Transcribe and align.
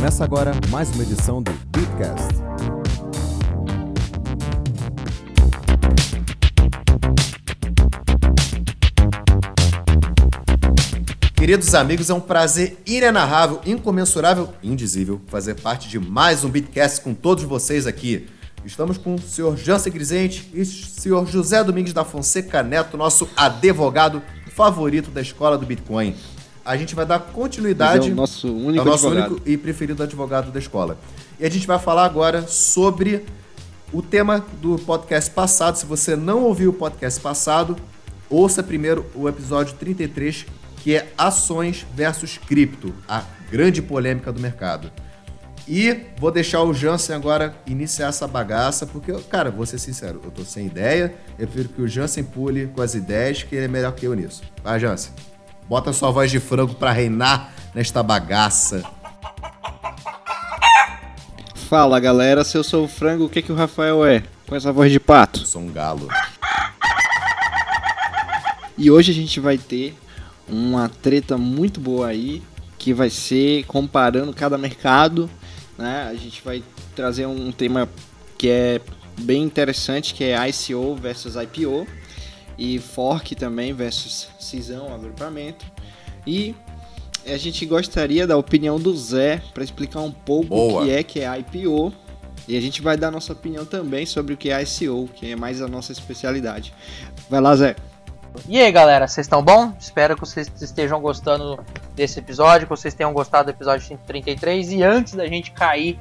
Começa 0.00 0.24
agora 0.24 0.52
mais 0.70 0.88
uma 0.94 1.02
edição 1.02 1.42
do 1.42 1.52
Beatcast. 1.52 2.26
Queridos 11.34 11.74
amigos, 11.74 12.08
é 12.08 12.14
um 12.14 12.20
prazer 12.20 12.78
inenarrável, 12.86 13.60
incomensurável, 13.66 14.48
indizível 14.62 15.20
fazer 15.26 15.60
parte 15.60 15.86
de 15.86 15.98
mais 15.98 16.44
um 16.44 16.48
Beatcast 16.48 17.02
com 17.02 17.12
todos 17.12 17.44
vocês 17.44 17.86
aqui. 17.86 18.26
Estamos 18.64 18.96
com 18.96 19.16
o 19.16 19.20
senhor 19.20 19.54
Jansen 19.58 19.92
Grisente 19.92 20.50
e 20.54 20.62
o 20.62 20.64
senhor 20.64 21.26
José 21.26 21.62
Domingos 21.62 21.92
da 21.92 22.06
Fonseca 22.06 22.62
Neto, 22.62 22.96
nosso 22.96 23.28
advogado 23.36 24.22
favorito 24.54 25.10
da 25.10 25.20
escola 25.20 25.58
do 25.58 25.66
Bitcoin. 25.66 26.16
A 26.70 26.76
gente 26.76 26.94
vai 26.94 27.04
dar 27.04 27.18
continuidade. 27.18 28.10
é 28.10 28.14
nosso 28.14 28.46
único 28.46 28.78
é 28.78 28.82
o 28.82 28.84
nosso 28.84 29.08
advogado. 29.08 29.32
único 29.32 29.50
e 29.50 29.56
preferido 29.56 30.04
advogado 30.04 30.52
da 30.52 30.60
escola. 30.60 30.96
E 31.40 31.44
a 31.44 31.50
gente 31.50 31.66
vai 31.66 31.80
falar 31.80 32.04
agora 32.04 32.46
sobre 32.46 33.24
o 33.92 34.00
tema 34.00 34.46
do 34.62 34.78
podcast 34.78 35.28
passado. 35.32 35.74
Se 35.78 35.84
você 35.84 36.14
não 36.14 36.44
ouviu 36.44 36.70
o 36.70 36.72
podcast 36.72 37.20
passado, 37.20 37.76
ouça 38.28 38.62
primeiro 38.62 39.04
o 39.16 39.28
episódio 39.28 39.74
33, 39.80 40.46
que 40.76 40.94
é 40.94 41.12
Ações 41.18 41.84
versus 41.92 42.38
Cripto, 42.38 42.94
a 43.08 43.24
grande 43.50 43.82
polêmica 43.82 44.32
do 44.32 44.40
mercado. 44.40 44.92
E 45.66 46.02
vou 46.20 46.30
deixar 46.30 46.62
o 46.62 46.72
Jansen 46.72 47.16
agora 47.16 47.52
iniciar 47.66 48.10
essa 48.10 48.28
bagaça, 48.28 48.86
porque, 48.86 49.12
cara, 49.28 49.50
vou 49.50 49.66
ser 49.66 49.80
sincero, 49.80 50.20
eu 50.22 50.30
tô 50.30 50.44
sem 50.44 50.66
ideia. 50.66 51.12
Eu 51.36 51.48
prefiro 51.48 51.68
que 51.70 51.82
o 51.82 51.88
Jansen 51.88 52.22
pule 52.22 52.68
com 52.68 52.80
as 52.80 52.94
ideias, 52.94 53.42
que 53.42 53.56
ele 53.56 53.64
é 53.64 53.68
melhor 53.68 53.92
que 53.92 54.06
eu 54.06 54.14
nisso. 54.14 54.42
Vai, 54.62 54.78
Jansen. 54.78 55.12
Bota 55.70 55.92
sua 55.92 56.10
voz 56.10 56.32
de 56.32 56.40
frango 56.40 56.74
pra 56.74 56.90
reinar 56.90 57.52
nesta 57.72 58.02
bagaça. 58.02 58.82
Fala 61.54 62.00
galera, 62.00 62.42
se 62.42 62.58
eu 62.58 62.64
sou 62.64 62.86
o 62.86 62.88
frango, 62.88 63.26
o 63.26 63.28
que, 63.28 63.40
que 63.40 63.52
o 63.52 63.54
Rafael 63.54 64.04
é? 64.04 64.24
Com 64.48 64.56
essa 64.56 64.72
voz 64.72 64.90
de 64.90 64.98
pato. 64.98 65.38
Eu 65.38 65.46
sou 65.46 65.62
um 65.62 65.70
galo. 65.70 66.08
E 68.76 68.90
hoje 68.90 69.12
a 69.12 69.14
gente 69.14 69.38
vai 69.38 69.56
ter 69.56 69.96
uma 70.48 70.88
treta 70.88 71.38
muito 71.38 71.78
boa 71.78 72.08
aí, 72.08 72.42
que 72.76 72.92
vai 72.92 73.08
ser 73.08 73.62
comparando 73.66 74.34
cada 74.34 74.58
mercado, 74.58 75.30
né? 75.78 76.08
A 76.10 76.14
gente 76.14 76.42
vai 76.42 76.64
trazer 76.96 77.26
um 77.26 77.52
tema 77.52 77.88
que 78.36 78.48
é 78.48 78.80
bem 79.20 79.44
interessante, 79.44 80.14
que 80.14 80.24
é 80.24 80.48
ICO 80.48 80.96
versus 80.96 81.36
IPO 81.36 81.86
e 82.60 82.78
fork 82.78 83.34
também 83.34 83.72
versus 83.72 84.28
cisão, 84.38 84.94
agrupamento. 84.94 85.64
E 86.26 86.54
a 87.26 87.38
gente 87.38 87.64
gostaria 87.64 88.26
da 88.26 88.36
opinião 88.36 88.78
do 88.78 88.94
Zé 88.94 89.40
para 89.54 89.64
explicar 89.64 90.00
um 90.00 90.12
pouco 90.12 90.48
Boa. 90.48 90.82
o 90.82 90.84
que 90.84 90.92
é 90.92 91.02
que 91.02 91.20
é 91.20 91.38
IPO. 91.38 91.90
E 92.46 92.56
a 92.56 92.60
gente 92.60 92.82
vai 92.82 92.98
dar 92.98 93.10
nossa 93.10 93.32
opinião 93.32 93.64
também 93.64 94.04
sobre 94.04 94.34
o 94.34 94.36
que 94.36 94.50
é 94.50 94.62
ICO, 94.62 95.08
que 95.14 95.32
é 95.32 95.36
mais 95.36 95.62
a 95.62 95.68
nossa 95.68 95.90
especialidade. 95.92 96.74
Vai 97.30 97.40
lá, 97.40 97.56
Zé. 97.56 97.76
E 98.46 98.60
aí 98.60 98.70
galera, 98.70 99.08
vocês 99.08 99.24
estão 99.24 99.42
bom? 99.42 99.72
Espero 99.80 100.14
que 100.14 100.20
vocês 100.20 100.50
estejam 100.60 101.00
gostando 101.00 101.58
desse 101.94 102.18
episódio, 102.18 102.66
que 102.66 102.70
vocês 102.70 102.92
tenham 102.92 103.12
gostado 103.14 103.46
do 103.46 103.56
episódio 103.56 103.86
133. 103.86 104.72
E 104.72 104.82
antes 104.82 105.14
da 105.14 105.26
gente 105.26 105.50
cair 105.52 105.98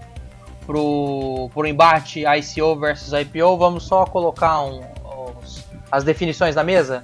pro, 0.65 1.49
pro 1.53 1.65
embate 1.65 2.23
ICO 2.25 2.75
versus 2.77 3.13
IPO, 3.13 3.57
vamos 3.57 3.83
só 3.83 4.05
colocar 4.05 4.61
um- 4.61 4.98
as 5.91 6.03
definições 6.03 6.55
na 6.55 6.63
mesa. 6.63 7.03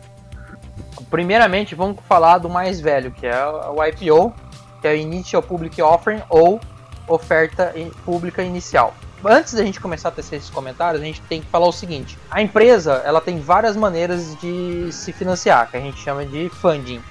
Primeiramente, 1.09 1.75
vamos 1.75 1.97
falar 2.07 2.37
do 2.39 2.49
mais 2.49 2.79
velho, 2.79 3.11
que 3.11 3.25
é 3.25 3.45
o 3.45 3.83
IPO, 3.83 4.33
que 4.81 4.87
é 4.87 4.91
o 4.91 4.95
Initial 4.95 5.41
Public 5.41 5.81
Offering 5.81 6.21
ou 6.29 6.59
oferta 7.07 7.73
pública 8.03 8.43
inicial. 8.43 8.93
Antes 9.23 9.53
da 9.53 9.63
gente 9.63 9.79
começar 9.79 10.09
a 10.09 10.11
tecer 10.11 10.37
esses 10.37 10.49
comentários, 10.49 11.01
a 11.01 11.05
gente 11.05 11.21
tem 11.21 11.41
que 11.41 11.47
falar 11.47 11.67
o 11.67 11.71
seguinte: 11.71 12.17
a 12.29 12.41
empresa 12.41 13.01
ela 13.05 13.19
tem 13.19 13.39
várias 13.39 13.75
maneiras 13.75 14.37
de 14.39 14.91
se 14.91 15.11
financiar, 15.11 15.69
que 15.69 15.77
a 15.77 15.79
gente 15.79 15.97
chama 15.97 16.25
de 16.25 16.49
funding. 16.49 17.01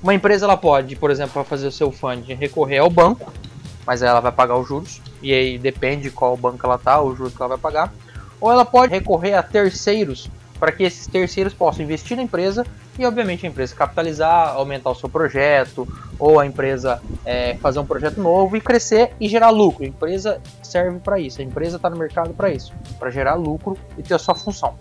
Uma 0.00 0.14
empresa 0.14 0.46
ela 0.46 0.56
pode, 0.56 0.94
por 0.94 1.10
exemplo, 1.10 1.42
fazer 1.42 1.66
o 1.66 1.72
seu 1.72 1.90
funding, 1.90 2.34
recorrer 2.34 2.78
ao 2.78 2.88
banco, 2.88 3.32
mas 3.84 4.02
ela 4.02 4.20
vai 4.20 4.30
pagar 4.30 4.56
os 4.56 4.68
juros, 4.68 5.00
e 5.20 5.34
aí 5.34 5.58
depende 5.58 6.10
qual 6.10 6.36
banco 6.36 6.64
ela 6.64 6.78
tá, 6.78 7.00
os 7.00 7.18
juros 7.18 7.34
que 7.34 7.42
ela 7.42 7.48
vai 7.48 7.58
pagar. 7.58 7.92
Ou 8.40 8.52
ela 8.52 8.64
pode 8.64 8.92
recorrer 8.92 9.34
a 9.34 9.42
terceiros, 9.42 10.30
para 10.58 10.72
que 10.72 10.82
esses 10.82 11.06
terceiros 11.06 11.54
possam 11.54 11.84
investir 11.84 12.16
na 12.16 12.22
empresa 12.22 12.66
e, 12.98 13.06
obviamente, 13.06 13.46
a 13.46 13.48
empresa 13.48 13.74
capitalizar, 13.74 14.48
aumentar 14.54 14.90
o 14.90 14.94
seu 14.94 15.08
projeto, 15.08 15.86
ou 16.18 16.40
a 16.40 16.46
empresa 16.46 17.00
é, 17.24 17.54
fazer 17.56 17.78
um 17.78 17.86
projeto 17.86 18.20
novo 18.20 18.56
e 18.56 18.60
crescer 18.60 19.12
e 19.20 19.28
gerar 19.28 19.50
lucro. 19.50 19.84
A 19.84 19.86
empresa 19.86 20.40
serve 20.62 20.98
para 20.98 21.18
isso, 21.18 21.40
a 21.40 21.44
empresa 21.44 21.76
está 21.76 21.88
no 21.88 21.96
mercado 21.96 22.34
para 22.34 22.50
isso, 22.50 22.72
para 22.98 23.10
gerar 23.10 23.34
lucro 23.34 23.76
e 23.96 24.02
ter 24.02 24.14
a 24.14 24.18
sua 24.18 24.34
função. 24.34 24.74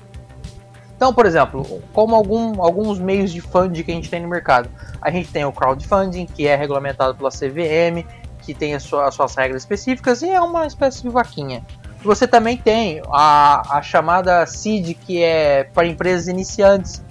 Então, 0.96 1.14
por 1.14 1.28
exemplo, 1.28 1.64
como 1.94 2.16
algum- 2.16 2.60
alguns 2.60 2.98
meios 2.98 3.32
de 3.32 3.40
funding 3.40 3.84
que 3.84 3.92
a 3.92 3.94
gente 3.94 4.10
tem 4.10 4.20
no 4.20 4.28
mercado, 4.28 4.68
a 5.00 5.12
gente 5.12 5.32
tem 5.32 5.46
o 5.46 5.52
crowdfunding, 5.52 6.26
que 6.26 6.48
é 6.48 6.56
regulamentado 6.56 7.14
pela 7.14 7.30
CVM, 7.30 8.04
que 8.42 8.52
tem 8.54 8.74
as 8.74 8.82
suas 8.82 9.36
regras 9.36 9.62
específicas 9.62 10.24
e 10.24 10.30
é 10.30 10.42
uma 10.42 10.66
espécie 10.66 11.04
de 11.04 11.10
vaquinha. 11.10 11.64
Você 12.04 12.28
também 12.28 12.58
tem 12.58 13.02
a, 13.12 13.78
a 13.78 13.82
chamada 13.82 14.46
seed, 14.46 14.96
que 15.06 15.22
é 15.22 15.64
para 15.64 15.86
empresas 15.86 16.28
iniciantes, 16.28 17.04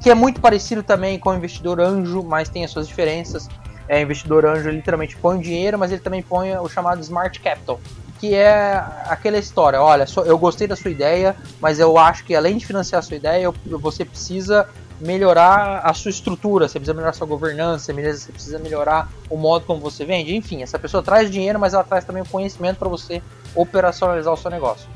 que 0.00 0.10
é 0.10 0.14
muito 0.14 0.40
parecido 0.40 0.82
também 0.82 1.18
com 1.18 1.30
o 1.30 1.34
investidor 1.34 1.80
anjo, 1.80 2.22
mas 2.22 2.48
tem 2.48 2.64
as 2.64 2.70
suas 2.70 2.86
diferenças. 2.86 3.48
É, 3.88 4.02
investidor 4.02 4.44
anjo 4.44 4.68
literalmente 4.68 5.16
põe 5.16 5.40
dinheiro, 5.40 5.78
mas 5.78 5.90
ele 5.90 6.00
também 6.00 6.22
põe 6.22 6.54
o 6.58 6.68
chamado 6.68 7.00
smart 7.00 7.40
capital, 7.40 7.80
que 8.20 8.34
é 8.34 8.84
aquela 9.06 9.38
história, 9.38 9.80
olha, 9.80 10.04
eu 10.26 10.36
gostei 10.36 10.66
da 10.66 10.76
sua 10.76 10.90
ideia, 10.90 11.34
mas 11.58 11.78
eu 11.78 11.96
acho 11.96 12.22
que 12.24 12.34
além 12.34 12.58
de 12.58 12.66
financiar 12.66 12.98
a 12.98 13.02
sua 13.02 13.16
ideia, 13.16 13.50
você 13.64 14.04
precisa 14.04 14.68
melhorar 15.00 15.80
a 15.84 15.94
sua 15.94 16.10
estrutura, 16.10 16.68
você 16.68 16.78
precisa 16.78 16.94
melhorar 16.94 17.10
a 17.10 17.14
sua 17.14 17.26
governança, 17.26 17.92
você 17.92 18.32
precisa 18.32 18.58
melhorar 18.58 19.08
o 19.30 19.36
modo 19.36 19.64
como 19.64 19.80
você 19.80 20.04
vende, 20.04 20.34
enfim, 20.34 20.62
essa 20.62 20.78
pessoa 20.78 21.02
traz 21.02 21.30
dinheiro, 21.30 21.58
mas 21.58 21.74
ela 21.74 21.84
traz 21.84 22.04
também 22.04 22.22
o 22.22 22.26
conhecimento 22.26 22.78
para 22.78 22.88
você 22.88 23.22
operacionalizar 23.54 24.32
o 24.32 24.36
seu 24.36 24.50
negócio. 24.50 24.88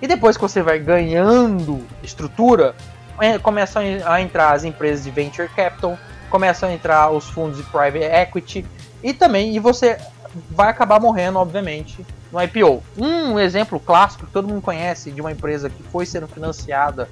E 0.00 0.06
depois 0.06 0.36
que 0.36 0.42
você 0.42 0.62
vai 0.62 0.78
ganhando 0.78 1.86
estrutura, 2.02 2.74
é, 3.20 3.38
começam 3.38 3.82
a 4.04 4.20
entrar 4.20 4.52
as 4.52 4.64
empresas 4.64 5.04
de 5.04 5.10
venture 5.10 5.48
capital, 5.48 5.98
começam 6.30 6.68
a 6.68 6.72
entrar 6.72 7.10
os 7.10 7.28
fundos 7.28 7.58
de 7.58 7.62
private 7.64 8.04
equity 8.04 8.66
e 9.02 9.12
também 9.12 9.54
e 9.54 9.60
você 9.60 9.98
vai 10.50 10.68
acabar 10.68 10.98
morrendo, 10.98 11.38
obviamente, 11.38 12.04
no 12.32 12.42
IPO. 12.42 12.82
Um 12.96 13.38
exemplo 13.38 13.78
clássico 13.78 14.26
que 14.26 14.32
todo 14.32 14.48
mundo 14.48 14.62
conhece 14.62 15.10
de 15.10 15.20
uma 15.20 15.30
empresa 15.30 15.68
que 15.68 15.82
foi 15.82 16.06
sendo 16.06 16.26
financiada 16.26 17.08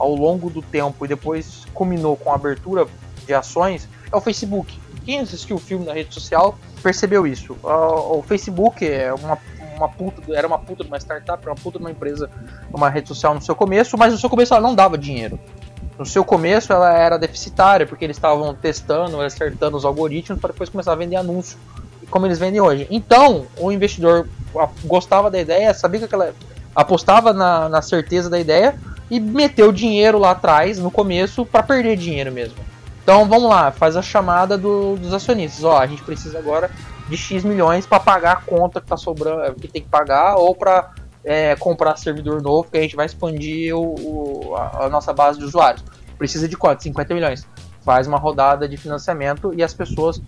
ao 0.00 0.14
longo 0.14 0.48
do 0.48 0.62
tempo 0.62 1.04
e 1.04 1.08
depois 1.08 1.66
culminou 1.74 2.16
com 2.16 2.32
a 2.32 2.34
abertura 2.34 2.86
de 3.26 3.34
ações 3.34 3.86
é 4.10 4.16
o 4.16 4.20
Facebook. 4.20 4.76
Quem 5.04 5.20
assistiu 5.20 5.56
o 5.56 5.58
filme 5.58 5.84
na 5.84 5.92
rede 5.92 6.12
social 6.12 6.58
percebeu 6.82 7.26
isso. 7.26 7.56
O 7.62 8.18
o 8.18 8.22
Facebook 8.22 8.86
é 8.86 9.12
uma, 9.12 9.38
uma 9.76 9.88
puta, 9.88 10.22
era 10.34 10.46
uma 10.46 10.58
puta 10.58 10.82
de 10.82 10.90
uma 10.90 10.98
startup, 10.98 11.42
era 11.42 11.52
uma 11.52 11.56
puta 11.56 11.78
de 11.78 11.84
uma 11.84 11.90
empresa, 11.90 12.30
uma 12.72 12.88
rede 12.88 13.08
social 13.08 13.34
no 13.34 13.42
seu 13.42 13.54
começo, 13.54 13.96
mas 13.98 14.12
no 14.12 14.18
seu 14.18 14.30
começo 14.30 14.54
ela 14.54 14.66
não 14.66 14.74
dava 14.74 14.96
dinheiro. 14.96 15.38
No 15.98 16.06
seu 16.06 16.24
começo 16.24 16.72
ela 16.72 16.92
era 16.92 17.18
deficitária, 17.18 17.86
porque 17.86 18.04
eles 18.04 18.16
estavam 18.16 18.54
testando, 18.54 19.20
acertando 19.20 19.76
os 19.76 19.84
algoritmos 19.84 20.40
para 20.40 20.52
depois 20.52 20.70
começar 20.70 20.92
a 20.92 20.96
vender 20.96 21.16
anúncio, 21.16 21.58
como 22.10 22.26
eles 22.26 22.38
vendem 22.38 22.60
hoje. 22.60 22.86
Então, 22.90 23.46
o 23.58 23.70
investidor 23.70 24.26
gostava 24.84 25.30
da 25.30 25.38
ideia, 25.38 25.74
sabia 25.74 26.00
que 26.00 26.06
aquela. 26.06 26.34
apostava 26.74 27.32
na, 27.32 27.68
na 27.68 27.82
certeza 27.82 28.30
da 28.30 28.40
ideia 28.40 28.78
e 29.10 29.18
meteu 29.18 29.72
dinheiro 29.72 30.18
lá 30.18 30.30
atrás, 30.32 30.78
no 30.78 30.90
começo, 30.90 31.44
para 31.44 31.62
perder 31.62 31.96
dinheiro 31.96 32.30
mesmo. 32.32 32.56
Então 33.02 33.26
vamos 33.28 33.48
lá, 33.50 33.70
faz 33.72 33.96
a 33.96 34.02
chamada 34.02 34.56
do- 34.56 34.96
dos 34.96 35.12
acionistas. 35.12 35.64
Ó, 35.64 35.76
a 35.78 35.86
gente 35.86 36.02
precisa 36.02 36.38
agora 36.38 36.70
de 37.08 37.16
X 37.16 37.42
milhões 37.42 37.86
para 37.86 37.98
pagar 37.98 38.32
a 38.32 38.36
conta 38.36 38.80
que 38.80 38.86
tá 38.86 38.96
sobrando, 38.96 39.54
que 39.56 39.66
tem 39.66 39.82
que 39.82 39.88
pagar, 39.88 40.36
ou 40.36 40.54
para 40.54 40.90
comprar 41.58 41.96
servidor 41.96 42.40
novo, 42.40 42.70
que 42.70 42.78
a 42.78 42.82
gente 42.82 42.94
vai 42.96 43.06
expandir 43.06 43.76
o- 43.76 43.94
o- 44.50 44.56
a, 44.56 44.84
a 44.84 44.88
nossa 44.88 45.12
base 45.12 45.38
de 45.38 45.44
usuários. 45.44 45.82
Precisa 46.16 46.46
de 46.48 46.56
quanto? 46.56 46.82
50 46.82 47.12
milhões. 47.14 47.46
Faz 47.82 48.06
uma 48.06 48.18
rodada 48.18 48.68
de 48.68 48.76
financiamento 48.76 49.52
e 49.56 49.62
as 49.62 49.72
pessoas 49.74 50.20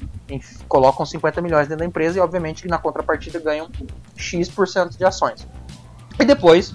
colocam 0.67 1.05
50 1.06 1.41
milhões 1.43 1.69
dentro 1.69 1.81
da 1.81 1.87
empresa 1.87 2.19
e, 2.19 2.21
obviamente, 2.21 2.67
na 2.67 2.79
contrapartida 2.79 3.39
ganham 3.39 3.69
X% 4.17 4.97
de 4.99 5.05
ações. 5.05 5.47
E 6.19 6.25
depois, 6.25 6.75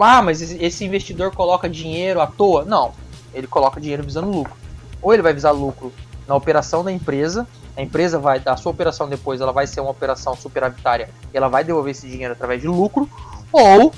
ah, 0.00 0.22
mas 0.22 0.40
esse- 0.42 0.84
investidor 0.84 1.32
coloca 1.32 1.68
dinheiro 1.68 2.20
à 2.20 2.26
toa? 2.26 2.64
Não, 2.64 2.92
ele 3.32 3.46
coloca 3.46 3.80
dinheiro 3.80 4.02
visando 4.02 4.30
lucro. 4.30 4.54
Ou 5.02 5.12
ele 5.12 5.22
vai 5.22 5.32
visar 5.32 5.50
lucro 5.50 5.92
na 6.26 6.34
operação 6.34 6.82
da 6.82 6.90
empresa, 6.90 7.46
a 7.76 7.82
empresa 7.82 8.18
vai, 8.18 8.40
a 8.44 8.56
sua 8.56 8.72
operação 8.72 9.08
depois, 9.08 9.40
ela 9.40 9.52
vai 9.52 9.66
ser 9.66 9.80
uma 9.80 9.90
operação 9.90 10.34
superavitária 10.34 11.08
e 11.32 11.36
ela 11.36 11.48
vai 11.48 11.62
devolver 11.62 11.92
esse 11.92 12.08
dinheiro 12.08 12.32
através 12.32 12.60
de 12.60 12.66
lucro, 12.66 13.08
ou 13.52 13.92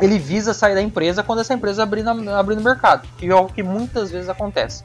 ele 0.00 0.18
visa 0.18 0.52
sair 0.52 0.74
da 0.74 0.82
empresa 0.82 1.22
quando 1.22 1.40
essa 1.40 1.54
empresa 1.54 1.82
abrir, 1.82 2.02
na, 2.02 2.38
abrir 2.38 2.56
no 2.56 2.62
mercado, 2.62 3.06
que 3.16 3.26
é 3.26 3.34
o 3.34 3.46
que 3.46 3.62
muitas 3.62 4.10
vezes 4.10 4.28
acontece. 4.28 4.82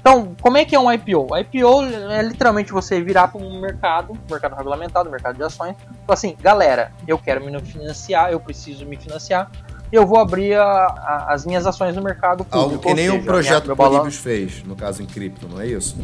Então, 0.00 0.34
como 0.40 0.56
é 0.56 0.64
que 0.64 0.74
é 0.74 0.80
um 0.80 0.92
IPO? 0.92 1.36
IPO 1.36 1.82
é 2.10 2.22
literalmente 2.22 2.72
você 2.72 3.00
virar 3.00 3.28
para 3.28 3.40
um 3.40 3.60
mercado, 3.60 4.16
mercado 4.30 4.54
regulamentado, 4.54 5.10
mercado 5.10 5.36
de 5.36 5.42
ações, 5.42 5.76
e 6.08 6.12
assim, 6.12 6.36
galera, 6.40 6.92
eu 7.06 7.18
quero 7.18 7.44
me 7.44 7.60
financiar, 7.60 8.30
eu 8.30 8.40
preciso 8.40 8.84
me 8.86 8.96
financiar, 8.96 9.50
eu 9.92 10.06
vou 10.06 10.18
abrir 10.18 10.54
a, 10.54 10.64
a, 10.64 11.26
as 11.34 11.44
minhas 11.44 11.66
ações 11.66 11.94
no 11.94 12.02
mercado 12.02 12.44
público. 12.44 12.58
Algo 12.58 12.78
que 12.78 12.94
nem 12.94 13.10
o 13.10 13.22
projeto 13.22 13.74
que 13.74 13.82
o 13.82 14.10
fez, 14.10 14.62
no 14.64 14.74
caso 14.74 15.02
em 15.02 15.06
cripto, 15.06 15.46
não 15.48 15.60
é 15.60 15.66
isso? 15.66 15.96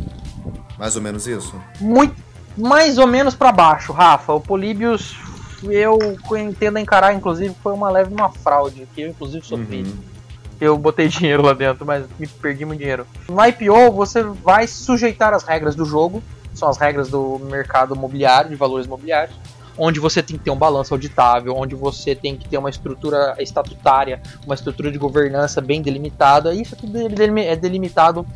Mais 0.78 0.94
ou 0.94 1.02
menos 1.02 1.26
isso? 1.26 1.58
Muito, 1.80 2.14
mais 2.56 2.98
ou 2.98 3.06
menos 3.06 3.34
para 3.34 3.50
baixo, 3.50 3.92
Rafa. 3.92 4.32
O 4.34 4.40
Políbios, 4.40 5.16
eu 5.62 5.98
entendo 6.38 6.78
encarar, 6.78 7.14
inclusive, 7.14 7.54
foi 7.62 7.72
uma 7.72 7.90
leve 7.90 8.12
uma 8.12 8.28
fraude, 8.28 8.86
que 8.94 9.00
eu 9.00 9.08
inclusive 9.08 9.44
sofri. 9.46 9.82
Uhum. 9.82 10.17
Eu 10.60 10.76
botei 10.76 11.08
dinheiro 11.08 11.42
lá 11.42 11.52
dentro, 11.52 11.86
mas 11.86 12.04
me 12.18 12.26
perdi 12.26 12.64
muito 12.64 12.80
dinheiro. 12.80 13.06
No 13.28 13.44
IPO, 13.44 13.92
você 13.92 14.22
vai 14.22 14.66
sujeitar 14.66 15.32
as 15.32 15.44
regras 15.44 15.74
do 15.74 15.84
jogo, 15.84 16.22
são 16.54 16.68
as 16.68 16.76
regras 16.76 17.08
do 17.08 17.38
mercado 17.38 17.94
imobiliário, 17.94 18.50
de 18.50 18.56
valores 18.56 18.86
imobiliários 18.86 19.34
onde 19.78 20.00
você 20.00 20.22
tem 20.22 20.36
que 20.36 20.44
ter 20.44 20.50
um 20.50 20.56
balanço 20.56 20.92
auditável, 20.92 21.56
onde 21.56 21.74
você 21.74 22.14
tem 22.14 22.36
que 22.36 22.48
ter 22.48 22.58
uma 22.58 22.68
estrutura 22.68 23.36
estatutária, 23.38 24.20
uma 24.44 24.54
estrutura 24.54 24.90
de 24.90 24.98
governança 24.98 25.60
bem 25.60 25.80
delimitada. 25.80 26.52
Isso 26.52 26.74
tudo 26.74 26.98
é 26.98 27.56
delimitado 27.56 28.26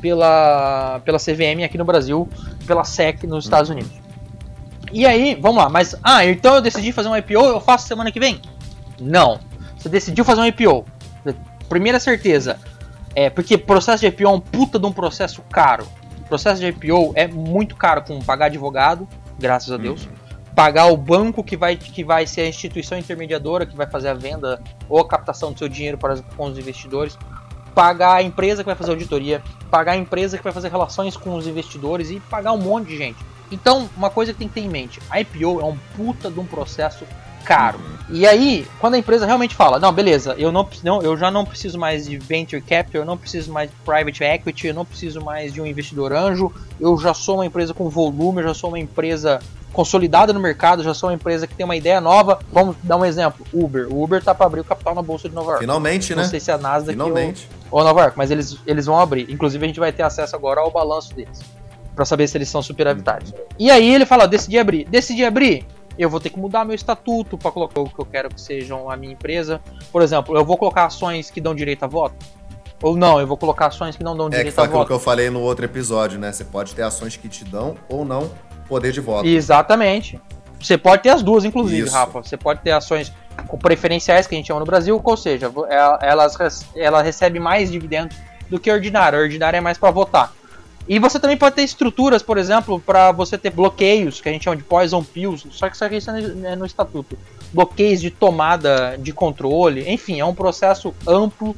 pela, 0.00 1.00
pela 1.04 1.18
CVM 1.18 1.64
aqui 1.64 1.76
no 1.76 1.84
Brasil, 1.84 2.28
pela 2.66 2.84
SEC 2.84 3.24
nos 3.24 3.44
Estados 3.44 3.68
Unidos. 3.68 3.90
E 4.92 5.04
aí, 5.04 5.34
vamos 5.34 5.56
lá, 5.56 5.68
mas 5.68 5.96
ah, 6.02 6.24
então 6.24 6.54
eu 6.54 6.62
decidi 6.62 6.92
fazer 6.92 7.08
um 7.08 7.16
IPO, 7.16 7.32
eu 7.32 7.60
faço 7.60 7.88
semana 7.88 8.12
que 8.12 8.20
vem? 8.20 8.40
Não. 9.00 9.40
Você 9.76 9.88
decidiu 9.88 10.24
fazer 10.24 10.40
um 10.40 10.46
IPO. 10.46 10.84
Primeira 11.68 11.98
certeza, 11.98 12.58
é 13.14 13.30
porque 13.30 13.56
processo 13.56 14.00
de 14.00 14.06
IPO 14.08 14.24
é 14.24 14.28
um 14.28 14.40
puta 14.40 14.78
de 14.78 14.86
um 14.86 14.92
processo 14.92 15.42
caro. 15.42 15.86
Processo 16.28 16.60
de 16.60 16.66
IPO 16.68 17.12
é 17.14 17.26
muito 17.28 17.76
caro 17.76 18.02
com 18.02 18.20
pagar 18.20 18.46
advogado, 18.46 19.08
graças 19.38 19.70
a 19.70 19.76
Deus. 19.76 20.08
Pagar 20.54 20.86
o 20.86 20.96
banco 20.96 21.42
que 21.42 21.56
vai, 21.56 21.76
que 21.76 22.04
vai 22.04 22.26
ser 22.26 22.42
a 22.42 22.48
instituição 22.48 22.96
intermediadora 22.96 23.66
que 23.66 23.76
vai 23.76 23.86
fazer 23.86 24.08
a 24.08 24.14
venda 24.14 24.62
ou 24.88 25.00
a 25.00 25.06
captação 25.06 25.52
do 25.52 25.58
seu 25.58 25.68
dinheiro 25.68 25.98
para, 25.98 26.16
com 26.36 26.46
os 26.46 26.58
investidores, 26.58 27.18
pagar 27.74 28.14
a 28.14 28.22
empresa 28.22 28.62
que 28.62 28.66
vai 28.66 28.76
fazer 28.76 28.92
auditoria, 28.92 29.42
pagar 29.70 29.92
a 29.92 29.96
empresa 29.96 30.38
que 30.38 30.44
vai 30.44 30.52
fazer 30.52 30.70
relações 30.70 31.16
com 31.16 31.34
os 31.34 31.46
investidores 31.46 32.10
e 32.10 32.20
pagar 32.20 32.52
um 32.52 32.58
monte 32.58 32.88
de 32.88 32.96
gente. 32.96 33.18
Então, 33.50 33.90
uma 33.96 34.10
coisa 34.10 34.32
que 34.32 34.38
tem 34.38 34.48
que 34.48 34.54
ter 34.54 34.60
em 34.60 34.68
mente, 34.68 35.00
a 35.10 35.20
IPO 35.20 35.60
é 35.60 35.64
um 35.64 35.76
puta 35.96 36.30
de 36.30 36.38
um 36.38 36.46
processo 36.46 37.04
caro. 37.44 37.78
E 38.10 38.26
aí, 38.26 38.66
quando 38.80 38.94
a 38.94 38.98
empresa 38.98 39.24
realmente 39.24 39.54
fala, 39.54 39.78
não, 39.78 39.92
beleza, 39.92 40.34
eu 40.36 40.52
não, 40.52 40.68
não, 40.82 41.02
eu 41.02 41.16
já 41.16 41.30
não 41.30 41.44
preciso 41.44 41.78
mais 41.78 42.06
de 42.06 42.18
venture 42.18 42.60
capital, 42.60 43.02
eu 43.02 43.06
não 43.06 43.16
preciso 43.16 43.50
mais 43.50 43.70
de 43.70 43.76
private 43.84 44.22
equity, 44.22 44.66
eu 44.68 44.74
não 44.74 44.84
preciso 44.84 45.22
mais 45.22 45.52
de 45.52 45.60
um 45.60 45.66
investidor 45.66 46.12
anjo, 46.12 46.52
eu 46.78 46.98
já 46.98 47.14
sou 47.14 47.36
uma 47.36 47.46
empresa 47.46 47.72
com 47.72 47.88
volume, 47.88 48.42
eu 48.42 48.48
já 48.48 48.54
sou 48.54 48.70
uma 48.70 48.78
empresa 48.78 49.40
consolidada 49.72 50.32
no 50.32 50.40
mercado, 50.40 50.82
já 50.82 50.94
sou 50.94 51.08
uma 51.08 51.14
empresa 51.14 51.46
que 51.46 51.54
tem 51.54 51.64
uma 51.64 51.76
ideia 51.76 52.00
nova. 52.00 52.38
Vamos 52.52 52.76
dar 52.82 52.96
um 52.96 53.04
exemplo: 53.04 53.44
Uber. 53.52 53.88
O 53.92 54.02
Uber 54.02 54.22
tá 54.22 54.34
para 54.34 54.46
abrir 54.46 54.60
o 54.60 54.64
capital 54.64 54.94
na 54.94 55.02
bolsa 55.02 55.28
de 55.28 55.34
Nova 55.34 55.50
York. 55.52 55.60
Finalmente, 55.60 56.10
Não 56.10 56.18
né? 56.18 56.22
Não 56.22 56.30
sei 56.30 56.40
se 56.40 56.50
é 56.50 56.54
a 56.54 56.58
Nasdaq 56.58 56.92
Finalmente. 56.92 57.48
Ou, 57.70 57.80
ou 57.80 57.84
Nova 57.84 58.00
York, 58.02 58.16
mas 58.16 58.30
eles, 58.30 58.56
eles 58.66 58.86
vão 58.86 58.98
abrir. 58.98 59.28
Inclusive 59.28 59.62
a 59.64 59.66
gente 59.66 59.80
vai 59.80 59.92
ter 59.92 60.04
acesso 60.04 60.36
agora 60.36 60.60
ao 60.60 60.70
balanço 60.70 61.14
deles 61.14 61.40
para 61.94 62.04
saber 62.04 62.26
se 62.28 62.36
eles 62.36 62.48
são 62.48 62.62
superavitários. 62.62 63.30
Uhum. 63.30 63.38
E 63.58 63.70
aí 63.70 63.92
ele 63.92 64.06
fala: 64.06 64.26
decidi 64.26 64.58
abrir, 64.58 64.86
decidi 64.88 65.24
abrir. 65.24 65.66
Eu 65.98 66.10
vou 66.10 66.18
ter 66.18 66.30
que 66.30 66.38
mudar 66.38 66.64
meu 66.64 66.74
estatuto 66.74 67.38
para 67.38 67.50
colocar 67.50 67.80
o 67.80 67.88
que 67.88 67.98
eu 67.98 68.06
quero 68.06 68.28
que 68.28 68.40
sejam 68.40 68.90
a 68.90 68.96
minha 68.96 69.12
empresa. 69.12 69.60
Por 69.92 70.02
exemplo, 70.02 70.36
eu 70.36 70.44
vou 70.44 70.56
colocar 70.56 70.86
ações 70.86 71.30
que 71.30 71.40
dão 71.40 71.54
direito 71.54 71.84
a 71.84 71.86
voto. 71.86 72.16
Ou 72.82 72.96
não, 72.96 73.20
eu 73.20 73.26
vou 73.26 73.36
colocar 73.36 73.66
ações 73.66 73.96
que 73.96 74.04
não 74.04 74.16
dão 74.16 74.28
direito 74.28 74.48
é 74.48 74.50
que 74.50 74.54
foi 74.54 74.64
a 74.64 74.68
voto. 74.68 74.86
que 74.86 74.92
eu 74.92 74.98
falei 74.98 75.30
no 75.30 75.40
outro 75.40 75.64
episódio, 75.64 76.18
né? 76.18 76.32
Você 76.32 76.44
pode 76.44 76.74
ter 76.74 76.82
ações 76.82 77.16
que 77.16 77.28
te 77.28 77.44
dão 77.44 77.76
ou 77.88 78.04
não 78.04 78.30
poder 78.68 78.92
de 78.92 79.00
voto. 79.00 79.26
Exatamente. 79.26 80.20
Você 80.60 80.76
pode 80.76 81.02
ter 81.02 81.10
as 81.10 81.22
duas, 81.22 81.44
inclusive, 81.44 81.86
Isso. 81.86 81.94
Rafa. 81.94 82.22
Você 82.22 82.36
pode 82.36 82.60
ter 82.60 82.72
ações 82.72 83.12
com 83.46 83.58
preferenciais, 83.58 84.26
que 84.26 84.34
a 84.34 84.38
gente 84.38 84.46
chama 84.46 84.60
no 84.60 84.66
Brasil, 84.66 85.00
ou 85.02 85.16
seja, 85.16 85.50
elas, 86.00 86.66
ela 86.74 87.02
recebe 87.02 87.38
mais 87.38 87.70
dividendos 87.70 88.16
do 88.48 88.58
que 88.58 88.70
ordinária. 88.70 89.18
A 89.18 89.22
ordinária 89.22 89.58
é 89.58 89.60
mais 89.60 89.78
para 89.78 89.90
votar. 89.90 90.32
E 90.86 90.98
você 90.98 91.18
também 91.18 91.36
pode 91.36 91.56
ter 91.56 91.62
estruturas, 91.62 92.22
por 92.22 92.36
exemplo, 92.36 92.78
para 92.78 93.10
você 93.10 93.38
ter 93.38 93.50
bloqueios, 93.50 94.20
que 94.20 94.28
a 94.28 94.32
gente 94.32 94.44
chama 94.44 94.56
de 94.56 94.62
poison 94.62 95.02
pills, 95.02 95.46
só 95.50 95.68
que 95.68 95.74
isso 95.74 95.84
aqui 95.84 95.98
é 96.44 96.54
no 96.54 96.66
estatuto. 96.66 97.16
Bloqueios 97.52 98.00
de 98.00 98.10
tomada 98.10 98.98
de 98.98 99.12
controle, 99.12 99.90
enfim, 99.90 100.20
é 100.20 100.24
um 100.24 100.34
processo 100.34 100.94
amplo 101.06 101.56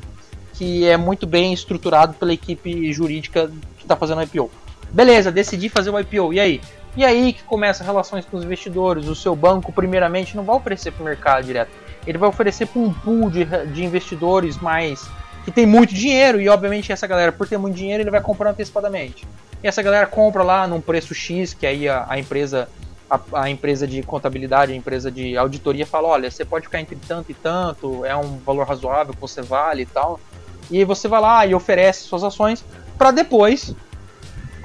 que 0.52 0.86
é 0.86 0.96
muito 0.96 1.26
bem 1.26 1.52
estruturado 1.52 2.14
pela 2.14 2.32
equipe 2.32 2.92
jurídica 2.92 3.50
que 3.76 3.84
está 3.84 3.96
fazendo 3.96 4.18
o 4.18 4.22
IPO. 4.22 4.50
Beleza, 4.90 5.32
decidi 5.32 5.68
fazer 5.68 5.90
o 5.90 5.98
IPO, 5.98 6.32
e 6.32 6.40
aí? 6.40 6.60
E 6.96 7.04
aí 7.04 7.32
que 7.32 7.42
começa 7.42 7.84
relações 7.84 8.24
com 8.24 8.38
os 8.38 8.44
investidores. 8.44 9.06
O 9.06 9.14
seu 9.14 9.36
banco, 9.36 9.70
primeiramente, 9.70 10.34
não 10.34 10.44
vai 10.44 10.56
oferecer 10.56 10.92
para 10.92 11.02
o 11.02 11.04
mercado 11.04 11.44
direto. 11.44 11.70
Ele 12.06 12.16
vai 12.16 12.28
oferecer 12.28 12.66
para 12.66 12.80
um 12.80 12.92
pool 12.92 13.28
de, 13.28 13.44
de 13.44 13.84
investidores 13.84 14.56
mais 14.56 15.06
que 15.46 15.52
tem 15.52 15.64
muito 15.64 15.94
dinheiro 15.94 16.40
e 16.40 16.48
obviamente 16.48 16.90
essa 16.92 17.06
galera 17.06 17.30
por 17.30 17.48
ter 17.48 17.56
muito 17.56 17.76
dinheiro 17.76 18.02
ele 18.02 18.10
vai 18.10 18.20
comprar 18.20 18.50
antecipadamente 18.50 19.24
e 19.62 19.68
essa 19.68 19.80
galera 19.80 20.04
compra 20.06 20.42
lá 20.42 20.66
num 20.66 20.80
preço 20.80 21.14
X 21.14 21.54
que 21.54 21.64
aí 21.64 21.88
a, 21.88 22.04
a 22.08 22.18
empresa 22.18 22.68
a, 23.08 23.20
a, 23.42 23.48
empresa 23.48 23.86
de 23.86 24.02
contabilidade 24.02 24.72
a 24.72 24.74
empresa 24.74 25.08
de 25.08 25.36
auditoria 25.36 25.86
fala 25.86 26.08
olha 26.08 26.28
você 26.28 26.44
pode 26.44 26.66
ficar 26.66 26.80
entre 26.80 26.96
tanto 26.96 27.30
e 27.30 27.34
tanto 27.34 28.04
é 28.04 28.16
um 28.16 28.38
valor 28.38 28.66
razoável 28.66 29.14
que 29.14 29.20
você 29.20 29.40
vale 29.40 29.82
e 29.82 29.86
tal 29.86 30.18
e 30.68 30.84
você 30.84 31.06
vai 31.06 31.20
lá 31.20 31.46
e 31.46 31.54
oferece 31.54 32.02
suas 32.02 32.24
ações 32.24 32.64
para 32.98 33.12
depois 33.12 33.72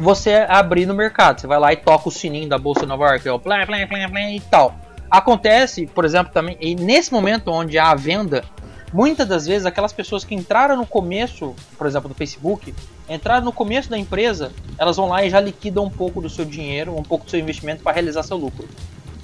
você 0.01 0.47
abrir 0.49 0.87
no 0.87 0.95
mercado. 0.95 1.39
Você 1.39 1.47
vai 1.47 1.59
lá 1.59 1.71
e 1.71 1.77
toca 1.77 2.09
o 2.09 2.11
sininho 2.11 2.49
da 2.49 2.57
Bolsa 2.57 2.87
Nova 2.87 3.05
York, 3.09 3.27
é 3.27 3.31
o 3.31 3.37
plá, 3.37 3.65
plá, 3.67 3.77
plá, 3.87 4.09
plá, 4.09 4.21
e 4.31 4.39
tal. 4.39 4.75
Acontece, 5.09 5.85
por 5.85 6.05
exemplo, 6.05 6.33
também, 6.33 6.57
e 6.59 6.73
nesse 6.73 7.11
momento 7.11 7.51
onde 7.51 7.77
há 7.77 7.91
a 7.91 7.95
venda, 7.95 8.43
muitas 8.93 9.27
das 9.27 9.45
vezes 9.45 9.65
aquelas 9.65 9.93
pessoas 9.93 10.23
que 10.23 10.35
entraram 10.35 10.77
no 10.77 10.85
começo, 10.85 11.55
por 11.77 11.87
exemplo, 11.87 12.09
do 12.09 12.15
Facebook, 12.15 12.73
entraram 13.09 13.45
no 13.45 13.51
começo 13.51 13.89
da 13.89 13.97
empresa, 13.97 14.51
elas 14.77 14.97
vão 14.97 15.07
lá 15.07 15.23
e 15.23 15.29
já 15.29 15.39
liquidam 15.39 15.85
um 15.85 15.89
pouco 15.89 16.21
do 16.21 16.29
seu 16.29 16.45
dinheiro, 16.45 16.95
um 16.95 17.03
pouco 17.03 17.25
do 17.25 17.31
seu 17.31 17.39
investimento 17.39 17.83
para 17.83 17.93
realizar 17.93 18.23
seu 18.23 18.37
lucro. 18.37 18.67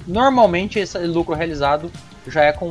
Normalmente 0.06 0.78
esse 0.78 0.98
lucro 0.98 1.34
realizado 1.34 1.90
já 2.26 2.44
é 2.44 2.52
com 2.52 2.68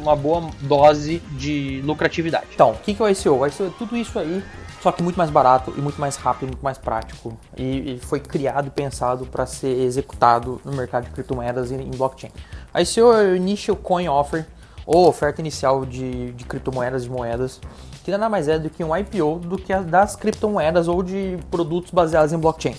uma 0.00 0.16
boa 0.16 0.50
dose 0.60 1.18
de 1.32 1.80
lucratividade. 1.84 2.46
Então, 2.54 2.70
o 2.70 2.76
que, 2.76 2.94
que 2.94 3.02
é 3.02 3.04
o 3.04 3.08
ICO? 3.08 3.30
O 3.30 3.46
ICO 3.46 3.64
é 3.64 3.70
tudo 3.78 3.96
isso 3.96 4.18
aí 4.18 4.42
só 4.82 4.90
que 4.90 5.00
muito 5.00 5.14
mais 5.14 5.30
barato 5.30 5.72
e 5.76 5.80
muito 5.80 6.00
mais 6.00 6.16
rápido, 6.16 6.48
muito 6.48 6.64
mais 6.64 6.76
prático. 6.76 7.38
E, 7.56 7.94
e 7.94 7.98
foi 8.00 8.18
criado 8.18 8.66
e 8.66 8.70
pensado 8.70 9.24
para 9.24 9.46
ser 9.46 9.68
executado 9.68 10.60
no 10.64 10.72
mercado 10.72 11.04
de 11.04 11.10
criptomoedas 11.10 11.70
e 11.70 11.76
em 11.76 11.90
blockchain. 11.92 12.32
A 12.74 12.82
ICO 12.82 13.12
é 13.12 13.30
o 13.30 13.36
Initial 13.36 13.76
Coin 13.76 14.08
Offer, 14.08 14.44
ou 14.86 15.06
oferta 15.08 15.40
inicial 15.40 15.84
de, 15.86 16.32
de 16.32 16.44
criptomoedas 16.44 17.04
e 17.04 17.10
moedas, 17.10 17.60
que 18.04 18.10
nada 18.10 18.28
mais 18.28 18.48
é 18.48 18.58
do 18.58 18.68
que 18.68 18.82
um 18.82 18.96
IPO 18.96 19.38
do 19.40 19.56
que 19.56 19.72
as 19.72 19.84
das 19.86 20.16
criptomoedas 20.16 20.88
ou 20.88 21.02
de 21.02 21.38
produtos 21.50 21.90
baseados 21.90 22.32
em 22.32 22.38
blockchain. 22.38 22.76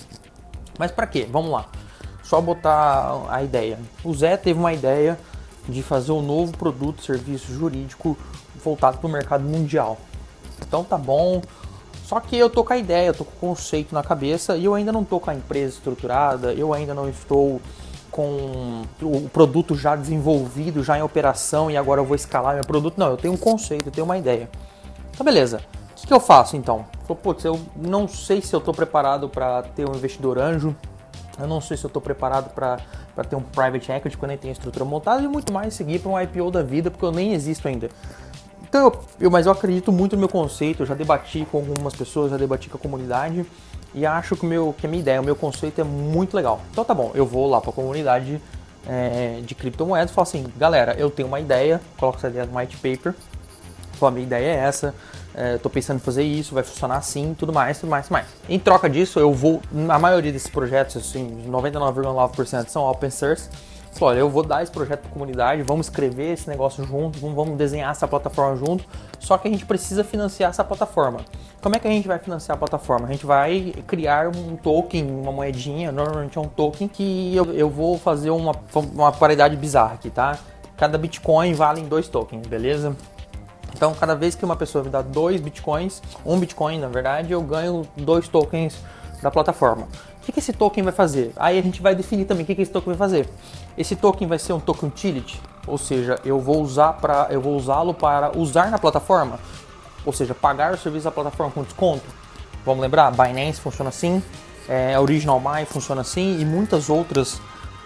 Mas 0.78 0.92
para 0.92 1.08
quê? 1.08 1.28
Vamos 1.32 1.52
lá. 1.52 1.68
Só 2.24 2.42
botar 2.42 3.26
a 3.30 3.44
ideia. 3.44 3.80
O 4.04 4.14
Zé 4.14 4.38
teve 4.38 4.60
uma 4.60 4.74
ideia 4.74 5.18
de 5.68 5.82
fazer 5.82 6.12
um 6.12 6.22
novo 6.22 6.58
produto, 6.58 7.04
serviço 7.04 7.54
jurídico 7.54 8.18
voltado 8.64 8.98
para 8.98 9.08
o 9.08 9.12
mercado 9.12 9.44
mundial. 9.44 9.98
Então 10.66 10.84
tá 10.84 10.98
bom, 10.98 11.42
só 12.06 12.20
que 12.20 12.38
eu 12.38 12.50
tô 12.50 12.64
com 12.64 12.74
a 12.74 12.78
ideia, 12.78 13.08
eu 13.08 13.14
tô 13.14 13.26
com 13.26 13.32
o 13.32 13.50
conceito 13.50 13.94
na 13.94 14.04
cabeça 14.04 14.58
e 14.58 14.66
eu 14.66 14.74
ainda 14.74 14.92
não 14.92 15.04
tô 15.04 15.20
com 15.20 15.30
a 15.30 15.36
empresa 15.36 15.76
estruturada, 15.76 16.54
eu 16.54 16.74
ainda 16.74 16.94
não 16.94 17.10
estou 17.10 17.62
com 18.14 18.84
o 19.02 19.28
produto 19.34 19.76
já 19.76 19.96
desenvolvido, 19.96 20.84
já 20.84 20.98
em 20.98 21.02
operação 21.02 21.70
e 21.70 21.76
agora 21.76 22.00
eu 22.00 22.06
vou 22.06 22.16
escalar 22.16 22.54
meu 22.54 22.64
produto. 22.64 22.94
Não, 22.98 23.10
eu 23.10 23.18
tenho 23.18 23.34
um 23.34 23.38
conceito, 23.38 23.88
eu 23.88 23.92
tenho 23.92 24.06
uma 24.06 24.18
ideia. 24.18 24.48
Tá 25.18 25.24
beleza. 25.24 25.62
O 25.92 25.96
que, 25.96 26.08
que 26.08 26.14
eu 26.14 26.20
faço 26.20 26.56
então? 26.56 26.86
Falei, 27.08 27.22
putz, 27.24 27.44
eu 27.44 27.60
não 27.76 28.08
sei 28.08 28.40
se 28.42 28.56
eu 28.56 28.60
estou 28.60 28.74
preparado 28.74 29.28
para 29.28 29.64
ter 29.64 29.90
um 29.90 29.96
investidor 29.96 30.38
anjo, 30.38 30.76
eu 31.40 31.48
não 31.48 31.60
sei 31.60 31.76
se 31.76 31.84
eu 31.84 31.88
estou 31.88 32.02
preparado 32.02 32.54
para 32.54 32.78
ter 33.28 33.36
um 33.36 33.42
private 33.42 33.92
equity 33.92 34.16
quando 34.16 34.32
eu 34.32 34.38
tenho 34.38 34.52
estrutura 34.52 34.86
montada 34.86 35.24
e 35.24 35.28
muito 35.28 35.52
mais 35.52 35.74
seguir 35.74 36.00
para 36.00 36.12
um 36.12 36.22
IPO 36.22 36.52
da 36.52 36.62
vida, 36.62 36.92
porque 36.92 37.06
eu 37.06 37.12
nem 37.12 37.34
existo 37.34 37.68
ainda. 37.68 37.90
Então, 38.62 38.86
eu, 38.86 39.00
eu, 39.22 39.32
mas 39.32 39.48
eu 39.48 39.52
acredito 39.52 39.92
muito 39.92 40.16
no 40.16 40.20
meu 40.20 40.30
conceito, 40.30 40.84
eu 40.84 40.86
já 40.86 40.94
debati 40.94 41.48
com 41.52 41.58
algumas 41.58 41.96
pessoas, 41.96 42.30
já 42.30 42.38
debati 42.38 42.70
com 42.70 42.78
a 42.78 42.80
comunidade 42.80 43.46
e 43.94 44.06
acho 44.06 44.36
que, 44.36 44.46
meu, 44.46 44.74
que 44.78 44.86
a 44.86 44.90
minha 44.90 45.02
ideia, 45.02 45.22
o 45.22 45.24
meu 45.24 45.36
conceito 45.36 45.82
é 45.82 45.84
muito 45.84 46.36
legal. 46.36 46.62
Então 46.72 46.84
tá 46.84 46.94
bom, 46.94 47.12
eu 47.14 47.26
vou 47.26 47.50
lá 47.50 47.62
para 47.62 47.70
a 47.70 47.74
comunidade 47.74 48.42
é, 48.88 49.40
de 49.44 49.56
criptomoedas 49.56 50.12
e 50.12 50.14
falo 50.14 50.28
assim, 50.28 50.46
galera, 50.58 50.96
eu 50.98 51.10
tenho 51.10 51.28
uma 51.28 51.40
ideia, 51.40 51.80
coloco 51.98 52.18
essa 52.18 52.28
ideia 52.28 52.46
no 52.46 52.58
white 52.58 52.78
paper, 52.78 53.14
falo, 53.94 54.10
a 54.10 54.12
minha 54.12 54.26
ideia 54.26 54.48
é 54.48 54.56
essa, 54.58 54.94
é, 55.36 55.58
tô 55.58 55.70
pensando 55.70 55.98
em 55.98 56.02
fazer 56.02 56.24
isso, 56.24 56.54
vai 56.54 56.64
funcionar 56.64 56.98
assim, 56.98 57.36
tudo 57.38 57.54
mais, 57.54 57.80
tudo 57.80 57.90
mais, 57.90 58.06
tudo 58.06 58.14
mais. 58.14 58.28
Em 58.50 58.60
troca 58.60 58.90
disso, 58.90 59.20
eu 59.20 59.34
vou, 59.34 59.62
a 59.90 60.00
maioria 60.00 60.32
desses 60.32 60.50
projetos, 60.50 60.98
assim, 60.98 61.46
99,9% 61.50 62.68
são 62.68 62.84
open 62.84 63.10
source, 63.10 63.50
Falou, 63.94 64.10
olha, 64.10 64.20
eu 64.22 64.30
vou 64.30 64.44
dar 64.44 64.64
esse 64.64 64.72
projeto 64.72 65.02
para 65.02 65.10
a 65.10 65.14
comunidade, 65.14 65.62
vamos 65.62 65.86
escrever 65.86 66.34
esse 66.34 66.50
negócio 66.50 66.84
junto, 66.84 67.20
vamos 67.20 67.56
desenhar 67.58 67.92
essa 67.92 68.08
plataforma 68.08 68.56
junto. 68.56 68.84
Só 69.24 69.38
que 69.38 69.48
a 69.48 69.52
gente 69.52 69.66
precisa 69.66 70.04
financiar 70.04 70.50
essa 70.50 70.66
plataforma. 70.66 71.22
Como 71.62 71.74
é 71.74 71.80
que 71.80 71.88
a 71.88 71.92
gente 71.92 72.06
vai 72.10 72.20
financiar 72.20 72.58
a 72.58 72.60
plataforma? 72.60 73.08
A 73.08 73.12
gente 73.12 73.26
vai 73.26 73.74
criar 73.88 74.28
um 74.28 74.58
token, 74.58 75.10
uma 75.10 75.32
moedinha, 75.32 75.94
normalmente 75.94 76.38
é 76.38 76.42
um 76.42 76.48
token, 76.48 76.90
que 76.90 77.34
eu, 77.34 77.46
eu 77.54 77.70
vou 77.70 77.98
fazer 77.98 78.32
uma, 78.32 78.52
uma 78.94 79.14
paridade 79.14 79.56
bizarra 79.56 79.94
aqui, 79.94 80.10
tá? 80.10 80.38
Cada 80.76 80.98
Bitcoin 80.98 81.54
vale 81.54 81.80
em 81.80 81.86
dois 81.86 82.10
tokens, 82.10 82.46
beleza? 82.46 82.94
Então, 83.74 83.94
cada 83.94 84.14
vez 84.14 84.36
que 84.36 84.44
uma 84.44 84.58
pessoa 84.58 84.84
me 84.84 84.90
dá 84.90 85.02
dois 85.02 85.40
bitcoins, 85.40 86.02
um 86.26 86.38
bitcoin 86.38 86.80
na 86.80 86.90
verdade, 86.90 87.32
eu 87.32 87.42
ganho 87.42 87.88
dois 87.96 88.28
tokens 88.28 88.78
da 89.22 89.32
plataforma. 89.32 89.88
O 90.22 90.32
que, 90.32 90.38
esse 90.38 90.52
token 90.52 90.84
vai 90.84 90.94
fazer? 90.94 91.32
Aí 91.38 91.58
a 91.58 91.62
gente 91.62 91.82
vai 91.82 91.96
definir 91.96 92.26
também 92.26 92.44
o 92.44 92.46
que 92.46 92.62
esse 92.62 92.72
token 92.72 92.94
vai 92.94 92.98
fazer. 92.98 93.28
Esse 93.78 93.96
token 93.96 94.28
vai 94.28 94.38
ser 94.38 94.54
um 94.54 94.60
token 94.60 94.90
utility, 94.90 95.42
ou 95.66 95.78
seja, 95.78 96.20
eu 96.24 96.40
vou 96.40 96.62
usar 96.62 96.94
para 96.94 97.28
eu 97.30 97.42
vou 97.42 97.56
usá-lo 97.56 97.94
para 97.94 98.38
usar 98.38 98.70
na 98.70 98.78
plataforma, 98.78 99.40
ou 100.06 100.14
seja, 100.14 100.36
pagar 100.36 100.74
o 100.74 100.78
serviço 100.78 101.06
da 101.06 101.12
plataforma 101.12 101.52
com 101.52 101.64
desconto. 101.64 102.06
Vamos 102.66 102.82
lembrar, 102.82 103.12
Binance 103.12 103.60
funciona 103.60 103.90
assim, 103.90 104.22
é, 104.70 104.98
Original 105.00 105.40
My 105.40 105.66
funciona 105.66 106.02
assim 106.02 106.40
e 106.40 106.46
muitas 106.46 106.90
outras 106.90 107.42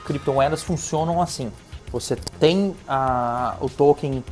criptomoedas 0.05 0.61
funcionam 0.63 1.21
assim. 1.21 1.51
Você 1.91 2.15
tem 2.39 2.75
a, 2.87 3.55
o 3.61 3.69
token 3.69 4.23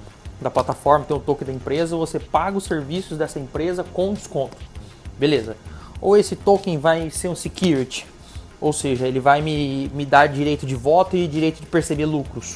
da 0.42 0.52
plataforma, 0.52 1.06
tem 1.06 1.16
o 1.16 1.20
token 1.20 1.48
da 1.48 1.54
empresa, 1.54 1.96
você 1.96 2.20
paga 2.20 2.58
os 2.58 2.66
serviços 2.66 3.18
dessa 3.18 3.40
empresa 3.40 3.84
com 3.94 4.14
desconto. 4.14 4.58
Beleza. 5.18 5.56
Ou 6.02 6.18
esse 6.18 6.36
token 6.36 6.78
vai 6.78 7.10
ser 7.10 7.30
um 7.30 7.36
security, 7.36 8.06
ou 8.66 8.74
seja, 8.74 9.08
ele 9.08 9.20
vai 9.20 9.44
me, 9.44 9.92
me 9.94 10.08
dar 10.08 10.26
direito 10.26 10.66
de 10.66 10.74
voto 10.74 11.16
e 11.16 11.28
direito 11.28 11.60
de 11.62 11.68
perceber 11.68 12.08
lucros. 12.08 12.56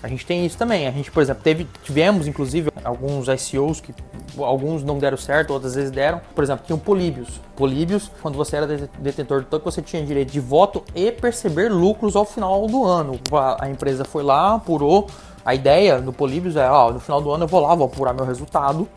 A 0.00 0.06
gente 0.06 0.24
tem 0.24 0.46
isso 0.46 0.56
também. 0.56 0.86
A 0.86 0.92
gente, 0.92 1.10
por 1.10 1.20
exemplo, 1.20 1.42
teve, 1.42 1.66
tivemos 1.82 2.28
inclusive 2.28 2.70
alguns 2.84 3.26
ICOs 3.26 3.80
que 3.80 3.92
alguns 4.38 4.84
não 4.84 5.00
deram 5.00 5.16
certo, 5.16 5.52
outras 5.52 5.74
vezes 5.74 5.90
deram. 5.90 6.20
Por 6.32 6.44
exemplo, 6.44 6.64
tinha 6.64 6.76
o 6.76 6.78
Políbios. 6.78 7.40
Políbios, 7.56 8.08
quando 8.22 8.36
você 8.36 8.54
era 8.54 8.68
detentor 9.00 9.40
do 9.40 9.46
token, 9.46 9.64
você 9.64 9.82
tinha 9.82 10.00
direito 10.06 10.30
de 10.30 10.38
voto 10.38 10.84
e 10.94 11.10
perceber 11.10 11.72
lucros 11.72 12.14
ao 12.14 12.24
final 12.24 12.68
do 12.68 12.84
ano. 12.84 13.18
A 13.58 13.68
empresa 13.68 14.04
foi 14.04 14.22
lá, 14.22 14.54
apurou. 14.54 15.08
A 15.44 15.56
ideia 15.56 16.00
do 16.00 16.12
Políbios 16.12 16.54
é, 16.54 16.70
ó, 16.70 16.92
no 16.92 17.00
final 17.00 17.20
do 17.20 17.32
ano 17.32 17.42
eu 17.42 17.48
vou 17.48 17.60
lá, 17.60 17.74
vou 17.74 17.86
apurar 17.86 18.14
meu 18.14 18.24
resultado. 18.24 18.88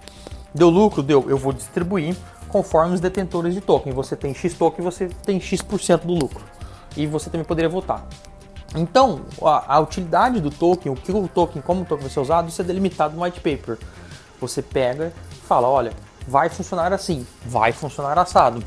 Deu 0.53 0.70
lucro, 0.70 1.01
deu, 1.01 1.25
eu 1.27 1.39
vou 1.39 1.53
distribuir 1.53 2.15
conforme 2.51 2.93
os 2.93 3.00
detentores 3.00 3.53
de 3.53 3.62
token. 3.62 3.93
Você 3.93 4.15
tem 4.15 4.34
X 4.34 4.53
token, 4.53 4.84
você 4.84 5.08
tem 5.08 5.39
X% 5.39 6.05
do 6.05 6.13
lucro. 6.13 6.43
E 6.96 7.08
você 7.08 7.29
também 7.29 7.46
poderia 7.46 7.70
votar. 7.70 8.05
Então, 8.75 9.22
a, 9.41 9.75
a, 9.75 9.79
utilidade 9.79 10.39
do 10.39 10.50
token, 10.50 10.91
o 10.91 10.96
que 10.96 11.12
o 11.12 11.27
token, 11.27 11.62
como 11.62 11.81
o 11.81 11.86
token 11.86 12.03
vai 12.03 12.13
ser 12.13 12.20
usado, 12.20 12.50
isso 12.50 12.62
é 12.62 12.65
delimitado 12.65 13.15
no 13.15 13.24
white 13.24 13.39
paper. 13.39 13.77
Você 14.39 14.62
pega 14.62 15.12
fala, 15.51 15.67
olha, 15.67 15.91
vai 16.25 16.48
funcionar 16.48 16.93
assim, 16.93 17.27
vai 17.46 17.74
funcionar 17.74 18.17
assado. 18.17 18.63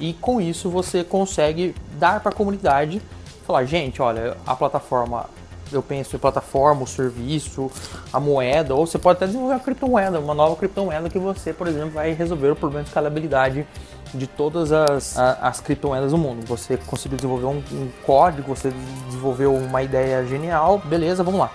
E 0.00 0.12
com 0.14 0.40
isso 0.40 0.68
você 0.68 1.04
consegue 1.04 1.72
dar 1.92 2.18
para 2.18 2.32
a 2.32 2.34
comunidade, 2.34 3.00
falar, 3.46 3.64
gente, 3.64 4.02
olha, 4.02 4.36
a 4.44 4.56
plataforma 4.56 5.26
eu 5.72 5.82
penso 5.82 6.16
em 6.16 6.18
plataforma, 6.18 6.82
o 6.82 6.86
serviço, 6.86 7.70
a 8.12 8.20
moeda, 8.20 8.74
ou 8.74 8.86
você 8.86 8.98
pode 8.98 9.16
até 9.16 9.26
desenvolver 9.26 9.54
uma 9.54 9.60
criptomoeda, 9.60 10.20
uma 10.20 10.34
nova 10.34 10.56
criptomoeda 10.56 11.08
que 11.08 11.18
você, 11.18 11.52
por 11.52 11.66
exemplo, 11.66 11.90
vai 11.90 12.12
resolver 12.12 12.50
o 12.50 12.56
problema 12.56 12.82
de 12.82 12.90
escalabilidade 12.90 13.66
de 14.14 14.26
todas 14.26 14.72
as, 14.72 15.18
as 15.18 15.60
criptomoedas 15.60 16.12
do 16.12 16.18
mundo. 16.18 16.46
Você 16.46 16.76
conseguiu 16.76 17.16
desenvolver 17.16 17.46
um, 17.46 17.62
um 17.72 17.90
código, 18.04 18.54
você 18.54 18.72
desenvolveu 19.06 19.54
uma 19.54 19.82
ideia 19.82 20.24
genial, 20.24 20.80
beleza, 20.84 21.22
vamos 21.22 21.40
lá. 21.40 21.50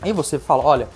Aí 0.00 0.12
você 0.12 0.38
fala, 0.38 0.64
olha, 0.64 0.88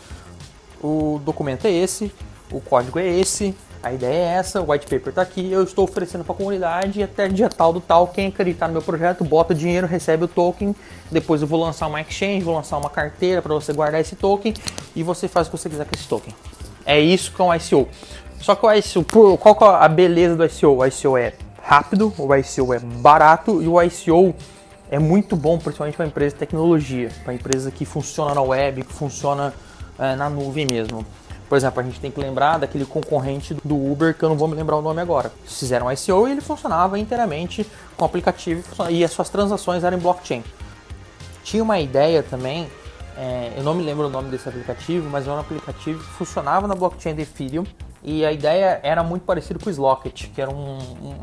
o 0.83 1.21
documento 1.25 1.67
é 1.67 1.71
esse, 1.71 2.13
o 2.53 2.61
código 2.61 2.99
é 2.99 3.07
esse, 3.07 3.55
a 3.83 3.93
ideia 3.93 4.15
é 4.15 4.33
essa, 4.35 4.61
o 4.61 4.71
white 4.71 4.87
paper 4.87 5.09
está 5.09 5.23
aqui, 5.23 5.51
eu 5.51 5.63
estou 5.63 5.85
oferecendo 5.85 6.23
para 6.23 6.35
a 6.35 6.37
comunidade 6.37 7.01
e 7.01 7.03
até 7.03 7.29
dia 7.29 7.49
tal 7.49 7.73
do 7.73 7.81
tal, 7.81 8.09
quem 8.09 8.29
acreditar 8.29 8.67
no 8.67 8.75
meu 8.75 8.83
projeto, 8.83 9.25
bota 9.25 9.55
dinheiro, 9.55 9.87
recebe 9.87 10.25
o 10.25 10.29
token, 10.29 10.77
depois 11.11 11.41
eu 11.41 11.49
vou 11.49 11.59
lançar 11.59 11.87
uma 11.87 12.01
exchange, 12.01 12.43
vou 12.43 12.55
lançar 12.55 12.77
uma 12.77 12.91
carteira 12.91 13.41
para 13.41 13.55
você 13.55 13.73
guardar 13.73 14.01
esse 14.01 14.15
token 14.15 14.53
e 14.95 15.03
você 15.03 15.29
faz 15.29 15.47
o 15.47 15.51
que 15.51 15.57
você 15.57 15.71
quiser 15.71 15.87
com 15.87 15.95
esse 15.95 16.07
token. 16.07 16.35
É 16.85 17.01
isso 17.01 17.33
que 17.33 17.41
é 17.41 17.45
um 17.45 17.55
ICO. 17.55 17.89
Só 18.41 18.55
que 18.55 18.67
o 18.67 18.73
ICO, 18.73 19.39
qual 19.39 19.55
que 19.55 19.65
é 19.65 19.67
a 19.67 19.89
beleza 19.89 20.37
do 20.37 20.45
ICO? 20.45 20.67
O 20.67 20.87
ICO 20.87 21.17
é 21.17 21.33
rápido, 21.63 22.13
o 22.19 22.35
ICO 22.35 22.75
é 22.75 22.79
barato 22.79 23.63
e 23.63 23.69
o 23.69 23.81
ICO 23.83 24.35
é 24.91 24.99
muito 24.99 25.37
bom, 25.37 25.59
principalmente 25.59 25.97
para 25.97 26.07
empresa 26.07 26.35
de 26.35 26.39
tecnologia, 26.39 27.11
para 27.25 27.33
empresa 27.33 27.71
que 27.71 27.85
funciona 27.85 28.35
na 28.35 28.43
web, 28.43 28.83
que 28.83 28.93
funciona 28.93 29.55
é, 29.99 30.17
na 30.17 30.29
nuvem 30.29 30.67
mesmo. 30.67 31.07
Por 31.51 31.57
exemplo, 31.57 31.81
a 31.81 31.83
gente 31.83 31.99
tem 31.99 32.13
que 32.13 32.21
lembrar 32.21 32.59
daquele 32.59 32.87
concorrente 32.87 33.55
do 33.65 33.75
Uber, 33.75 34.17
que 34.17 34.23
eu 34.23 34.29
não 34.29 34.37
vou 34.37 34.47
me 34.47 34.55
lembrar 34.55 34.77
o 34.77 34.81
nome 34.81 35.03
agora. 35.03 35.33
Fizeram 35.45 35.89
um 35.89 35.91
ICO 35.91 36.29
e 36.29 36.31
ele 36.31 36.41
funcionava 36.41 36.97
inteiramente 36.97 37.67
com 37.97 38.05
o 38.05 38.07
aplicativo 38.07 38.63
e 38.89 39.03
as 39.03 39.11
suas 39.11 39.29
transações 39.29 39.83
eram 39.83 39.99
em 39.99 40.01
blockchain. 40.01 40.45
Tinha 41.43 41.61
uma 41.61 41.81
ideia 41.81 42.23
também, 42.23 42.71
é, 43.17 43.53
eu 43.57 43.65
não 43.65 43.75
me 43.75 43.83
lembro 43.83 44.07
o 44.07 44.09
nome 44.11 44.31
desse 44.31 44.49
aplicativo, 44.49 45.11
mas 45.11 45.27
era 45.27 45.35
um 45.35 45.41
aplicativo 45.41 45.99
que 45.99 46.11
funcionava 46.11 46.69
na 46.69 46.77
blockchain 46.77 47.17
de 47.17 47.23
Ethereum 47.23 47.65
e 48.01 48.25
a 48.25 48.31
ideia 48.31 48.79
era 48.85 49.03
muito 49.03 49.23
parecida 49.23 49.59
com 49.59 49.69
o 49.69 49.73
Slocket, 49.73 50.29
que 50.33 50.41
era 50.41 50.53
um, 50.53 50.79
um 50.79 51.15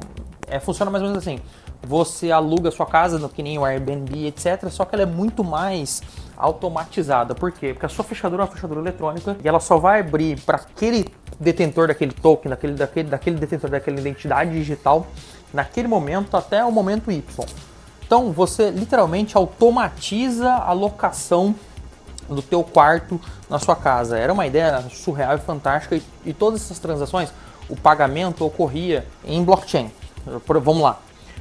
é, 0.45 0.59
funciona 0.59 0.91
mais 0.91 1.01
ou 1.01 1.09
menos 1.09 1.23
assim. 1.23 1.39
Você 1.83 2.31
aluga 2.31 2.69
sua 2.69 2.85
casa, 2.85 3.29
que 3.29 3.41
nem 3.41 3.57
o 3.57 3.63
Airbnb, 3.63 4.25
etc. 4.25 4.67
Só 4.69 4.83
que 4.83 4.93
ela 4.93 5.03
é 5.03 5.05
muito 5.05 5.41
mais 5.41 6.01
automatizada. 6.37 7.33
Por 7.33 7.51
quê? 7.51 7.73
Porque 7.73 7.85
a 7.85 7.89
sua 7.89 8.05
fechadura 8.05 8.43
é 8.43 8.45
uma 8.45 8.51
fechadura 8.51 8.79
eletrônica 8.79 9.37
e 9.43 9.47
ela 9.47 9.59
só 9.59 9.77
vai 9.77 10.01
abrir 10.01 10.39
para 10.41 10.57
aquele 10.57 11.05
detentor 11.39 11.87
daquele 11.87 12.11
token, 12.11 12.49
daquele, 12.49 12.73
daquele, 12.73 13.09
daquele 13.09 13.37
detentor 13.37 13.69
daquela 13.69 13.99
identidade 13.99 14.51
digital, 14.51 15.07
naquele 15.53 15.87
momento 15.87 16.37
até 16.37 16.63
o 16.63 16.71
momento 16.71 17.11
Y. 17.11 17.45
Então 18.05 18.31
você 18.31 18.69
literalmente 18.69 19.35
automatiza 19.35 20.49
a 20.49 20.71
locação 20.71 21.55
do 22.29 22.41
teu 22.41 22.63
quarto 22.63 23.19
na 23.49 23.59
sua 23.59 23.75
casa. 23.75 24.17
Era 24.17 24.31
uma 24.31 24.45
ideia 24.45 24.81
surreal 24.91 25.35
e 25.35 25.39
fantástica 25.39 25.95
e, 25.95 26.03
e 26.25 26.33
todas 26.33 26.61
essas 26.61 26.79
transações, 26.79 27.31
o 27.69 27.75
pagamento 27.75 28.45
ocorria 28.45 29.05
em 29.25 29.43
blockchain. 29.43 29.91
Vamos 30.45 30.81
lá. 30.81 30.99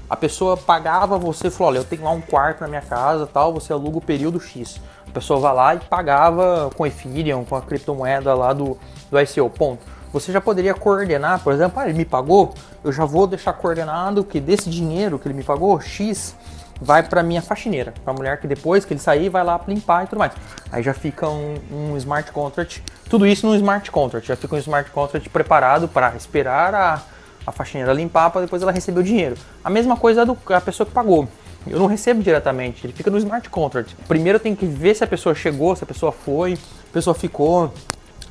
A 0.09 0.17
pessoa 0.17 0.57
pagava, 0.57 1.19
você 1.19 1.51
falou, 1.51 1.73
olha, 1.73 1.79
eu 1.79 1.85
tenho 1.85 2.05
lá 2.05 2.11
um 2.11 2.21
quarto 2.21 2.61
na 2.61 2.69
minha 2.69 2.81
casa, 2.81 3.27
tal, 3.27 3.53
você 3.53 3.73
aluga 3.73 3.99
o 3.99 4.01
período 4.01 4.39
X. 4.39 4.81
A 5.09 5.11
pessoa 5.11 5.41
vai 5.41 5.55
lá 5.55 5.75
e 5.75 5.81
pagava 5.81 6.71
com 6.77 6.87
Ethereum, 6.87 7.45
com 7.45 7.57
a 7.57 7.63
criptomoeda 7.63 8.33
lá 8.35 8.53
do, 8.53 8.79
do 9.11 9.21
ICO, 9.21 9.51
ponto. 9.51 9.83
Você 10.13 10.31
já 10.31 10.41
poderia 10.41 10.75
coordenar, 10.75 11.43
por 11.43 11.53
exemplo, 11.53 11.81
ah, 11.81 11.89
ele 11.89 11.99
me 11.99 12.05
pagou, 12.05 12.55
eu 12.85 12.93
já 12.93 13.05
vou 13.05 13.27
deixar 13.27 13.53
coordenado 13.53 14.23
que 14.23 14.41
desse 14.41 14.71
dinheiro 14.71 15.19
que 15.19 15.27
ele 15.27 15.35
me 15.35 15.43
pagou, 15.43 15.81
X, 15.81 16.37
vai 16.81 17.03
para 17.03 17.23
minha 17.23 17.43
faxineira, 17.43 17.93
para 18.05 18.13
a 18.13 18.17
mulher 18.17 18.41
que 18.41 18.47
depois 18.47 18.85
que 18.85 18.93
ele 18.93 19.01
sair 19.01 19.29
vai 19.29 19.43
lá 19.43 19.61
limpar 19.67 20.05
e 20.05 20.07
tudo 20.07 20.19
mais. 20.19 20.33
Aí 20.71 20.83
já 20.83 20.95
fica 20.95 21.29
um, 21.29 21.57
um, 21.73 21.97
smart 21.97 22.31
contract, 22.33 22.83
tudo 23.09 23.27
isso 23.27 23.47
num 23.47 23.55
smart 23.57 23.91
contract, 23.91 24.29
já 24.29 24.37
fica 24.37 24.55
um 24.55 24.59
smart 24.59 24.91
contract 24.91 25.29
preparado 25.31 25.89
para 25.89 26.15
esperar 26.15 26.75
a 26.75 27.03
a 27.47 27.53
faxineira 27.53 27.93
limpar 27.93 28.31
para 28.31 28.43
depois 28.43 28.63
ela 28.63 28.73
receber 28.73 29.01
o 29.01 29.05
dinheiro. 29.05 29.37
A 29.63 29.71
mesma 29.71 29.97
coisa 29.97 30.27
do 30.27 30.37
a 30.49 30.61
pessoa 30.61 30.87
que 30.87 30.93
pagou. 30.93 31.29
Eu 31.67 31.79
não 31.79 31.87
recebo 31.87 32.23
diretamente, 32.23 32.87
ele 32.87 32.93
fica 32.93 33.11
no 33.11 33.19
smart 33.19 33.49
contract. 33.51 33.97
Primeiro 34.07 34.39
tenho 34.39 34.55
que 34.55 34.67
ver 34.67 34.95
se 34.95 35.03
a 35.03 35.07
pessoa 35.07 35.35
chegou, 35.35 35.75
se 35.75 35.83
a 35.83 35.87
pessoa 35.87 36.13
foi, 36.13 36.55
a 36.55 36.93
pessoa 36.93 37.13
ficou, 37.13 37.73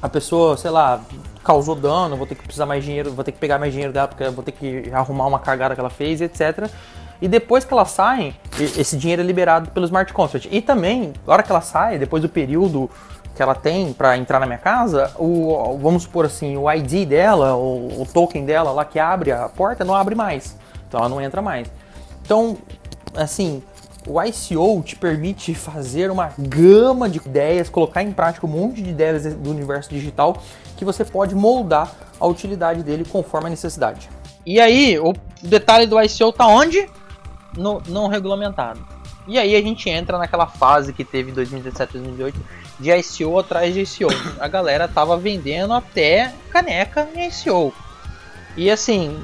a 0.02 0.08
pessoa, 0.08 0.56
sei 0.56 0.72
lá, 0.72 1.02
causou 1.44 1.76
dano, 1.76 2.16
vou 2.16 2.26
ter 2.26 2.36
que 2.36 2.44
precisar 2.44 2.66
mais 2.66 2.84
dinheiro, 2.84 3.12
vou 3.12 3.24
ter 3.24 3.34
que 3.34 3.38
pegar 3.38 3.60
mais 3.60 3.74
dinheiro 3.74 3.92
dela 3.92 4.08
porque 4.08 4.24
vou 4.30 4.44
ter 4.44 4.52
que 4.52 4.90
arrumar 4.94 5.28
uma 5.28 5.40
cagada 5.40 5.76
que 5.76 5.82
ela 5.82 5.90
fez, 5.90 6.22
etc. 6.22 6.70
E 7.22 7.28
depois 7.28 7.66
que 7.66 7.74
elas 7.74 7.92
saem, 7.92 8.36
esse 8.60 8.98
dinheiro 8.98 9.22
é 9.22 9.26
liberado 9.26 9.70
pelo 9.72 9.86
smart 9.86 10.12
contract. 10.14 10.50
E 10.52 10.62
também, 10.62 11.14
na 11.26 11.34
hora 11.34 11.44
que 11.44 11.52
ela 11.52 11.62
sai, 11.62 11.98
depois 11.98 12.22
do 12.22 12.30
período 12.30 12.90
que 13.36 13.44
ela 13.44 13.54
tem 13.54 13.92
para 13.92 14.18
entrar 14.18 14.40
na 14.40 14.46
minha 14.46 14.58
casa, 14.58 15.12
o, 15.18 15.78
vamos 15.78 16.04
supor 16.04 16.26
assim, 16.26 16.56
o 16.56 16.72
ID 16.72 17.08
dela, 17.08 17.56
o, 17.56 18.02
o, 18.02 18.06
token 18.06 18.46
dela 18.46 18.72
lá 18.72 18.86
que 18.86 18.98
abre 18.98 19.32
a 19.32 19.50
porta, 19.50 19.84
não 19.84 19.94
abre 19.94 20.16
mais. 20.16 20.58
Então 20.88 21.02
ela 21.02 21.10
não 21.10 21.22
entra 21.22 21.42
mais. 21.42 21.68
Então, 22.24 22.58
assim, 23.14 23.62
o 24.08 24.22
ICO 24.22 24.82
te 24.84 24.96
permite 24.96 25.54
fazer 25.54 26.10
uma 26.10 26.32
gama 26.38 27.10
de 27.10 27.18
ideias, 27.18 27.70
colocar 27.70 28.02
em 28.02 28.12
prática 28.12 28.46
um 28.46 28.50
monte 28.50 28.82
de 28.82 28.90
ideias 28.90 29.36
do 29.36 29.52
universo 29.52 29.90
digital 29.90 30.38
que 30.78 30.86
você 30.86 31.04
pode 31.04 31.36
moldar 31.36 31.92
a 32.20 32.26
utilidade 32.26 32.84
dele 32.84 33.04
conforme 33.04 33.48
a 33.48 33.50
necessidade. 33.50 34.10
E 34.46 34.60
aí, 34.62 34.98
o 34.98 35.14
detalhe 35.44 35.88
do 35.88 36.02
ICO 36.02 36.32
tá 36.32 36.48
onde? 36.48 36.88
No 37.58 37.82
não 37.88 38.08
regulamentado. 38.08 38.86
E 39.28 39.40
aí 39.40 39.56
a 39.56 39.62
gente 39.62 39.90
entra 39.90 40.18
naquela 40.18 40.46
fase 40.46 40.94
que 40.94 41.04
teve 41.04 41.32
em 41.32 41.34
2017, 41.34 41.94
2018 41.94 42.65
de 42.80 42.92
ICO 42.92 43.40
atrás 43.40 43.74
de 43.74 43.82
ICO. 43.82 44.10
A 44.40 44.48
galera 44.48 44.88
tava 44.88 45.18
vendendo 45.18 45.74
até 45.74 46.34
caneca 46.50 47.08
em 47.16 47.28
ICO. 47.28 47.74
E 48.58 48.72
assim, 48.72 49.18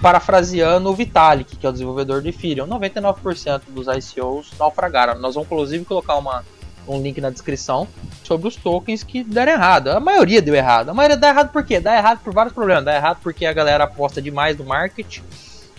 parafraseando 0.00 0.90
o 0.90 0.94
Vitalik, 0.94 1.56
que 1.56 1.64
é 1.64 1.68
o 1.68 1.72
desenvolvedor 1.72 2.20
de 2.20 2.30
Ethereum, 2.30 2.66
99% 2.66 3.62
dos 3.68 3.86
ICOs 3.86 4.50
naufragaram. 4.58 5.18
Nós 5.20 5.34
vamos 5.34 5.46
inclusive 5.46 5.84
colocar 5.84 6.16
uma, 6.16 6.44
um 6.88 7.00
link 7.00 7.20
na 7.20 7.30
descrição 7.30 7.86
sobre 8.24 8.48
os 8.48 8.56
tokens 8.56 9.04
que 9.04 9.22
deram 9.22 9.52
errado. 9.52 9.88
A 9.88 10.00
maioria 10.00 10.42
deu 10.42 10.54
errado. 10.54 10.88
A 10.88 10.94
maioria 10.94 11.16
dá 11.16 11.28
errado 11.28 11.52
por 11.52 11.64
quê? 11.64 11.78
Dá 11.78 11.96
errado 11.96 12.20
por 12.24 12.34
vários 12.34 12.52
problemas. 12.52 12.84
Dá 12.84 12.96
errado 12.96 13.20
porque 13.22 13.46
a 13.46 13.52
galera 13.52 13.84
aposta 13.84 14.20
demais 14.20 14.56
no 14.56 14.64
marketing 14.64 15.22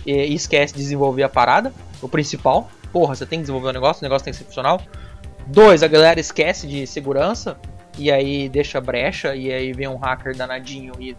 e 0.06 0.34
esquece 0.34 0.72
de 0.72 0.80
desenvolver 0.80 1.22
a 1.22 1.28
parada, 1.28 1.72
o 2.00 2.08
principal. 2.08 2.70
Porra, 2.92 3.14
você 3.14 3.26
tem 3.26 3.40
que 3.40 3.42
desenvolver 3.42 3.68
o 3.68 3.72
negócio, 3.72 4.00
o 4.00 4.04
negócio 4.04 4.24
tem 4.24 4.32
que 4.32 4.38
ser 4.38 4.44
funcional. 4.44 4.80
Dois, 5.46 5.82
a 5.82 5.88
galera 5.88 6.18
esquece 6.18 6.66
de 6.66 6.86
segurança 6.86 7.56
e 7.98 8.10
aí 8.10 8.48
deixa 8.48 8.80
brecha 8.80 9.34
e 9.34 9.52
aí 9.52 9.72
vem 9.72 9.88
um 9.88 9.96
hacker 9.96 10.36
danadinho 10.36 10.92
e 10.98 11.14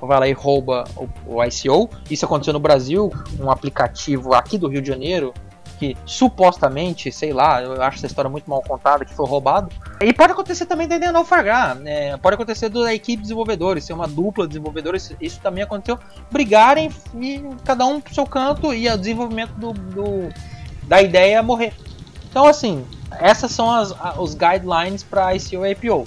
vai 0.00 0.20
lá 0.20 0.28
e 0.28 0.32
rouba 0.32 0.84
o, 0.96 1.08
o 1.26 1.44
ICO. 1.44 1.90
Isso 2.10 2.24
aconteceu 2.24 2.52
no 2.52 2.60
Brasil, 2.60 3.10
um 3.40 3.50
aplicativo 3.50 4.34
aqui 4.34 4.58
do 4.58 4.68
Rio 4.68 4.82
de 4.82 4.88
Janeiro 4.88 5.32
que 5.78 5.96
supostamente, 6.04 7.12
sei 7.12 7.32
lá, 7.32 7.62
eu 7.62 7.82
acho 7.82 7.98
essa 7.98 8.06
história 8.06 8.30
muito 8.30 8.48
mal 8.48 8.62
contada, 8.62 9.04
que 9.04 9.14
foi 9.14 9.26
roubado. 9.26 9.70
E 10.02 10.12
pode 10.12 10.32
acontecer 10.32 10.66
também 10.66 10.88
da 10.88 10.96
ideia 10.96 11.12
naufragar, 11.12 11.74
né? 11.76 12.16
pode 12.16 12.34
acontecer 12.34 12.68
da 12.68 12.94
equipe 12.94 13.16
de 13.16 13.22
desenvolvedores, 13.22 13.84
ser 13.84 13.92
uma 13.92 14.08
dupla 14.08 14.44
de 14.44 14.50
desenvolvedores, 14.50 15.14
isso 15.20 15.40
também 15.40 15.64
aconteceu, 15.64 15.98
brigarem 16.30 16.90
e 17.20 17.44
cada 17.64 17.84
um 17.84 18.00
pro 18.00 18.14
seu 18.14 18.26
canto 18.26 18.72
e 18.72 18.88
o 18.88 18.96
desenvolvimento 18.96 19.52
do, 19.52 19.72
do 19.72 20.28
da 20.84 21.02
ideia 21.02 21.42
morrer. 21.42 21.74
Então, 22.30 22.46
assim, 22.46 22.84
essas 23.20 23.52
são 23.52 23.70
as, 23.70 23.94
os 24.18 24.34
guidelines 24.34 25.02
para 25.02 25.34
ICO 25.34 25.64
e 25.64 25.72
IPO. 25.72 26.06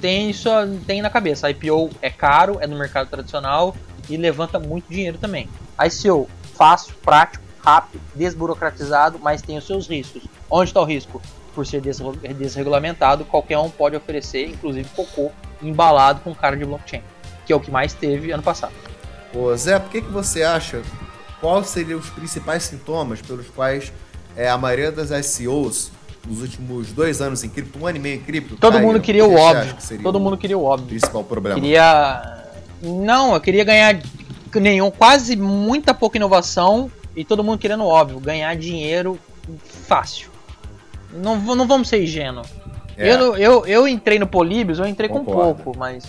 Tem 0.00 0.30
isso 0.30 0.48
tem 0.86 1.00
na 1.00 1.10
cabeça. 1.10 1.50
IPO 1.50 1.90
é 2.02 2.10
caro, 2.10 2.58
é 2.60 2.66
no 2.66 2.76
mercado 2.76 3.08
tradicional 3.08 3.74
e 4.08 4.16
levanta 4.16 4.58
muito 4.58 4.88
dinheiro 4.88 5.18
também. 5.18 5.48
ICO 5.78 6.28
fácil, 6.54 6.94
prático, 7.02 7.44
rápido, 7.58 8.00
desburocratizado, 8.14 9.18
mas 9.18 9.42
tem 9.42 9.56
os 9.56 9.66
seus 9.66 9.88
riscos. 9.88 10.22
Onde 10.50 10.70
está 10.70 10.80
o 10.80 10.84
risco? 10.84 11.20
Por 11.54 11.66
ser 11.66 11.80
desregulamentado, 11.80 13.24
qualquer 13.24 13.58
um 13.58 13.70
pode 13.70 13.96
oferecer, 13.96 14.48
inclusive 14.48 14.88
cocô, 14.94 15.30
embalado 15.62 16.20
com 16.20 16.34
cara 16.34 16.56
de 16.56 16.64
blockchain, 16.64 17.02
que 17.46 17.52
é 17.52 17.56
o 17.56 17.60
que 17.60 17.70
mais 17.70 17.94
teve 17.94 18.32
ano 18.32 18.42
passado. 18.42 18.72
Ô 19.32 19.54
Zé, 19.56 19.78
por 19.78 19.90
que, 19.90 20.02
que 20.02 20.10
você 20.10 20.42
acha? 20.42 20.82
Quais 21.40 21.68
seriam 21.68 21.98
os 21.98 22.10
principais 22.10 22.64
sintomas 22.64 23.20
pelos 23.20 23.48
quais 23.48 23.92
é, 24.36 24.48
a 24.48 24.58
maioria 24.58 24.90
das 24.90 25.10
ICOs 25.10 25.90
nos 26.26 26.40
últimos 26.40 26.92
dois 26.92 27.20
anos 27.20 27.44
em 27.44 27.48
cripto, 27.48 27.78
um 27.78 27.86
ano 27.86 27.98
e 27.98 28.00
meio 28.00 28.16
em 28.16 28.20
cripto. 28.20 28.56
Todo 28.56 28.80
mundo 28.80 29.00
queria 29.00 29.24
o 29.24 29.34
óbvio. 29.34 29.74
Que 29.76 29.98
Todo 29.98 30.18
mundo 30.20 30.36
queria 30.36 30.58
o 30.58 30.64
óbvio. 30.64 30.88
Principal 30.88 31.24
problema. 31.24 31.60
Queria. 31.60 32.44
Não, 32.82 33.34
eu 33.34 33.40
queria 33.40 33.64
ganhar 33.64 34.00
nenhum, 34.54 34.90
quase 34.90 35.36
muita 35.36 35.94
pouca 35.94 36.16
inovação 36.16 36.90
e 37.16 37.24
todo 37.24 37.42
mundo 37.42 37.58
querendo 37.58 37.84
óbvio, 37.84 38.20
ganhar 38.20 38.54
dinheiro 38.56 39.18
fácil. 39.86 40.30
Não, 41.12 41.36
não 41.36 41.66
vamos 41.66 41.88
ser 41.88 42.02
ingênuos. 42.02 42.48
É. 42.96 43.12
Eu, 43.12 43.36
eu, 43.36 43.66
eu 43.66 43.88
entrei 43.88 44.18
no 44.18 44.26
Políbios, 44.26 44.78
eu 44.78 44.86
entrei 44.86 45.08
Concordo. 45.08 45.54
com 45.54 45.62
pouco, 45.62 45.78
mas. 45.78 46.04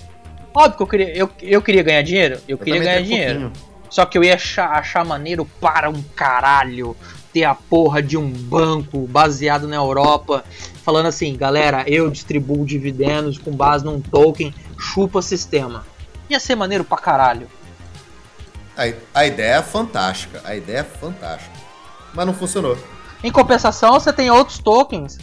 Óbvio 0.53 0.77
que 0.77 0.84
eu 0.84 0.88
queria, 0.88 1.17
eu, 1.17 1.29
eu 1.41 1.62
queria 1.62 1.84
ganhar 1.84 2.01
dinheiro. 2.01 2.36
Eu, 2.36 2.41
eu 2.50 2.57
queria 2.57 2.79
ganhar 2.79 3.01
dinheiro. 3.01 3.51
Só 3.89 4.05
que 4.05 4.17
eu 4.17 4.24
ia 4.24 4.36
achar, 4.36 4.72
achar 4.72 5.05
maneiro 5.05 5.45
para 5.60 5.89
um 5.89 6.01
caralho 6.15 6.95
ter 7.36 7.44
a 7.44 7.54
porra 7.54 8.01
de 8.01 8.15
um 8.15 8.32
banco 8.32 9.00
baseado 9.08 9.68
na 9.68 9.75
Europa 9.75 10.46
falando 10.86 11.08
assim, 11.08 11.36
galera, 11.36 11.84
eu 11.86 12.10
distribuo 12.10 12.65
dividendos 12.65 13.38
com 13.38 13.51
base 13.51 13.84
num 13.84 14.00
token, 14.00 14.54
chupa 14.80 15.22
sistema. 15.22 15.86
Ia 16.30 16.39
ser 16.39 16.56
maneiro 16.56 16.86
pra 16.86 16.98
caralho. 16.98 17.50
A, 18.77 18.84
a 19.13 19.25
ideia 19.25 19.56
é 19.56 19.62
fantástica. 19.62 20.42
A 20.46 20.56
ideia 20.56 20.77
é 20.77 20.84
fantástica. 20.86 21.51
Mas 22.13 22.25
não 22.25 22.34
funcionou. 22.34 22.77
Em 23.22 23.32
compensação, 23.32 24.00
você 24.00 24.13
tem 24.13 24.32
outros 24.32 24.60
tokens. 24.60 25.18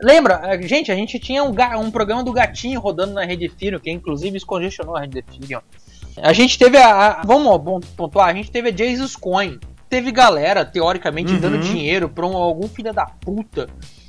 Lembra, 0.00 0.40
eh, 0.44 0.62
gente, 0.62 0.92
a 0.92 0.94
gente 0.94 1.18
tinha 1.18 1.42
um, 1.42 1.52
um 1.80 1.90
programa 1.90 2.22
do 2.22 2.32
gatinho 2.32 2.78
rodando 2.78 3.14
na 3.14 3.24
rede 3.24 3.46
Ethereum, 3.46 3.80
que 3.80 3.90
inclusive 3.90 4.30
descongestionou 4.30 4.96
a 4.96 5.00
rede 5.00 5.18
Ethereum. 5.18 5.60
A 6.22 6.32
gente 6.32 6.56
teve 6.56 6.76
a, 6.76 7.20
a. 7.20 7.22
Vamos 7.24 7.84
pontuar, 7.96 8.28
a 8.28 8.34
gente 8.34 8.48
teve 8.48 8.68
a 8.68 8.76
Jesus 8.76 9.16
Coin. 9.16 9.58
Teve 9.88 10.12
galera, 10.12 10.64
teoricamente, 10.64 11.32
uhum. 11.32 11.40
dando 11.40 11.58
dinheiro 11.58 12.08
pra 12.08 12.26
um, 12.26 12.36
algum 12.36 12.68
filho 12.68 12.92
da 12.92 13.06
puta 13.06 13.68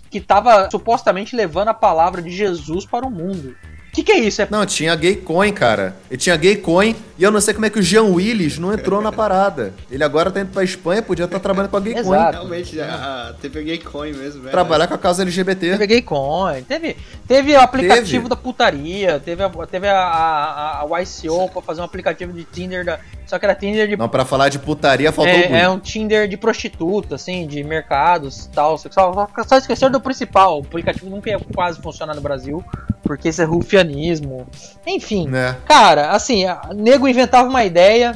que 0.10 0.20
tava 0.20 0.70
supostamente 0.72 1.36
levando 1.36 1.70
a 1.70 1.74
palavra 1.74 2.22
de 2.22 2.32
Jesus 2.32 2.86
para 2.86 3.06
o 3.06 3.12
mundo. 3.12 3.56
O 3.90 3.92
que, 3.92 4.04
que, 4.04 4.12
é 4.12 4.20
isso? 4.20 4.42
É... 4.42 4.48
Não, 4.50 4.66
tinha 4.66 4.96
Gay 4.96 5.16
Coin, 5.16 5.52
cara. 5.52 5.96
E 6.12 6.16
tinha 6.16 6.38
Gay 6.38 6.58
Coin 6.58 6.96
e 7.18 7.24
eu 7.24 7.32
não 7.32 7.42
sei 7.42 7.54
como 7.54 7.66
é 7.66 7.70
que 7.70 7.80
o 7.80 7.82
Jean 7.82 8.04
Willis 8.04 8.58
não 8.60 8.72
entrou 8.72 9.02
na 9.02 9.12
parada. 9.12 9.74
Ele 9.92 10.04
agora 10.04 10.30
tá 10.32 10.40
indo 10.40 10.52
pra 10.52 10.64
Espanha, 10.64 11.02
podia 11.02 11.26
estar 11.26 11.38
tá 11.38 11.44
trabalhando 11.44 11.72
com 11.72 11.78
a 11.78 11.80
Gay 11.80 11.96
Exato. 11.98 12.08
Coin. 12.08 12.32
Realmente, 12.32 12.80
a, 12.80 13.36
teve 13.42 13.60
a 13.60 13.64
Gay 13.64 13.78
Coin 13.80 14.14
mesmo, 14.14 14.42
velho. 14.42 14.52
Trabalhar 14.52 14.88
com 14.88 14.94
a 14.94 14.98
causa 14.98 15.24
LGBT. 15.24 15.72
Teve 15.72 15.84
a 15.84 15.88
Gay 15.88 16.02
Coin, 16.04 16.64
teve, 16.64 16.96
teve 17.28 17.54
o 17.54 17.60
aplicativo 17.60 18.12
teve. 18.12 18.30
da 18.30 18.36
putaria, 18.36 19.20
teve 19.20 19.44
a, 19.44 19.50
teve 19.50 19.88
a, 19.88 19.98
a, 19.98 20.82
a 20.82 21.02
YCO 21.02 21.50
pra 21.50 21.62
fazer 21.62 21.82
um 21.82 21.86
aplicativo 21.86 22.32
de 22.32 22.44
Tinder 22.46 22.86
da, 22.86 23.00
só 23.30 23.38
que 23.38 23.46
era 23.46 23.54
Tinder 23.54 23.88
de. 23.88 23.96
Não, 23.96 24.10
pra 24.10 24.26
falar 24.26 24.50
de 24.50 24.58
putaria 24.58 25.12
faltou 25.12 25.32
é, 25.32 25.62
é 25.62 25.70
um 25.70 25.80
Tinder 25.80 26.28
de 26.28 26.36
prostituta, 26.36 27.14
assim, 27.14 27.46
de 27.46 27.64
mercados 27.64 28.46
e 28.46 28.50
tal. 28.50 28.76
Só, 28.76 29.30
só 29.48 29.58
esquecer 29.58 29.90
do 29.92 30.02
principal. 30.02 30.58
O 30.58 30.62
aplicativo 30.62 31.12
nunca 31.12 31.30
ia 31.30 31.40
quase 31.54 31.80
funcionar 31.80 32.16
no 32.16 32.22
Brasil, 32.22 32.66
porque 33.10 33.30
isso 33.30 33.42
é 33.42 33.46
rufianismo. 33.46 34.46
Enfim. 34.86 35.36
É. 35.36 35.56
Cara, 35.66 36.12
assim, 36.12 36.46
a, 36.46 36.70
nego 36.76 37.08
inventava 37.08 37.50
uma 37.50 37.66
ideia 37.66 38.16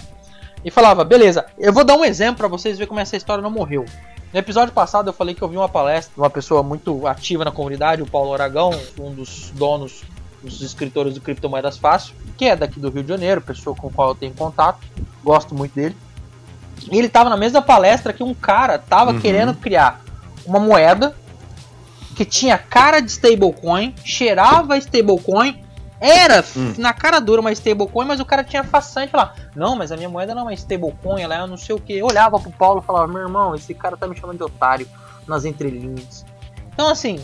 e 0.63 0.69
falava, 0.69 1.03
beleza, 1.03 1.47
eu 1.57 1.73
vou 1.73 1.83
dar 1.83 1.95
um 1.95 2.05
exemplo 2.05 2.35
para 2.35 2.47
vocês 2.47 2.77
verem 2.77 2.87
como 2.87 2.99
essa 2.99 3.17
história 3.17 3.41
não 3.41 3.49
morreu. 3.49 3.85
No 4.31 4.39
episódio 4.39 4.71
passado 4.71 5.09
eu 5.09 5.13
falei 5.13 5.33
que 5.33 5.41
eu 5.41 5.47
vi 5.47 5.57
uma 5.57 5.67
palestra 5.67 6.13
de 6.13 6.21
uma 6.21 6.29
pessoa 6.29 6.61
muito 6.61 7.07
ativa 7.07 7.43
na 7.43 7.51
comunidade, 7.51 8.03
o 8.03 8.05
Paulo 8.05 8.35
Aragão, 8.35 8.69
um 8.99 9.11
dos 9.11 9.49
donos, 9.55 10.03
dos 10.43 10.61
escritores 10.61 11.15
do 11.15 11.21
Criptomoedas 11.21 11.75
Fácil 11.75 12.13
que 12.37 12.45
é 12.45 12.55
daqui 12.55 12.79
do 12.79 12.91
Rio 12.91 13.01
de 13.01 13.09
Janeiro, 13.09 13.41
pessoa 13.41 13.75
com 13.75 13.89
qual 13.89 14.09
eu 14.09 14.15
tenho 14.15 14.33
contato, 14.35 14.79
gosto 15.23 15.55
muito 15.55 15.73
dele. 15.73 15.97
E 16.91 16.95
ele 16.95 17.09
tava 17.09 17.31
na 17.31 17.37
mesma 17.37 17.63
palestra 17.63 18.13
que 18.13 18.21
um 18.21 18.33
cara 18.35 18.77
tava 18.77 19.11
uhum. 19.11 19.19
querendo 19.19 19.55
criar 19.55 20.01
uma 20.45 20.59
moeda 20.59 21.15
que 22.13 22.25
tinha 22.25 22.57
cara 22.57 22.99
de 22.99 23.11
stablecoin, 23.11 23.93
cheirava 24.03 24.77
stablecoin, 24.77 25.63
era 25.99 26.43
hum. 26.55 26.73
na 26.77 26.93
cara 26.93 27.19
dura 27.19 27.41
uma 27.41 27.51
stablecoin, 27.51 28.05
mas 28.05 28.19
o 28.19 28.25
cara 28.25 28.43
tinha 28.43 28.63
façante 28.63 29.15
lá. 29.15 29.33
Não, 29.55 29.75
mas 29.75 29.91
a 29.91 29.97
minha 29.97 30.09
moeda 30.09 30.35
não 30.35 30.41
é 30.41 30.45
uma 30.45 30.53
stablecoin, 30.53 31.21
ela 31.21 31.35
é 31.35 31.47
não 31.47 31.57
sei 31.57 31.75
o 31.75 31.79
que. 31.79 31.93
Eu 31.93 32.07
olhava 32.07 32.39
pro 32.39 32.51
Paulo 32.51 32.81
e 32.81 32.85
falava, 32.85 33.07
meu 33.07 33.21
irmão, 33.21 33.55
esse 33.55 33.73
cara 33.73 33.95
tá 33.95 34.07
me 34.07 34.15
chamando 34.15 34.37
de 34.37 34.43
otário 34.43 34.87
nas 35.27 35.45
entrelinhas. 35.45 36.25
Então, 36.73 36.89
assim, 36.89 37.19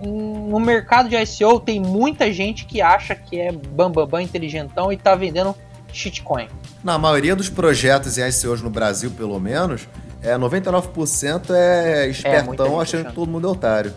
no 0.00 0.58
mercado 0.60 1.08
de 1.08 1.16
ICO 1.16 1.60
tem 1.60 1.80
muita 1.80 2.32
gente 2.32 2.64
que 2.64 2.80
acha 2.80 3.14
que 3.14 3.38
é 3.40 3.52
bambambam, 3.52 4.06
bam, 4.06 4.06
bam, 4.06 4.22
inteligentão 4.22 4.92
e 4.92 4.96
tá 4.96 5.14
vendendo 5.14 5.54
shitcoin. 5.92 6.48
Na 6.82 6.98
maioria 6.98 7.36
dos 7.36 7.50
projetos 7.50 8.16
em 8.16 8.26
ICOs 8.28 8.62
no 8.62 8.70
Brasil, 8.70 9.10
pelo 9.10 9.38
menos, 9.38 9.88
é 10.22 10.36
99% 10.36 11.50
é 11.50 12.08
espertão 12.08 12.78
é, 12.78 12.82
achando 12.82 13.06
que 13.06 13.14
todo 13.14 13.30
mundo 13.30 13.48
é 13.48 13.50
otário. 13.50 13.94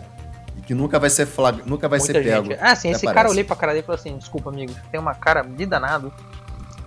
E 0.64 0.66
que 0.66 0.74
nunca 0.74 0.98
vai 0.98 1.10
ser 1.10 1.26
flag... 1.26 1.62
nunca 1.66 1.88
vai 1.88 1.98
muita 1.98 2.12
ser 2.14 2.24
pego. 2.24 2.46
Gente. 2.46 2.58
Ah, 2.60 2.74
sim, 2.74 2.90
esse 2.90 3.04
parece. 3.04 3.14
cara 3.14 3.28
eu 3.28 3.32
olhei 3.32 3.44
pra 3.44 3.56
cara 3.56 3.72
dele 3.72 3.82
e 3.82 3.86
falei 3.86 4.00
assim, 4.00 4.16
desculpa, 4.16 4.50
amigo, 4.50 4.72
tem 4.90 4.98
uma 4.98 5.14
cara 5.14 5.42
de 5.42 5.66
danado. 5.66 6.12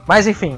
Mas 0.08 0.26
enfim, 0.26 0.58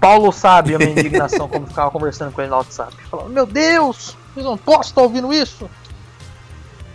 Paulo 0.00 0.32
sabe 0.32 0.74
a 0.74 0.78
minha 0.78 0.90
indignação 0.98 1.48
como 1.48 1.66
ficava 1.66 1.90
conversando 1.90 2.32
com 2.32 2.40
ele 2.40 2.50
no 2.50 2.56
WhatsApp. 2.56 2.94
Meu 3.28 3.46
Deus, 3.46 4.16
eu 4.36 4.44
não 4.44 4.56
posso 4.56 4.90
estar 4.90 5.02
ouvindo 5.02 5.32
isso. 5.32 5.68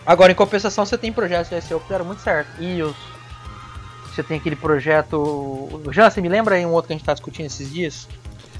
Agora, 0.06 0.32
em 0.32 0.36
compensação, 0.36 0.86
você 0.86 0.98
tem 0.98 1.12
projetos 1.12 1.50
de 1.50 1.62
SEO 1.62 1.80
que 1.80 1.90
deram 1.90 2.06
muito 2.06 2.22
certo. 2.22 2.62
EOS. 2.62 2.96
Você 4.14 4.24
tem 4.24 4.38
aquele 4.38 4.56
projeto. 4.56 5.82
Já, 5.92 6.10
você 6.10 6.22
me 6.22 6.28
lembra 6.28 6.56
aí 6.56 6.66
um 6.66 6.72
outro 6.72 6.88
que 6.88 6.94
a 6.94 6.96
gente 6.96 7.04
está 7.04 7.14
discutindo 7.14 7.46
esses 7.46 7.72
dias? 7.72 8.08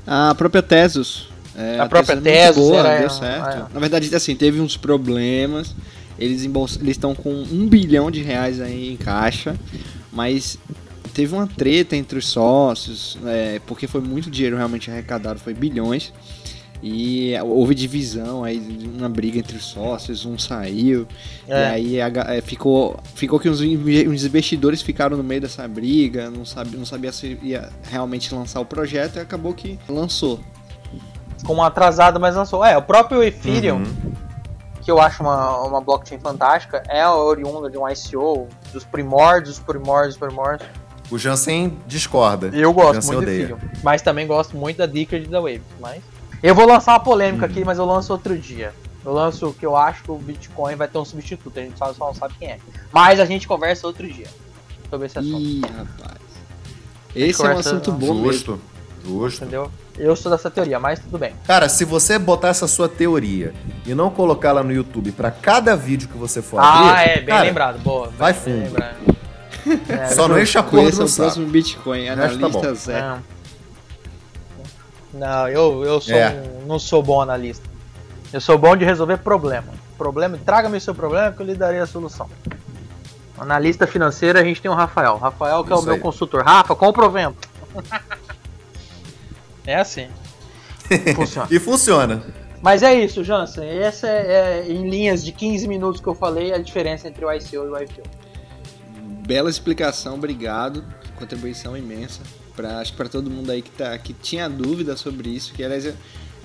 A 0.06 0.34
própria 0.36 0.62
Tesos. 0.62 1.30
É, 1.56 1.80
a, 1.80 1.84
a 1.84 1.90
própria 1.90 2.16
Tesos. 2.22 2.56
Boa, 2.56 2.80
era, 2.80 3.00
deu 3.00 3.10
certo. 3.10 3.50
É. 3.50 3.74
Na 3.74 3.80
verdade, 3.80 4.14
assim, 4.16 4.36
teve 4.36 4.62
uns 4.62 4.78
problemas. 4.78 5.76
Eles 6.24 6.48
estão 6.88 7.16
com 7.16 7.34
um 7.34 7.68
bilhão 7.68 8.12
de 8.12 8.22
reais 8.22 8.62
aí 8.62 8.94
em 8.94 8.98
caixa. 8.98 9.56
Mas 10.12 10.58
teve 11.14 11.34
uma 11.34 11.48
treta 11.48 11.96
entre 11.96 12.18
os 12.20 12.28
sócios, 12.28 13.18
é, 13.26 13.60
porque 13.66 13.88
foi 13.88 14.02
muito 14.02 14.30
dinheiro 14.30 14.58
realmente 14.58 14.90
arrecadado, 14.90 15.40
foi 15.40 15.54
bilhões. 15.54 16.14
E 16.84 17.34
houve 17.44 17.76
divisão, 17.76 18.44
aí 18.44 18.60
uma 18.98 19.08
briga 19.08 19.38
entre 19.38 19.56
os 19.56 19.66
sócios, 19.66 20.26
um 20.26 20.38
saiu. 20.40 21.08
É. 21.48 21.80
E 21.80 22.00
aí 22.00 22.02
a, 22.02 22.08
é, 22.34 22.42
ficou, 22.42 23.00
ficou 23.14 23.40
que 23.40 23.48
os, 23.48 23.62
investidores 23.62 24.82
ficaram 24.82 25.16
no 25.16 25.24
meio 25.24 25.42
dessa 25.42 25.68
briga, 25.68 26.32
não 26.32 26.44
sabia, 26.44 26.80
não 26.80 26.86
sabia 26.86 27.12
se 27.12 27.38
ia 27.44 27.70
realmente 27.84 28.34
lançar 28.34 28.60
o 28.60 28.66
projeto 28.66 29.18
e 29.18 29.20
acabou 29.20 29.54
que 29.54 29.78
lançou. 29.88 30.40
Com 31.46 31.54
uma 31.54 31.68
atrasada, 31.68 32.18
mas 32.18 32.36
lançou. 32.36 32.66
É, 32.66 32.76
o 32.76 32.82
próprio 32.82 33.22
Ethereum, 33.22 33.78
uhum. 33.78 34.12
Que 34.82 34.90
eu 34.90 35.00
acho 35.00 35.22
uma, 35.24 35.60
uma 35.62 35.82
blockchain 35.82 36.20
fantástica, 36.20 36.84
é 36.90 37.08
oriunda 37.08 37.70
de 37.70 37.78
um 37.78 37.88
ICO, 37.88 38.48
dos 38.74 38.84
primórdios, 38.84 39.60
primórdios, 39.60 40.18
primórdios. 40.18 40.70
O 41.10 41.18
Jansen 41.18 41.78
discorda. 41.86 42.48
Eu 42.54 42.74
gosto 42.74 43.06
muito 43.06 43.22
odeia. 43.22 43.48
do 43.48 43.54
Ethereum, 43.54 43.72
mas 43.84 44.02
também 44.02 44.26
gosto 44.26 44.58
muito 44.58 44.78
da 44.78 44.86
Decred 44.86 45.28
da 45.28 45.40
Wave, 45.40 45.62
mas... 45.80 46.02
Eu 46.42 46.56
vou 46.56 46.66
lançar 46.66 46.94
uma 46.94 47.00
polêmica 47.00 47.46
aqui, 47.46 47.64
mas 47.64 47.78
eu 47.78 47.86
lanço 47.86 48.12
outro 48.12 48.36
dia. 48.36 48.74
Eu 49.06 49.14
lanço 49.14 49.50
o 49.50 49.54
que 49.54 49.66
eu 49.66 49.76
acho 49.76 50.04
que 50.04 50.12
o 50.12 50.18
Bitcoin 50.18 50.76
vai 50.76 50.88
ter 50.88 50.98
um 50.98 51.06
substituto, 51.06 51.60
a 51.60 51.62
gente 51.62 51.78
só 51.78 51.94
não 52.00 52.14
sabe 52.16 52.34
quem 52.40 52.50
é. 52.50 52.60
Mas 52.92 53.20
a 53.20 53.26
gente 53.26 53.48
conversa 53.48 53.86
outro 53.86 54.08
dia 54.08 54.28
sobre 54.90 55.06
esse 55.06 55.20
assunto. 55.20 55.40
Ih, 55.40 55.62
rapaz. 55.62 56.22
Esse 57.16 57.46
é 57.46 57.50
um 57.50 57.58
assunto 57.58 57.92
bom 57.92 58.14
mesmo. 58.16 58.60
Justo. 59.04 59.44
Entendeu? 59.44 59.72
Eu 59.98 60.16
sou 60.16 60.32
dessa 60.32 60.50
teoria, 60.50 60.80
mas 60.80 61.00
tudo 61.00 61.18
bem. 61.18 61.34
Cara, 61.46 61.68
se 61.70 61.84
você 61.86 62.18
botar 62.20 62.50
essa 62.50 62.68
sua 62.68 62.88
teoria 62.88 63.54
e 63.86 63.94
não 63.94 64.10
colocar 64.10 64.50
ela 64.50 64.64
no 64.64 64.72
YouTube 64.72 65.12
pra 65.12 65.30
cada 65.32 65.76
vídeo 65.76 66.08
que 66.08 66.18
você 66.18 66.42
for 66.42 66.60
Ah, 66.60 66.92
abrir, 66.92 67.10
é, 67.12 67.16
bem 67.18 67.26
cara, 67.26 67.44
lembrado. 67.44 67.80
Boa. 67.80 68.08
vai 68.18 68.34
fundo. 68.34 68.76
É, 69.90 70.08
Só 70.16 70.28
não 70.28 70.40
enche 70.40 70.58
a 70.58 70.64
porra 70.64 70.90
do 70.92 71.04
o 71.04 71.08
saco. 71.08 71.24
próximo 71.24 71.48
Bitcoin, 71.48 72.06
tá 72.08 72.16
bom. 72.16 72.22
analista 72.24 72.74
Zé. 72.76 73.02
Não, 73.02 73.20
Não, 75.14 75.48
eu, 75.50 75.84
eu 75.84 76.00
sou 76.02 76.16
É. 76.16 76.30
um- 76.64 76.66
não 76.68 76.80
sou 76.80 77.04
bom 77.04 77.22
analista. 77.22 77.70
Eu 78.32 78.40
sou 78.40 78.58
bom 78.58 78.76
de 78.78 78.86
resolver 78.86 79.18
problema. 79.18 79.68
Problema, 79.98 80.38
traga-me 80.46 80.80
seu 80.80 80.96
problema 80.96 81.32
que 81.32 81.42
eu 81.42 81.46
lhe 81.46 81.54
darei 81.54 81.80
a 81.80 81.86
solução. 81.86 82.30
Analista 83.38 83.86
financeiro, 83.86 84.40
a 84.40 84.44
gente 84.44 84.62
tem 84.62 84.72
o 84.72 84.74
Rafael. 84.74 85.18
Rafael 85.18 85.64
que 85.64 85.72
é 85.72 85.76
o 85.76 85.80
Isso 85.80 85.86
meu 85.86 85.96
aí. 85.96 86.00
consultor. 86.00 86.44
Rafa, 86.44 86.74
compra 86.76 87.06
o 87.06 87.10
vento. 87.12 87.50
é 89.66 89.76
assim. 89.76 90.08
Funciona. 91.16 91.48
E 91.52 91.60
funciona. 91.60 92.24
Mas 92.62 92.84
é 92.84 92.94
isso, 92.94 93.24
Jansen. 93.24 93.64
Essa 93.68 94.08
é, 94.08 94.64
é, 94.68 94.72
em 94.72 94.88
linhas 94.90 95.24
de 95.24 95.32
15 95.32 95.68
minutos 95.68 96.00
que 96.00 96.08
eu 96.08 96.14
falei, 96.14 96.54
a 96.54 96.60
diferença 96.60 97.08
entre 97.08 97.26
o 97.26 97.32
ICO 97.34 97.56
e 97.56 97.58
o 97.58 97.78
IPO. 97.78 98.02
Bela 99.26 99.50
explicação, 99.50 100.16
obrigado. 100.16 100.84
Contribuição 101.18 101.76
imensa. 101.76 102.22
Pra, 102.56 102.80
acho 102.80 102.92
que 102.92 102.98
para 102.98 103.10
todo 103.10 103.30
mundo 103.32 103.50
aí 103.52 103.62
que, 103.62 103.72
tá, 103.72 103.98
que 103.98 104.14
tinha 104.14 104.48
dúvida 104.50 104.96
sobre 104.98 105.30
isso, 105.30 105.54
que 105.54 105.64
aliás 105.64 105.86
é 105.86 105.96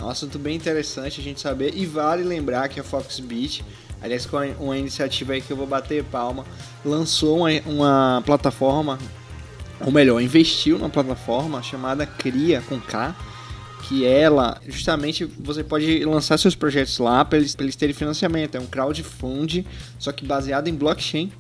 um 0.01 0.09
assunto 0.09 0.39
bem 0.39 0.55
interessante 0.57 1.21
a 1.21 1.25
gente 1.25 1.41
saber. 1.41 1.73
E 1.77 1.85
vale 1.85 2.23
lembrar 2.23 2.69
que 2.69 2.79
a 2.79 2.85
Foxbit, 2.85 3.65
aliás, 4.01 4.25
com 4.25 4.39
a- 4.39 4.47
uma 4.61 4.79
iniciativa 4.79 5.33
aí 5.35 5.41
que 5.43 5.51
eu 5.53 5.57
vou 5.57 5.67
bater 5.67 6.05
palma, 6.05 6.45
lançou 6.85 7.39
uma, 7.39 7.51
uma 7.67 8.23
plataforma, 8.25 8.99
ou 9.81 9.93
melhor, 9.93 10.21
investiu 10.21 10.79
numa 10.79 10.91
plataforma 10.91 11.63
chamada 11.63 12.07
Cria 12.07 12.63
com 12.69 12.81
K, 12.81 13.15
que 13.89 14.05
ela, 14.05 14.61
justamente, 14.67 15.25
você 15.39 15.63
pode 15.63 16.05
lançar 16.05 16.39
seus 16.39 16.55
projetos 16.55 16.99
lá 16.99 17.25
para 17.25 17.39
eles, 17.39 17.55
pra 17.55 17.65
eles 17.65 17.77
terem 17.77 17.95
financiamento. 17.95 18.57
É 18.57 18.61
um 18.61 18.67
crowdfunding, 18.67 19.65
só 19.99 20.11
que 20.13 20.25
baseado 20.27 20.67
em 20.69 20.75
blockchain. 20.75 21.31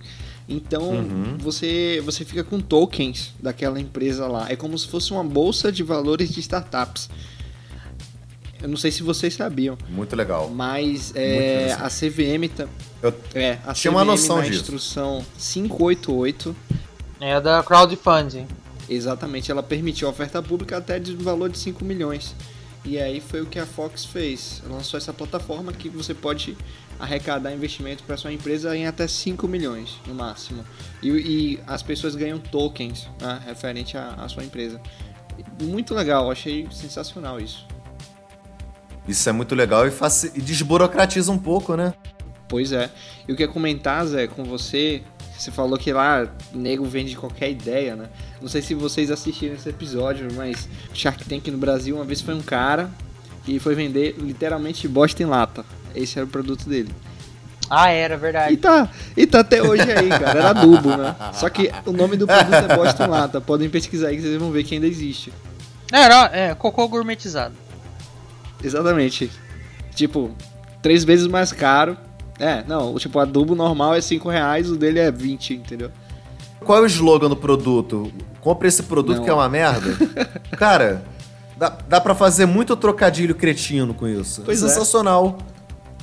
Então 0.48 0.90
Uhum. 0.90 1.36
você, 1.38 2.00
você 2.04 2.24
fica 2.24 2.44
com 2.44 2.60
tokens 2.60 3.34
daquela 3.42 3.80
empresa 3.80 4.28
lá. 4.28 4.46
É 4.48 4.54
como 4.54 4.78
se 4.78 4.86
fosse 4.86 5.10
uma 5.10 5.24
bolsa 5.24 5.72
de 5.72 5.82
valores 5.82 6.30
de 6.30 6.38
startups. 6.38 7.10
Eu 8.62 8.68
não 8.68 8.76
sei 8.76 8.90
se 8.92 9.02
vocês 9.02 9.34
sabiam, 9.34 9.76
Muito 9.88 10.14
legal. 10.16 10.48
mas 10.48 11.06
Muito 11.12 11.16
é, 11.18 11.72
a 11.78 11.86
interessante. 11.88 12.10
CVM 12.10 12.68
Eu 13.02 13.14
é, 13.34 13.58
a 13.66 13.74
tinha 13.74 13.90
uma 13.90 14.00
CVM 14.02 14.06
noção 14.06 14.36
na 14.36 14.42
disso. 14.44 14.60
instrução 14.60 15.24
588 15.36 16.56
É 17.20 17.40
da 17.40 17.62
crowdfunding. 17.62 18.46
Exatamente, 18.88 19.50
ela 19.50 19.62
permitiu 19.62 20.06
a 20.06 20.10
oferta 20.10 20.40
pública 20.42 20.76
até 20.76 20.98
de 20.98 21.12
um 21.12 21.18
valor 21.18 21.48
de 21.50 21.58
5 21.58 21.84
milhões. 21.84 22.34
E 22.84 22.98
aí 22.98 23.20
foi 23.20 23.40
o 23.40 23.46
que 23.46 23.58
a 23.58 23.66
Fox 23.66 24.04
fez. 24.04 24.62
Ela 24.64 24.76
lançou 24.76 24.96
essa 24.96 25.12
plataforma 25.12 25.72
que 25.72 25.88
você 25.88 26.14
pode 26.14 26.56
arrecadar 27.00 27.52
investimento 27.52 28.04
para 28.04 28.16
sua 28.16 28.32
empresa 28.32 28.76
em 28.76 28.86
até 28.86 29.08
5 29.08 29.48
milhões 29.48 29.98
no 30.06 30.14
máximo. 30.14 30.64
E, 31.02 31.08
e 31.10 31.60
as 31.66 31.82
pessoas 31.82 32.14
ganham 32.14 32.38
tokens 32.38 33.08
né, 33.20 33.40
referente 33.44 33.96
à, 33.96 34.10
à 34.14 34.28
sua 34.28 34.44
empresa. 34.44 34.80
Muito 35.60 35.94
legal, 35.94 36.30
achei 36.30 36.68
sensacional 36.70 37.40
isso. 37.40 37.66
Isso 39.08 39.28
é 39.28 39.32
muito 39.32 39.54
legal 39.54 39.86
e, 39.86 39.90
faci- 39.90 40.32
e 40.34 40.40
desburocratiza 40.40 41.30
um 41.32 41.38
pouco, 41.38 41.76
né? 41.76 41.92
Pois 42.48 42.70
é. 42.72 42.88
E 43.26 43.32
o 43.32 43.36
que 43.36 43.42
eu 43.42 43.48
ia 43.48 43.52
comentar, 43.52 44.06
Zé, 44.06 44.26
com 44.28 44.44
você, 44.44 45.02
você 45.38 45.50
falou 45.50 45.78
que 45.78 45.92
lá 45.92 46.26
nego 46.52 46.84
vende 46.84 47.16
qualquer 47.16 47.50
ideia, 47.50 47.94
né? 47.96 48.06
Não 48.40 48.48
sei 48.48 48.62
se 48.62 48.74
vocês 48.74 49.10
assistiram 49.10 49.54
esse 49.54 49.68
episódio, 49.68 50.28
mas 50.34 50.68
Shark 50.94 51.24
Tank 51.24 51.48
no 51.48 51.58
Brasil 51.58 51.96
uma 51.96 52.04
vez 52.04 52.20
foi 52.20 52.34
um 52.34 52.42
cara 52.42 52.90
que 53.44 53.58
foi 53.58 53.74
vender 53.74 54.16
literalmente 54.18 54.88
bosta 54.88 55.22
em 55.22 55.26
lata. 55.26 55.64
Esse 55.94 56.18
era 56.18 56.26
o 56.26 56.30
produto 56.30 56.68
dele. 56.68 56.92
Ah, 57.68 57.90
era 57.90 58.14
E 58.14 58.18
verdade. 58.18 58.56
tá, 58.58 58.88
e 59.16 59.26
tá 59.26 59.40
até 59.40 59.62
hoje 59.62 59.82
aí, 59.90 60.08
cara. 60.08 60.38
Era 60.38 60.50
adubo, 60.50 60.96
né? 60.96 61.14
Só 61.32 61.48
que 61.48 61.70
o 61.84 61.92
nome 61.92 62.16
do 62.16 62.26
produto 62.26 62.54
é 62.54 62.76
bosta 62.76 63.04
em 63.04 63.08
lata. 63.08 63.40
Podem 63.40 63.68
pesquisar 63.68 64.08
aí 64.08 64.16
que 64.16 64.22
vocês 64.22 64.36
vão 64.36 64.50
ver 64.52 64.62
que 64.64 64.74
ainda 64.74 64.86
existe. 64.86 65.32
Era, 65.92 66.30
é, 66.32 66.54
cocô 66.54 66.86
gourmetizado. 66.88 67.54
Exatamente. 68.62 69.30
Tipo, 69.94 70.30
três 70.82 71.04
vezes 71.04 71.26
mais 71.26 71.52
caro. 71.52 71.96
É, 72.38 72.62
não, 72.66 72.94
o 72.94 72.98
tipo, 72.98 73.18
adubo 73.18 73.54
normal 73.54 73.94
é 73.94 74.00
5 74.00 74.28
reais, 74.28 74.70
o 74.70 74.76
dele 74.76 74.98
é 74.98 75.10
20, 75.10 75.54
entendeu? 75.54 75.90
Qual 76.64 76.78
é 76.78 76.82
o 76.82 76.86
slogan 76.86 77.28
do 77.28 77.36
produto? 77.36 78.12
Compre 78.40 78.68
esse 78.68 78.82
produto 78.82 79.18
Não. 79.18 79.24
que 79.24 79.30
é 79.30 79.32
uma 79.32 79.48
merda. 79.48 79.88
Cara, 80.56 81.02
dá, 81.56 81.76
dá 81.88 82.00
pra 82.00 82.14
fazer 82.14 82.46
muito 82.46 82.76
trocadilho 82.76 83.34
cretino 83.34 83.94
com 83.94 84.06
isso. 84.06 84.42
Pois 84.44 84.62
é. 84.62 84.68
Sensacional. 84.68 85.36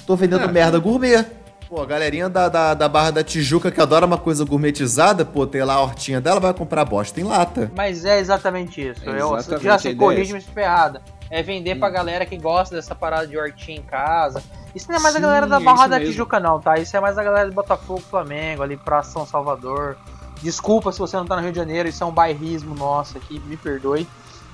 Tô 0.08 0.16
vendendo 0.16 0.44
É. 0.44 0.52
merda 0.52 0.80
gourmet. 0.80 1.26
Pô, 1.70 1.82
a 1.82 1.86
galerinha 1.86 2.30
da, 2.30 2.50
da, 2.50 2.74
da 2.74 2.88
Barra 2.88 3.12
da 3.12 3.24
Tijuca 3.24 3.72
que 3.72 3.82
adora 3.82 4.06
uma 4.06 4.18
coisa 4.18 4.46
gourmetizada, 4.46 5.26
pô, 5.26 5.48
tem 5.48 5.64
lá 5.64 5.74
a 5.76 5.82
hortinha 5.82 6.22
dela, 6.22 6.40
vai 6.40 6.54
comprar 6.54 6.86
bosta 6.86 7.20
em 7.20 7.24
lata. 7.24 7.72
Mas 7.76 8.06
é 8.06 8.20
exatamente 8.20 8.80
isso. 8.90 9.02
É 9.10 9.20
eu 9.22 9.36
exatamente 9.36 9.64
já 9.64 9.76
a 9.76 9.80
sei, 9.80 9.92
ideia 9.94 10.06
é 10.06 10.14
corrige-me 10.14 10.40
se 10.40 10.46
estiver 10.46 10.64
errada. 10.66 11.02
É 11.32 11.42
vender 11.42 11.76
pra 11.76 11.90
galera 11.90 12.26
que 12.26 12.38
gosta 12.38 12.76
dessa 12.76 12.94
parada 12.94 13.26
de 13.26 13.36
hortinha 13.38 13.78
em 13.80 13.82
casa. 13.82 14.44
Isso 14.76 14.88
não 14.90 14.98
é 14.98 15.00
mais 15.00 15.16
a 15.16 15.18
Sim, 15.20 15.24
galera 15.24 15.48
da 15.48 15.58
é 15.58 15.60
Barra 15.60 15.82
isso 15.82 15.90
da 15.90 16.00
mesmo. 16.00 16.12
Tijuca, 16.12 16.40
não, 16.40 16.60
tá? 16.60 16.78
Isso 16.80 16.96
é 16.98 17.00
mais 17.00 17.18
a 17.18 17.24
galera 17.24 17.48
de 17.50 17.56
Botafogo, 17.56 18.02
Flamengo, 18.10 18.64
ali 18.64 18.76
pra 18.78 19.04
São 19.04 19.26
Salvador. 19.26 19.96
Desculpa 20.42 20.92
se 20.92 21.00
você 21.00 21.16
não 21.16 21.26
tá 21.26 21.36
no 21.36 21.42
Rio 21.42 21.52
de 21.52 21.58
Janeiro, 21.58 21.88
isso 21.88 22.04
é 22.04 22.08
um 22.08 22.12
bairrismo 22.12 22.74
nosso 22.76 23.18
aqui, 23.18 23.40
me 23.46 23.56
perdoe. 23.56 24.08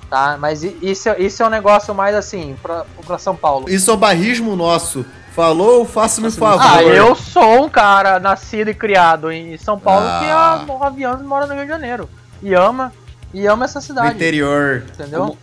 Tá? 0.09 0.37
Mas 0.39 0.63
isso, 0.63 1.07
é- 1.09 1.21
isso 1.21 1.41
é 1.43 1.45
um 1.45 1.49
negócio 1.49 1.93
mais 1.93 2.15
assim, 2.15 2.55
pra, 2.61 2.83
pra 3.05 3.17
São 3.19 3.35
Paulo. 3.35 3.69
Isso 3.69 3.89
é 3.91 3.93
o 3.93 3.97
barrismo 3.97 4.55
nosso. 4.55 5.05
Falou, 5.35 5.85
faça-me 5.85 6.27
um 6.27 6.31
Faça-me 6.31 6.55
um 6.55 6.59
favor. 6.59 6.91
Ah, 6.91 6.95
eu 6.95 7.15
sou 7.15 7.65
um 7.65 7.69
cara 7.69 8.19
nascido 8.19 8.69
e 8.69 8.73
criado 8.73 9.31
em 9.31 9.55
São 9.57 9.79
Paulo 9.79 10.05
Ah. 10.05 10.19
que 10.19 10.29
há 10.29 10.63
nove 10.67 11.03
anos 11.03 11.21
mora 11.25 11.45
no 11.45 11.53
Rio 11.53 11.63
de 11.63 11.69
Janeiro. 11.69 12.09
E 12.41 12.53
ama, 12.55 12.91
e 13.33 13.45
ama 13.45 13.65
essa 13.65 13.79
No 13.79 13.85
cidade. 13.85 14.15
interior. 14.15 14.83
Entendeu? 14.93 15.19
Como- 15.21 15.37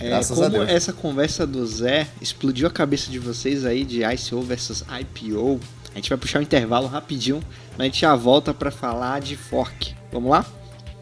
É, 0.00 0.08
Graças 0.08 0.40
a 0.40 0.44
como 0.44 0.58
Deus. 0.58 0.68
essa 0.70 0.92
conversa 0.92 1.46
do 1.46 1.66
Zé 1.66 2.06
explodiu 2.20 2.68
a 2.68 2.70
cabeça 2.70 3.10
de 3.10 3.18
vocês 3.18 3.64
aí 3.66 3.84
de 3.84 4.02
ICO 4.04 4.40
versus 4.42 4.84
IPO, 5.00 5.58
a 5.92 5.96
gente 5.96 6.08
vai 6.10 6.18
puxar 6.18 6.38
um 6.38 6.42
intervalo 6.42 6.86
rapidinho, 6.86 7.40
mas 7.72 7.80
a 7.80 7.84
gente 7.84 8.00
já 8.00 8.14
volta 8.14 8.54
pra 8.54 8.70
falar 8.70 9.20
de 9.20 9.36
fork. 9.36 9.94
Vamos 10.12 10.30
lá? 10.30 10.44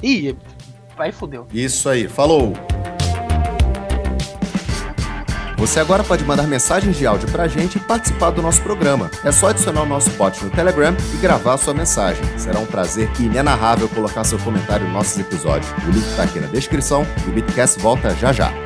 Ih, 0.03 0.35
aí 0.99 1.13
fudeu. 1.13 1.47
Isso 1.53 1.89
aí, 1.89 2.09
falou! 2.09 2.55
Você 5.59 5.81
agora 5.81 6.05
pode 6.05 6.23
mandar 6.23 6.47
mensagens 6.47 6.97
de 6.99 7.07
áudio 7.07 7.31
pra 7.31 7.49
gente 7.49 7.77
e 7.77 7.81
participar 7.81 8.31
do 8.31 8.43
nosso 8.43 8.63
programa. 8.63 9.11
É 9.25 9.33
só 9.33 9.49
adicionar 9.49 9.83
o 9.83 9.87
nosso 9.87 10.11
bot 10.11 10.45
no 10.45 10.51
Telegram 10.51 10.95
e 11.15 11.17
gravar 11.17 11.55
a 11.55 11.59
sua 11.59 11.73
mensagem. 11.73 12.23
Será 12.39 12.59
um 12.59 12.67
prazer 12.67 13.11
inenarrável 13.19 13.89
colocar 13.89 14.23
seu 14.25 14.39
comentário 14.39 14.85
nos 14.85 14.95
nossos 14.95 15.19
episódios. 15.19 15.71
O 15.89 15.91
link 15.91 16.05
tá 16.15 16.25
aqui 16.25 16.41
na 16.41 16.47
descrição 16.49 17.07
e 17.27 17.31
o 17.31 17.33
Bitcast 17.33 17.81
volta 17.81 18.15
já 18.15 18.33
já. 18.35 18.66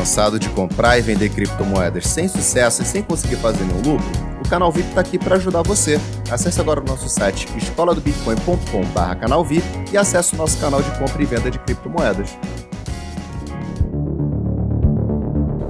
Cansado 0.00 0.38
de 0.38 0.48
comprar 0.48 0.98
e 0.98 1.02
vender 1.02 1.28
criptomoedas 1.28 2.06
sem 2.06 2.26
sucesso 2.26 2.80
e 2.80 2.86
sem 2.86 3.02
conseguir 3.02 3.36
fazer 3.36 3.62
nenhum 3.64 3.82
lucro? 3.82 4.06
O 4.42 4.48
canal 4.48 4.72
VIP 4.72 4.88
está 4.88 5.02
aqui 5.02 5.18
para 5.18 5.36
ajudar 5.36 5.60
você. 5.60 6.00
Acesse 6.30 6.58
agora 6.58 6.80
o 6.80 6.84
nosso 6.84 7.06
site 7.06 7.46
escoladobitcoin.com.br 7.58 9.20
canal 9.20 9.46
e 9.92 9.98
acesse 9.98 10.32
o 10.32 10.38
nosso 10.38 10.58
canal 10.58 10.82
de 10.82 10.90
compra 10.98 11.22
e 11.22 11.26
venda 11.26 11.50
de 11.50 11.58
criptomoedas. 11.58 12.30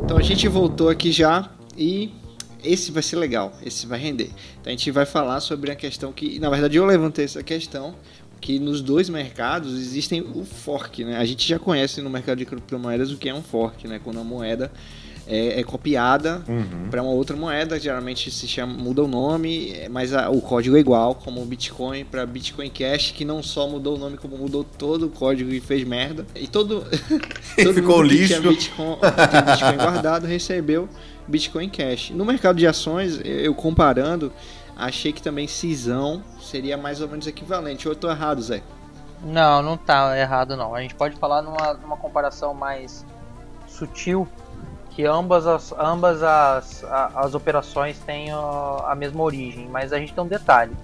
Então 0.04 0.16
a 0.16 0.22
gente 0.22 0.46
voltou 0.46 0.88
aqui 0.88 1.10
já 1.10 1.50
e 1.76 2.14
esse 2.62 2.92
vai 2.92 3.02
ser 3.02 3.16
legal, 3.16 3.52
esse 3.64 3.84
vai 3.84 3.98
render. 3.98 4.30
Então 4.60 4.72
a 4.72 4.76
gente 4.76 4.92
vai 4.92 5.06
falar 5.06 5.40
sobre 5.40 5.72
a 5.72 5.74
questão 5.74 6.12
que, 6.12 6.38
na 6.38 6.50
verdade 6.50 6.76
eu 6.76 6.84
levantei 6.84 7.24
essa 7.24 7.42
questão, 7.42 7.96
que 8.40 8.58
nos 8.58 8.80
dois 8.80 9.08
mercados 9.08 9.74
existem 9.78 10.20
o 10.22 10.44
fork, 10.44 11.04
né? 11.04 11.16
A 11.18 11.24
gente 11.24 11.46
já 11.46 11.58
conhece 11.58 12.00
no 12.00 12.08
mercado 12.10 12.38
de 12.38 12.46
criptomoedas 12.46 13.10
o 13.12 13.16
que 13.16 13.28
é 13.28 13.34
um 13.34 13.42
fork, 13.42 13.86
né? 13.86 14.00
Quando 14.02 14.18
a 14.20 14.24
moeda 14.24 14.72
é, 15.26 15.60
é 15.60 15.62
copiada 15.62 16.42
para 16.90 17.02
uma 17.02 17.12
outra 17.12 17.36
moeda, 17.36 17.78
geralmente 17.78 18.30
se 18.30 18.48
chama, 18.48 18.72
muda 18.72 19.04
o 19.04 19.06
nome, 19.06 19.70
é, 19.72 19.88
mas 19.88 20.12
a- 20.12 20.28
o 20.30 20.40
código 20.40 20.76
é 20.76 20.80
igual, 20.80 21.14
como 21.14 21.40
o 21.40 21.44
Bitcoin 21.44 22.04
para 22.04 22.24
Bitcoin 22.26 22.70
Cash, 22.70 23.12
que 23.12 23.24
não 23.24 23.42
só 23.42 23.68
mudou 23.68 23.94
o 23.96 23.98
nome, 23.98 24.16
como 24.16 24.36
mudou 24.36 24.64
todo 24.64 25.06
o 25.06 25.10
código 25.10 25.52
e 25.52 25.60
fez 25.60 25.84
merda. 25.86 26.26
E 26.34 26.48
todo, 26.48 26.84
todo 27.62 27.74
Ficou 27.74 27.98
mundo 27.98 28.08
que 28.08 28.14
lixo. 28.16 28.26
tinha 28.28 28.40
Bitcoin, 28.40 28.96
tinha 29.30 29.42
Bitcoin 29.42 29.76
guardado 29.76 30.26
recebeu 30.26 30.88
Bitcoin 31.28 31.68
Cash. 31.68 32.10
No 32.10 32.24
mercado 32.24 32.56
de 32.56 32.66
ações, 32.66 33.20
eu 33.22 33.54
comparando, 33.54 34.32
achei 34.80 35.12
que 35.12 35.22
também 35.22 35.46
cisão 35.46 36.22
seria 36.40 36.76
mais 36.76 37.00
ou 37.00 37.08
menos 37.08 37.26
equivalente. 37.26 37.86
Ou 37.86 37.92
eu 37.94 37.98
tô 37.98 38.10
errado, 38.10 38.42
Zé? 38.42 38.62
Não, 39.22 39.62
não 39.62 39.76
tá 39.76 40.18
errado 40.18 40.56
não. 40.56 40.74
A 40.74 40.80
gente 40.80 40.94
pode 40.94 41.16
falar 41.16 41.42
numa, 41.42 41.74
numa 41.74 41.96
comparação 41.96 42.54
mais 42.54 43.04
sutil, 43.68 44.26
que 44.90 45.04
ambas 45.04 45.46
as, 45.46 45.72
ambas 45.78 46.22
as, 46.22 46.84
as 47.14 47.34
operações 47.34 47.98
têm 47.98 48.28
a 48.32 48.94
mesma 48.96 49.22
origem, 49.22 49.68
mas 49.68 49.92
a 49.92 49.98
gente 49.98 50.14
tem 50.14 50.24
um 50.24 50.26
detalhe. 50.26 50.74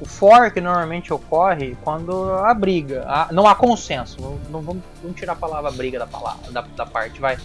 O 0.00 0.06
fork 0.06 0.60
normalmente 0.60 1.12
ocorre 1.12 1.76
quando 1.82 2.30
há 2.32 2.54
briga, 2.54 3.04
não 3.32 3.48
há 3.48 3.54
consenso. 3.54 4.20
Não, 4.20 4.38
não 4.50 4.60
vamos, 4.60 4.82
vamos, 5.02 5.16
tirar 5.16 5.32
a 5.32 5.36
palavra 5.36 5.70
briga 5.72 5.98
da, 5.98 6.06
palavra, 6.06 6.52
da, 6.52 6.60
da 6.60 6.86
parte, 6.86 7.20
vai. 7.20 7.36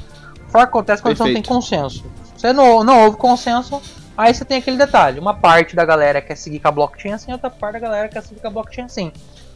Fork 0.49 0.65
acontece 0.65 1.01
quando 1.01 1.17
Perfeito. 1.17 1.17
você 1.17 1.33
não 1.33 1.41
tem 1.41 1.43
consenso. 1.43 2.05
Você 2.37 2.53
não, 2.53 2.83
não 2.83 3.05
houve 3.05 3.17
consenso, 3.17 3.81
aí 4.17 4.33
você 4.33 4.45
tem 4.45 4.57
aquele 4.57 4.77
detalhe. 4.77 5.19
Uma 5.19 5.33
parte 5.33 5.75
da 5.75 5.85
galera 5.85 6.21
quer 6.21 6.35
seguir 6.35 6.59
com 6.59 6.67
a 6.67 6.71
blockchain 6.71 7.13
assim, 7.13 7.31
outra 7.31 7.49
parte 7.49 7.73
da 7.73 7.79
galera 7.79 8.07
quer 8.07 8.21
seguir 8.21 8.41
com 8.41 8.47
a 8.47 8.51
blockchain 8.51 8.85
assim. 8.85 9.11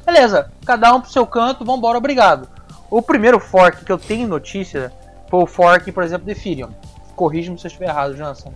Beleza, 0.05 0.51
cada 0.65 0.93
um 0.93 1.01
pro 1.01 1.11
seu 1.11 1.25
canto, 1.27 1.65
vambora, 1.65 1.97
obrigado. 1.97 2.47
O 2.89 3.01
primeiro 3.01 3.39
fork 3.39 3.83
que 3.83 3.91
eu 3.91 3.97
tenho 3.97 4.27
notícia 4.27 4.91
foi 5.29 5.43
o 5.43 5.45
fork, 5.45 5.91
por 5.91 6.03
exemplo, 6.03 6.25
do 6.25 6.31
Ethereum. 6.31 6.69
Corrija-me 7.15 7.57
se 7.57 7.65
eu 7.65 7.69
estiver 7.69 7.89
errado, 7.89 8.15
Jansen. 8.15 8.53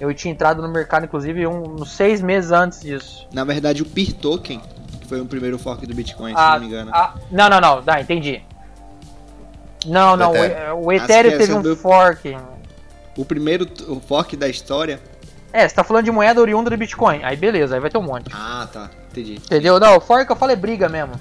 Eu 0.00 0.12
tinha 0.14 0.32
entrado 0.32 0.62
no 0.62 0.68
mercado, 0.68 1.04
inclusive, 1.04 1.46
um, 1.46 1.74
uns 1.74 1.90
seis 1.92 2.22
meses 2.22 2.50
antes 2.50 2.80
disso. 2.80 3.26
Na 3.32 3.44
verdade, 3.44 3.82
o 3.82 3.86
Peer 3.86 4.14
Token 4.14 4.62
foi 5.06 5.20
o 5.20 5.26
primeiro 5.26 5.58
fork 5.58 5.86
do 5.86 5.94
Bitcoin, 5.94 6.32
ah, 6.34 6.36
se 6.36 6.52
não 6.52 6.60
me 6.60 6.66
engano. 6.66 6.90
Ah, 6.94 7.14
não, 7.30 7.48
não, 7.48 7.60
não, 7.60 7.82
tá, 7.82 8.00
entendi. 8.00 8.42
Não, 9.86 10.16
não, 10.16 10.32
o, 10.32 10.86
o 10.86 10.92
Ethereum 10.92 11.38
teve 11.38 11.52
um 11.52 11.62
do... 11.62 11.76
fork. 11.76 12.36
O 13.16 13.24
primeiro 13.24 13.66
o 13.88 14.00
fork 14.00 14.36
da 14.36 14.48
história. 14.48 15.00
É, 15.52 15.66
você 15.66 15.74
tá 15.74 15.82
falando 15.82 16.04
de 16.04 16.10
moeda 16.10 16.40
oriunda 16.40 16.70
do 16.70 16.76
Bitcoin. 16.76 17.20
Aí 17.22 17.36
beleza, 17.36 17.74
aí 17.74 17.80
vai 17.80 17.90
ter 17.90 17.98
um 17.98 18.02
monte. 18.02 18.30
Ah, 18.32 18.68
tá. 18.70 18.90
Entendi. 19.10 19.34
Entendeu? 19.36 19.80
Não, 19.80 19.96
o 19.96 20.00
fork 20.00 20.26
que 20.26 20.32
eu 20.32 20.36
falo 20.36 20.52
é 20.52 20.56
briga 20.56 20.88
mesmo. 20.88 21.14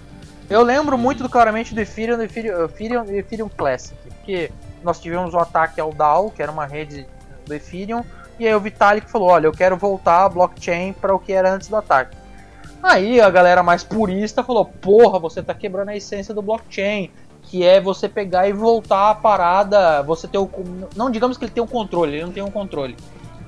Eu 0.49 0.63
lembro 0.63 0.97
muito 0.97 1.23
do, 1.23 1.29
claramente 1.29 1.73
do 1.73 1.81
Ethereum, 1.81 2.17
do 2.17 2.23
Ethereum, 2.23 2.65
Ethereum, 2.65 3.05
Ethereum 3.05 3.49
Classic. 3.49 3.95
Porque 4.17 4.51
nós 4.83 4.99
tivemos 4.99 5.33
o 5.33 5.39
ataque 5.39 5.79
ao 5.79 5.93
DAO, 5.93 6.31
que 6.31 6.41
era 6.41 6.51
uma 6.51 6.65
rede 6.65 7.05
do 7.45 7.53
Ethereum, 7.53 8.03
e 8.39 8.47
aí 8.47 8.53
o 8.53 8.59
Vitalik 8.59 9.09
falou: 9.09 9.29
Olha, 9.29 9.47
eu 9.47 9.51
quero 9.51 9.75
voltar 9.75 10.25
a 10.25 10.29
blockchain 10.29 10.93
para 10.93 11.13
o 11.13 11.19
que 11.19 11.33
era 11.33 11.51
antes 11.51 11.67
do 11.67 11.75
ataque. 11.75 12.15
Aí 12.81 13.19
a 13.19 13.29
galera 13.29 13.63
mais 13.63 13.83
purista 13.83 14.43
falou: 14.43 14.65
Porra, 14.65 15.19
você 15.19 15.41
tá 15.41 15.53
quebrando 15.53 15.89
a 15.89 15.95
essência 15.95 16.33
do 16.33 16.41
blockchain, 16.41 17.11
que 17.43 17.63
é 17.63 17.81
você 17.81 18.07
pegar 18.07 18.47
e 18.47 18.53
voltar 18.53 19.09
a 19.09 19.15
parada. 19.15 20.03
Você 20.03 20.27
ter 20.27 20.37
o. 20.37 20.49
Não 20.95 21.09
digamos 21.09 21.37
que 21.37 21.45
ele 21.45 21.51
tem 21.51 21.63
um 21.63 21.67
controle, 21.67 22.13
ele 22.13 22.25
não 22.25 22.31
tem 22.31 22.43
um 22.43 22.51
controle. 22.51 22.95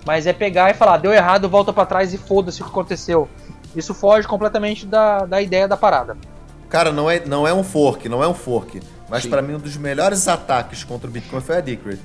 Mas 0.10 0.26
é 0.26 0.34
pegar 0.34 0.72
e 0.72 0.74
falar: 0.74 0.98
Deu 0.98 1.14
errado, 1.14 1.48
volta 1.48 1.72
para 1.72 1.86
trás 1.86 2.12
e 2.16 2.18
foda-se 2.18 2.64
o 2.64 2.66
que 2.66 2.72
aconteceu. 2.72 3.30
Isso 3.76 3.94
foge 3.94 4.28
completamente 4.28 4.84
da, 4.84 5.20
da 5.20 5.40
ideia 5.40 5.68
da 5.68 5.78
parada. 5.78 6.18
Cara, 6.68 6.92
não 6.92 7.08
é, 7.08 7.24
não 7.24 7.48
é 7.48 7.54
um 7.54 7.64
fork, 7.64 8.10
não 8.10 8.24
é 8.24 8.28
um 8.28 8.34
fork. 8.34 8.82
Mas 9.08 9.28
para 9.28 9.40
mim, 9.40 9.54
um 9.54 9.60
dos 9.60 9.78
melhores 9.78 10.28
ataques 10.28 10.84
contra 10.84 11.08
o 11.08 11.12
Bitcoin 11.12 11.42
foi 11.42 11.58
a 11.58 11.62
Decred 11.62 12.02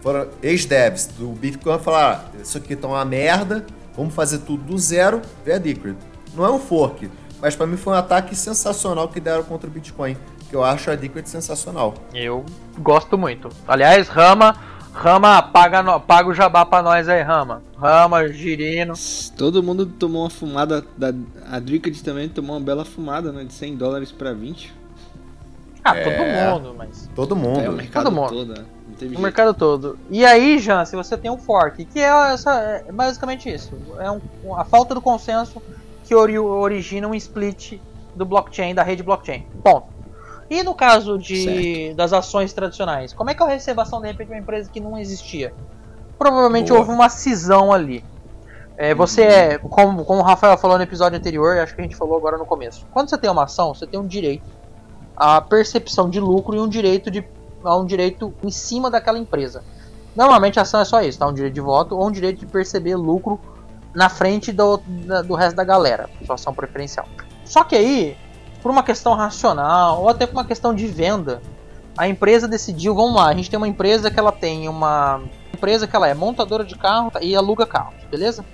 foram 0.00 0.28
ex-devs 0.42 1.08
do 1.08 1.28
Bitcoin 1.32 1.78
falaram: 1.78 2.22
ah, 2.22 2.40
isso 2.40 2.56
aqui 2.56 2.74
tá 2.74 2.88
uma 2.88 3.04
merda, 3.04 3.66
vamos 3.94 4.14
fazer 4.14 4.38
tudo 4.38 4.64
do 4.64 4.78
zero, 4.78 5.20
vê 5.44 5.52
a 5.52 5.58
Decred. 5.58 5.98
Não 6.34 6.46
é 6.46 6.50
um 6.50 6.58
fork, 6.58 7.10
mas 7.38 7.54
para 7.54 7.66
mim 7.66 7.76
foi 7.76 7.92
um 7.92 7.96
ataque 7.96 8.34
sensacional 8.34 9.08
que 9.08 9.20
deram 9.20 9.42
contra 9.42 9.68
o 9.68 9.70
Bitcoin, 9.70 10.16
que 10.48 10.56
eu 10.56 10.64
acho 10.64 10.90
a 10.90 10.94
Decred 10.94 11.28
sensacional. 11.28 11.92
Eu 12.14 12.46
gosto 12.78 13.18
muito. 13.18 13.50
Aliás, 13.68 14.08
Rama, 14.08 14.56
Rama, 14.92 15.42
paga, 15.42 16.00
paga 16.00 16.28
o 16.28 16.34
jabá 16.34 16.64
pra 16.64 16.82
nós 16.82 17.08
aí, 17.08 17.22
Rama. 17.22 17.62
Rama, 17.76 18.28
Girino. 18.28 18.94
Todo 19.36 19.62
mundo 19.62 19.86
tomou 19.86 20.22
uma 20.22 20.30
fumada, 20.30 20.84
da, 20.96 21.12
a 21.50 21.58
Decred 21.58 22.02
também 22.02 22.28
tomou 22.28 22.56
uma 22.56 22.64
bela 22.64 22.84
fumada, 22.84 23.32
né, 23.32 23.44
de 23.44 23.52
100 23.52 23.76
dólares 23.76 24.12
para 24.12 24.32
20. 24.32 24.74
Ah, 25.84 25.96
é, 25.96 26.02
todo 26.02 26.26
mundo, 26.26 26.74
mas... 26.76 27.10
Todo 27.14 27.36
mundo. 27.36 27.60
É, 27.60 27.68
o 27.70 27.72
mercado 27.72 28.04
todo 28.04 28.14
mundo. 28.14 28.28
todo, 28.28 28.54
né? 28.54 28.64
O 29.16 29.20
mercado 29.20 29.54
todo. 29.54 29.98
E 30.10 30.26
aí, 30.26 30.58
Jean, 30.58 30.84
se 30.84 30.94
você 30.94 31.16
tem 31.16 31.30
um 31.30 31.38
fork, 31.38 31.84
que 31.86 31.98
é, 31.98 32.32
essa, 32.32 32.52
é 32.86 32.92
basicamente 32.92 33.48
isso. 33.48 33.72
É 33.98 34.10
um, 34.10 34.20
a 34.54 34.64
falta 34.64 34.94
do 34.94 35.00
consenso 35.00 35.62
que 36.04 36.14
ori 36.14 36.38
origina 36.38 37.08
um 37.08 37.14
split 37.14 37.78
do 38.14 38.26
blockchain, 38.26 38.74
da 38.74 38.82
rede 38.82 39.02
blockchain. 39.02 39.46
Ponto. 39.62 39.86
E 40.50 40.64
no 40.64 40.74
caso 40.74 41.16
de, 41.16 41.94
das 41.94 42.12
ações 42.12 42.52
tradicionais, 42.52 43.12
como 43.12 43.30
é 43.30 43.34
que 43.34 43.40
eu 43.40 43.46
recebo 43.46 43.80
ação 43.82 44.00
de 44.00 44.08
repente 44.08 44.26
de 44.26 44.34
uma 44.34 44.40
empresa 44.40 44.68
que 44.68 44.80
não 44.80 44.98
existia? 44.98 45.54
Provavelmente 46.18 46.68
Boa. 46.68 46.80
houve 46.80 46.90
uma 46.90 47.08
cisão 47.08 47.72
ali. 47.72 48.04
É, 48.76 48.92
você 48.92 49.22
é, 49.22 49.58
como, 49.58 50.04
como 50.04 50.20
o 50.20 50.24
Rafael 50.24 50.58
falou 50.58 50.76
no 50.76 50.82
episódio 50.82 51.16
anterior, 51.16 51.58
acho 51.58 51.74
que 51.74 51.80
a 51.80 51.84
gente 51.84 51.94
falou 51.94 52.16
agora 52.16 52.36
no 52.36 52.44
começo. 52.44 52.84
Quando 52.92 53.08
você 53.08 53.16
tem 53.16 53.30
uma 53.30 53.44
ação, 53.44 53.72
você 53.72 53.86
tem 53.86 54.00
um 54.00 54.06
direito 54.06 54.42
à 55.16 55.40
percepção 55.40 56.10
de 56.10 56.18
lucro 56.18 56.56
e 56.56 56.58
um 56.58 56.68
direito 56.68 57.10
de 57.10 57.24
a 57.62 57.76
um 57.76 57.84
direito 57.84 58.34
em 58.42 58.50
cima 58.50 58.90
daquela 58.90 59.18
empresa. 59.18 59.62
Normalmente 60.16 60.58
a 60.58 60.62
ação 60.62 60.80
é 60.80 60.84
só 60.84 61.00
isso, 61.02 61.18
tá? 61.18 61.28
Um 61.28 61.32
direito 61.32 61.54
de 61.54 61.60
voto 61.60 61.96
ou 61.96 62.08
um 62.08 62.10
direito 62.10 62.40
de 62.40 62.46
perceber 62.46 62.96
lucro 62.96 63.38
na 63.94 64.08
frente 64.08 64.50
do, 64.50 64.78
do 65.26 65.34
resto 65.34 65.56
da 65.56 65.64
galera, 65.64 66.08
sua 66.24 66.34
ação 66.34 66.54
preferencial. 66.54 67.06
Só 67.44 67.62
que 67.64 67.76
aí, 67.76 68.16
por 68.62 68.70
uma 68.70 68.82
questão 68.82 69.14
racional 69.14 70.02
ou 70.02 70.08
até 70.08 70.26
por 70.26 70.34
uma 70.34 70.44
questão 70.44 70.74
de 70.74 70.86
venda, 70.86 71.40
a 71.96 72.08
empresa 72.08 72.46
decidiu, 72.46 72.94
vamos 72.94 73.14
lá, 73.14 73.28
a 73.28 73.34
gente 73.34 73.50
tem 73.50 73.56
uma 73.56 73.68
empresa 73.68 74.10
que 74.10 74.18
ela 74.18 74.32
tem 74.32 74.68
uma 74.68 75.22
empresa 75.52 75.86
que 75.86 75.94
ela 75.94 76.08
é 76.08 76.14
montadora 76.14 76.64
de 76.64 76.76
carro 76.76 77.12
e 77.20 77.36
aluga 77.36 77.66
carros, 77.66 78.02
beleza? 78.10 78.44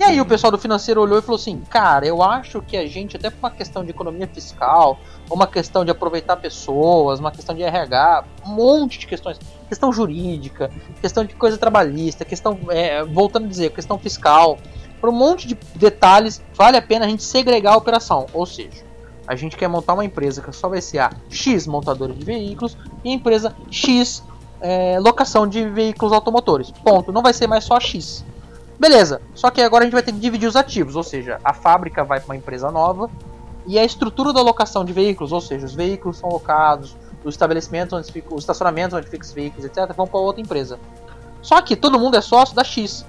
E 0.00 0.02
aí 0.02 0.18
o 0.18 0.24
pessoal 0.24 0.50
do 0.50 0.56
financeiro 0.56 1.02
olhou 1.02 1.18
e 1.18 1.22
falou 1.22 1.36
assim, 1.36 1.60
cara, 1.68 2.06
eu 2.06 2.22
acho 2.22 2.62
que 2.62 2.74
a 2.74 2.86
gente, 2.86 3.18
até 3.18 3.28
por 3.28 3.38
uma 3.38 3.50
questão 3.50 3.84
de 3.84 3.90
economia 3.90 4.26
fiscal, 4.26 4.98
uma 5.30 5.46
questão 5.46 5.84
de 5.84 5.90
aproveitar 5.90 6.36
pessoas, 6.36 7.20
uma 7.20 7.30
questão 7.30 7.54
de 7.54 7.62
RH, 7.62 8.24
um 8.46 8.54
monte 8.54 8.98
de 8.98 9.06
questões, 9.06 9.38
questão 9.68 9.92
jurídica, 9.92 10.70
questão 11.02 11.22
de 11.22 11.34
coisa 11.34 11.58
trabalhista, 11.58 12.24
questão, 12.24 12.58
é, 12.70 13.04
voltando 13.04 13.44
a 13.44 13.48
dizer, 13.48 13.72
questão 13.72 13.98
fiscal, 13.98 14.58
por 15.02 15.10
um 15.10 15.12
monte 15.12 15.46
de 15.46 15.54
detalhes, 15.74 16.42
vale 16.54 16.78
a 16.78 16.82
pena 16.82 17.04
a 17.04 17.08
gente 17.08 17.22
segregar 17.22 17.74
a 17.74 17.76
operação, 17.76 18.24
ou 18.32 18.46
seja, 18.46 18.89
a 19.30 19.36
gente 19.36 19.56
quer 19.56 19.68
montar 19.68 19.94
uma 19.94 20.04
empresa 20.04 20.42
que 20.42 20.50
só 20.52 20.68
vai 20.68 20.80
ser 20.80 20.98
a 20.98 21.12
X 21.28 21.64
montadora 21.64 22.12
de 22.12 22.24
veículos 22.24 22.76
e 23.04 23.12
empresa 23.12 23.54
X 23.70 24.24
é, 24.60 24.98
locação 24.98 25.46
de 25.46 25.68
veículos 25.70 26.12
automotores. 26.12 26.72
Ponto. 26.72 27.12
Não 27.12 27.22
vai 27.22 27.32
ser 27.32 27.46
mais 27.46 27.62
só 27.62 27.76
a 27.76 27.80
X. 27.80 28.24
Beleza, 28.76 29.22
só 29.32 29.48
que 29.48 29.60
agora 29.62 29.84
a 29.84 29.86
gente 29.86 29.92
vai 29.92 30.02
ter 30.02 30.10
que 30.10 30.18
dividir 30.18 30.48
os 30.48 30.56
ativos, 30.56 30.96
ou 30.96 31.04
seja, 31.04 31.38
a 31.44 31.54
fábrica 31.54 32.02
vai 32.02 32.18
para 32.18 32.32
uma 32.32 32.36
empresa 32.36 32.72
nova 32.72 33.08
e 33.66 33.78
a 33.78 33.84
estrutura 33.84 34.32
da 34.32 34.42
locação 34.42 34.84
de 34.84 34.92
veículos, 34.92 35.30
ou 35.30 35.40
seja, 35.40 35.64
os 35.64 35.76
veículos 35.76 36.16
são 36.16 36.28
locados, 36.28 36.96
os 37.22 37.34
estabelecimentos 37.34 37.96
onde 37.96 38.10
fica, 38.10 38.34
os 38.34 38.40
estacionamentos 38.40 38.98
onde 38.98 39.06
ficam 39.06 39.24
os 39.24 39.32
veículos, 39.32 39.64
etc, 39.64 39.94
vão 39.94 40.08
para 40.08 40.18
outra 40.18 40.42
empresa. 40.42 40.76
Só 41.40 41.62
que 41.62 41.76
todo 41.76 42.00
mundo 42.00 42.16
é 42.16 42.20
sócio 42.20 42.56
da 42.56 42.64
X. 42.64 43.06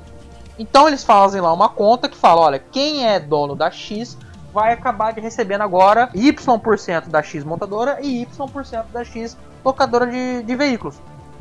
Então 0.59 0.87
eles 0.87 1.03
fazem 1.03 1.41
lá 1.41 1.51
uma 1.51 1.69
conta 1.69 2.07
que 2.07 2.15
fala, 2.15 2.41
olha, 2.41 2.59
quem 2.59 3.07
é 3.07 3.19
dono 3.19 3.55
da 3.55 3.71
X 3.71 4.15
vai 4.53 4.73
acabar 4.73 5.13
de 5.13 5.21
recebendo 5.21 5.61
agora 5.61 6.09
Y% 6.13 7.09
da 7.09 7.21
X 7.23 7.43
montadora 7.43 7.99
e 8.01 8.21
Y% 8.23 8.85
da 8.91 9.03
X 9.03 9.37
locadora 9.63 10.07
de, 10.07 10.43
de 10.43 10.55
veículos. 10.55 10.95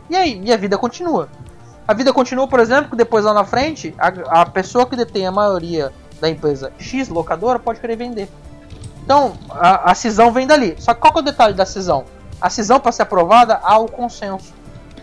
E 0.09 0.17
aí, 0.17 0.41
e 0.45 0.53
a 0.53 0.57
vida 0.57 0.77
continua. 0.77 1.29
A 1.87 1.95
vida 1.95 2.13
continua, 2.13 2.47
por 2.47 2.61
exemplo, 2.61 2.91
que 2.91 2.97
depois 2.97 3.25
lá 3.25 3.35
na 3.35 3.45
frente, 3.45 3.95
a, 3.99 4.43
a 4.43 4.47
pessoa 4.47 4.87
que 4.87 4.97
detém 4.97 5.27
a 5.27 5.33
maioria 5.33 5.93
da 6.21 6.29
empresa 6.29 6.73
X 6.79 7.09
locadora 7.09 7.59
pode 7.59 7.81
querer 7.81 7.97
vender. 7.97 8.29
Então, 9.03 9.33
a, 9.51 9.91
a 9.91 9.95
cisão 9.95 10.31
vem 10.33 10.47
dali. 10.47 10.77
Só 10.79 10.95
que 10.95 11.01
qual 11.01 11.13
que 11.13 11.19
é 11.19 11.23
o 11.23 11.25
detalhe 11.25 11.55
da 11.55 11.67
cisão? 11.67 12.05
A 12.41 12.49
cisão, 12.49 12.79
para 12.79 12.93
ser 12.93 13.03
aprovada, 13.03 13.59
há 13.63 13.79
o 13.79 13.89
consenso. 13.89 14.53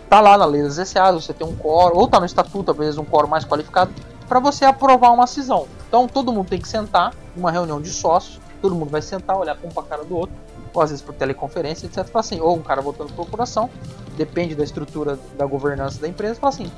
Tá 0.10 0.22
lá 0.22 0.38
na 0.38 0.46
lei 0.46 0.64
das 0.64 0.76
SA, 0.88 1.12
você 1.12 1.34
tem 1.34 1.46
um 1.46 1.56
quórum, 1.56 1.98
ou 1.98 2.08
tá 2.08 2.20
no 2.20 2.26
estatuto, 2.26 2.74
vezes 2.74 2.98
um 2.98 3.04
quórum 3.04 3.28
mais 3.28 3.44
qualificado, 3.44 3.92
para 4.28 4.40
você 4.40 4.64
aprovar 4.64 5.12
uma 5.12 5.28
cisão. 5.28 5.68
Então, 5.88 6.08
todo 6.08 6.32
mundo 6.32 6.48
tem 6.48 6.60
que 6.62 6.68
sentar, 6.68 7.14
uma 7.38 7.52
reunião 7.52 7.82
de 7.82 7.90
sócios, 7.90 8.40
todo 8.62 8.76
mundo 8.76 8.90
vai 8.90 9.02
sentar, 9.02 9.38
olhar 9.38 9.58
um 9.64 9.70
para 9.70 9.84
a 9.84 9.86
cara 9.86 10.04
do 10.04 10.16
outro, 10.16 10.36
ou 10.74 10.82
às 10.82 10.90
vezes 10.90 11.04
por 11.04 11.14
teleconferência, 11.14 11.86
etc. 11.86 12.06
Fala 12.06 12.20
assim, 12.20 12.40
ou 12.40 12.56
um 12.56 12.62
cara 12.62 12.82
votando 12.82 13.14
por 13.14 13.26
procuração, 13.26 13.70
depende 14.16 14.56
da 14.56 14.64
estrutura 14.64 15.18
da 15.38 15.46
governança 15.46 16.00
da 16.00 16.08
empresa, 16.08 16.36
fala 16.36 16.54
assim: 16.54 16.72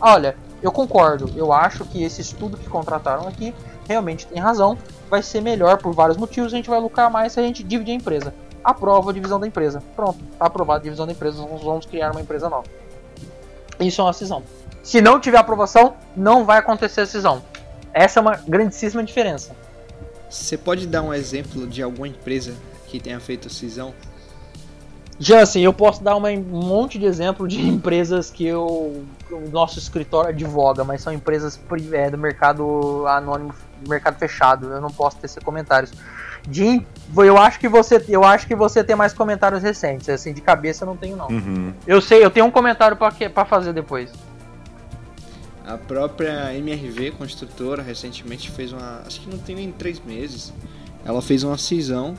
olha, 0.00 0.36
eu 0.62 0.72
concordo, 0.72 1.30
eu 1.36 1.52
acho 1.52 1.84
que 1.84 2.02
esse 2.02 2.20
estudo 2.20 2.56
que 2.56 2.68
contrataram 2.68 3.28
aqui 3.28 3.54
realmente 3.86 4.26
tem 4.26 4.40
razão, 4.40 4.78
vai 5.10 5.22
ser 5.22 5.40
melhor 5.40 5.78
por 5.78 5.92
vários 5.92 6.16
motivos, 6.16 6.52
a 6.52 6.56
gente 6.56 6.70
vai 6.70 6.80
lucrar 6.80 7.10
mais 7.10 7.32
se 7.32 7.40
a 7.40 7.42
gente 7.42 7.62
dividir 7.62 7.92
a 7.92 7.96
empresa. 7.96 8.34
Aprova 8.62 9.10
a 9.10 9.12
divisão 9.12 9.38
da 9.38 9.46
empresa. 9.46 9.82
Pronto, 9.94 10.18
tá 10.38 10.46
aprovada 10.46 10.80
a 10.80 10.82
divisão 10.82 11.04
da 11.04 11.12
empresa, 11.12 11.46
nós 11.46 11.62
vamos 11.62 11.84
criar 11.84 12.12
uma 12.12 12.20
empresa 12.20 12.48
nova. 12.48 12.64
Isso 13.78 14.00
é 14.00 14.04
uma 14.04 14.12
cisão. 14.12 14.42
Se 14.82 15.00
não 15.00 15.20
tiver 15.20 15.38
aprovação, 15.38 15.94
não 16.16 16.44
vai 16.44 16.58
acontecer 16.58 17.02
a 17.02 17.06
cisão. 17.06 17.42
Essa 17.92 18.20
é 18.20 18.22
uma 18.22 18.36
grandíssima 18.36 19.04
diferença. 19.04 19.54
Você 20.34 20.58
pode 20.58 20.86
dar 20.86 21.00
um 21.02 21.14
exemplo 21.14 21.64
de 21.64 21.80
alguma 21.80 22.08
empresa 22.08 22.54
que 22.88 22.98
tenha 22.98 23.20
feito 23.20 23.48
cisão? 23.48 23.94
Já 25.18 25.40
assim, 25.40 25.60
eu 25.60 25.72
posso 25.72 26.02
dar 26.02 26.16
uma, 26.16 26.28
um 26.28 26.40
monte 26.40 26.98
de 26.98 27.06
exemplo 27.06 27.46
de 27.46 27.60
empresas 27.66 28.30
que 28.30 28.44
eu, 28.44 29.04
o 29.30 29.48
nosso 29.52 29.78
escritório 29.78 30.30
advoga, 30.30 30.82
mas 30.82 31.02
são 31.02 31.12
empresas 31.12 31.58
é, 31.92 32.10
do 32.10 32.18
mercado 32.18 33.06
anônimo, 33.06 33.54
do 33.80 33.88
mercado 33.88 34.18
fechado. 34.18 34.72
Eu 34.72 34.80
não 34.80 34.90
posso 34.90 35.16
ter 35.18 35.26
esses 35.26 35.42
comentários. 35.42 35.92
De, 36.46 36.84
eu 37.16 37.38
acho 37.38 37.60
que 37.60 37.68
você, 37.68 38.04
eu 38.08 38.24
acho 38.24 38.46
que 38.46 38.56
você 38.56 38.82
tem 38.82 38.96
mais 38.96 39.14
comentários 39.14 39.62
recentes. 39.62 40.08
Assim, 40.08 40.32
de 40.32 40.40
cabeça 40.40 40.82
eu 40.82 40.86
não 40.86 40.96
tenho 40.96 41.16
não. 41.16 41.28
Uhum. 41.28 41.72
Eu 41.86 42.00
sei, 42.00 42.24
eu 42.24 42.30
tenho 42.30 42.46
um 42.46 42.50
comentário 42.50 42.96
para 42.96 43.44
fazer 43.44 43.72
depois. 43.72 44.10
A 45.64 45.78
própria 45.78 46.54
MRV 46.54 47.12
construtora 47.12 47.82
recentemente 47.82 48.50
fez 48.50 48.72
uma, 48.72 49.02
acho 49.06 49.20
que 49.20 49.30
não 49.30 49.38
tem 49.38 49.56
nem 49.56 49.72
três 49.72 49.98
meses, 50.04 50.52
ela 51.04 51.22
fez 51.22 51.42
uma 51.42 51.56
cisão 51.56 52.18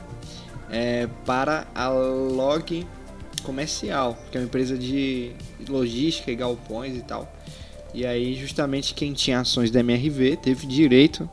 é, 0.69 1.07
para 1.25 1.67
a 1.75 1.89
Log 1.89 2.85
Comercial, 3.43 4.17
que 4.31 4.37
é 4.37 4.41
uma 4.41 4.47
empresa 4.47 4.75
de 4.75 5.31
logística 5.69 6.31
e 6.31 6.35
galpões 6.35 6.97
e 6.97 7.01
tal. 7.01 7.31
E 7.93 8.05
aí, 8.05 8.35
justamente 8.35 8.93
quem 8.93 9.13
tinha 9.13 9.39
ações 9.39 9.71
da 9.71 9.79
MRV 9.79 10.37
teve 10.37 10.65
direito 10.65 11.29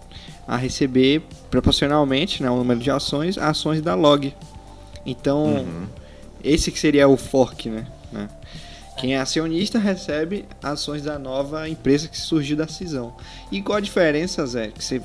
a 0.46 0.57
receber 0.57 1.22
proporcionalmente, 1.51 2.42
né, 2.42 2.51
o 2.51 2.57
número 2.57 2.79
de 2.79 2.90
ações, 2.90 3.38
ações 3.38 3.81
da 3.81 3.94
Log. 3.94 4.35
Então, 5.05 5.44
uhum. 5.44 5.87
esse 6.44 6.70
que 6.70 6.79
seria 6.79 7.09
o 7.09 7.16
fork, 7.16 7.68
né? 7.68 7.87
né? 8.12 8.29
Quem 9.03 9.17
é 9.17 9.21
acionista 9.21 9.81
recebe 9.81 10.47
ações 10.62 11.03
da 11.03 11.19
nova 11.19 11.69
empresa 11.69 12.07
que 12.07 12.17
surgiu 12.17 12.57
da 12.57 12.69
cisão. 12.69 13.12
E 13.51 13.61
qual 13.61 13.79
a 13.79 13.81
diferença, 13.81 14.47
Zé? 14.47 14.69
Que 14.69 14.85
você, 14.85 15.03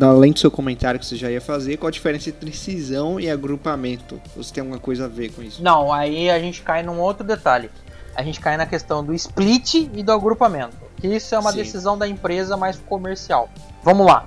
além 0.00 0.30
do 0.30 0.38
seu 0.38 0.52
comentário 0.52 1.00
que 1.00 1.04
você 1.04 1.16
já 1.16 1.28
ia 1.28 1.40
fazer, 1.40 1.76
qual 1.76 1.88
a 1.88 1.90
diferença 1.90 2.28
entre 2.28 2.52
cisão 2.52 3.18
e 3.18 3.28
agrupamento? 3.28 4.20
Você 4.36 4.54
tem 4.54 4.60
alguma 4.60 4.78
coisa 4.78 5.06
a 5.06 5.08
ver 5.08 5.32
com 5.32 5.42
isso? 5.42 5.60
Não, 5.60 5.92
aí 5.92 6.30
a 6.30 6.38
gente 6.38 6.62
cai 6.62 6.84
num 6.84 7.00
outro 7.00 7.26
detalhe. 7.26 7.70
A 8.14 8.22
gente 8.22 8.38
cai 8.38 8.56
na 8.56 8.66
questão 8.66 9.04
do 9.04 9.12
split 9.12 9.74
e 9.74 10.04
do 10.04 10.12
agrupamento. 10.12 10.76
Que 10.98 11.08
isso 11.08 11.34
é 11.34 11.38
uma 11.40 11.50
Sim. 11.50 11.58
decisão 11.58 11.98
da 11.98 12.06
empresa 12.06 12.56
mais 12.56 12.78
comercial. 12.78 13.50
Vamos 13.82 14.06
lá. 14.06 14.26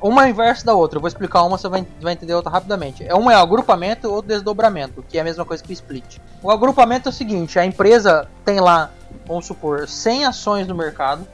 Uma 0.00 0.26
é 0.26 0.30
inverso 0.30 0.64
da 0.64 0.74
outra. 0.74 0.96
Eu 0.96 1.00
vou 1.00 1.08
explicar 1.08 1.42
uma, 1.42 1.56
você 1.56 1.68
vai, 1.68 1.86
vai 2.00 2.12
entender 2.12 2.34
outra 2.34 2.50
rapidamente. 2.50 3.06
É 3.06 3.14
uma 3.14 3.32
é 3.32 3.36
agrupamento 3.36 4.10
ou 4.10 4.22
desdobramento, 4.22 5.04
que 5.08 5.18
é 5.18 5.20
a 5.20 5.24
mesma 5.24 5.44
coisa 5.44 5.62
que 5.62 5.70
o 5.70 5.72
split. 5.72 6.18
O 6.42 6.50
agrupamento 6.50 7.08
é 7.08 7.10
o 7.10 7.12
seguinte: 7.12 7.58
a 7.58 7.64
empresa 7.64 8.28
tem 8.44 8.60
lá, 8.60 8.90
vamos 9.26 9.46
supor, 9.46 9.88
100 9.88 10.26
ações 10.26 10.66
no 10.66 10.74
mercado 10.74 11.26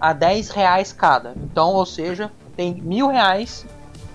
a 0.00 0.12
10 0.12 0.50
reais 0.50 0.92
cada. 0.92 1.34
Então, 1.36 1.70
ou 1.70 1.86
seja, 1.86 2.30
tem 2.56 2.74
mil 2.74 3.08
reais 3.08 3.64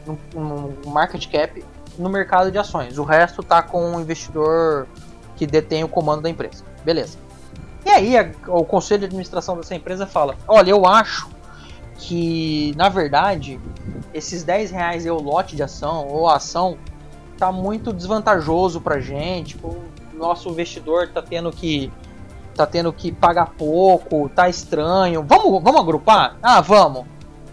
no, 0.05 0.17
no 0.33 0.91
market 0.91 1.27
cap 1.29 1.63
no 1.97 2.09
mercado 2.09 2.51
de 2.51 2.57
ações. 2.57 2.97
O 2.97 3.03
resto 3.03 3.43
tá 3.43 3.61
com 3.61 3.95
o 3.95 3.99
investidor 3.99 4.87
que 5.35 5.45
detém 5.45 5.83
o 5.83 5.87
comando 5.87 6.21
da 6.21 6.29
empresa. 6.29 6.63
Beleza. 6.83 7.17
E 7.85 7.89
aí 7.89 8.17
a, 8.17 8.29
o 8.47 8.63
conselho 8.63 8.99
de 8.99 9.05
administração 9.05 9.57
dessa 9.57 9.75
empresa 9.75 10.05
fala: 10.05 10.35
olha, 10.47 10.71
eu 10.71 10.85
acho 10.85 11.29
que 11.99 12.73
na 12.77 12.87
verdade 12.87 13.59
esses 14.13 14.43
10 14.43 14.71
reais 14.71 15.05
é 15.05 15.11
o 15.11 15.21
lote 15.21 15.55
de 15.55 15.61
ação 15.61 16.07
ou 16.07 16.27
a 16.27 16.37
ação 16.37 16.77
tá 17.37 17.51
muito 17.51 17.93
desvantajoso 17.93 18.81
pra 18.81 18.99
gente. 18.99 19.57
O 19.63 19.83
nosso 20.13 20.49
investidor 20.49 21.09
tá 21.09 21.21
tendo 21.21 21.51
que 21.51 21.91
tá 22.55 22.65
tendo 22.65 22.91
que 22.91 23.11
pagar 23.11 23.51
pouco, 23.57 24.27
tá 24.29 24.49
estranho. 24.49 25.23
Vamos, 25.27 25.63
vamos 25.63 25.79
agrupar? 25.79 26.37
Ah, 26.41 26.59
vamos. 26.59 27.05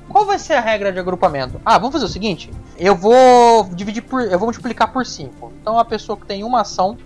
Qual 0.08 0.24
vai 0.24 0.38
ser 0.38 0.54
a 0.54 0.60
regra 0.60 0.92
de 0.92 0.98
agrupamento? 0.98 1.60
Ah, 1.64 1.78
vamos 1.78 1.92
fazer 1.92 2.06
o 2.06 2.08
seguinte, 2.08 2.50
eu 2.78 2.94
vou 2.94 3.64
dividir 3.72 4.02
por, 4.02 4.22
eu 4.22 4.38
vou 4.38 4.46
multiplicar 4.46 4.92
por 4.92 5.04
5. 5.04 5.52
Então 5.60 5.78
a 5.78 5.84
pessoa 5.84 6.16
que 6.16 6.26
tem 6.26 6.44
uma 6.44 6.60
ação, 6.60 6.96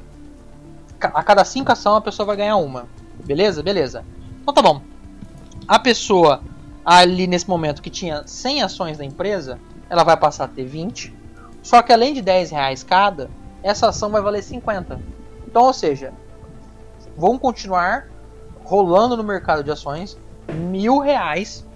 a 1.00 1.22
cada 1.22 1.44
5 1.44 1.72
ações 1.72 1.96
a 1.96 2.00
pessoa 2.00 2.26
vai 2.26 2.36
ganhar 2.36 2.56
uma. 2.56 2.86
Beleza? 3.24 3.62
Beleza. 3.62 4.04
Então 4.42 4.52
tá 4.52 4.62
bom. 4.62 4.82
A 5.66 5.78
pessoa 5.78 6.42
ali 6.84 7.26
nesse 7.26 7.48
momento 7.48 7.82
que 7.82 7.90
tinha 7.90 8.26
100 8.26 8.62
ações 8.62 8.98
da 8.98 9.04
empresa, 9.04 9.58
ela 9.88 10.04
vai 10.04 10.16
passar 10.16 10.44
a 10.44 10.48
ter 10.48 10.64
20. 10.64 11.14
Só 11.62 11.82
que 11.82 11.92
além 11.92 12.14
de 12.14 12.22
10 12.22 12.50
reais 12.50 12.82
cada, 12.82 13.30
essa 13.62 13.88
ação 13.88 14.10
vai 14.10 14.22
valer 14.22 14.42
50. 14.42 15.00
Então, 15.46 15.64
ou 15.64 15.72
seja, 15.72 16.12
vão 17.16 17.38
continuar 17.38 18.08
rolando 18.64 19.16
no 19.16 19.24
mercado 19.24 19.62
de 19.62 19.70
ações 19.70 20.18
mil 20.52 20.98
reais, 20.98 21.66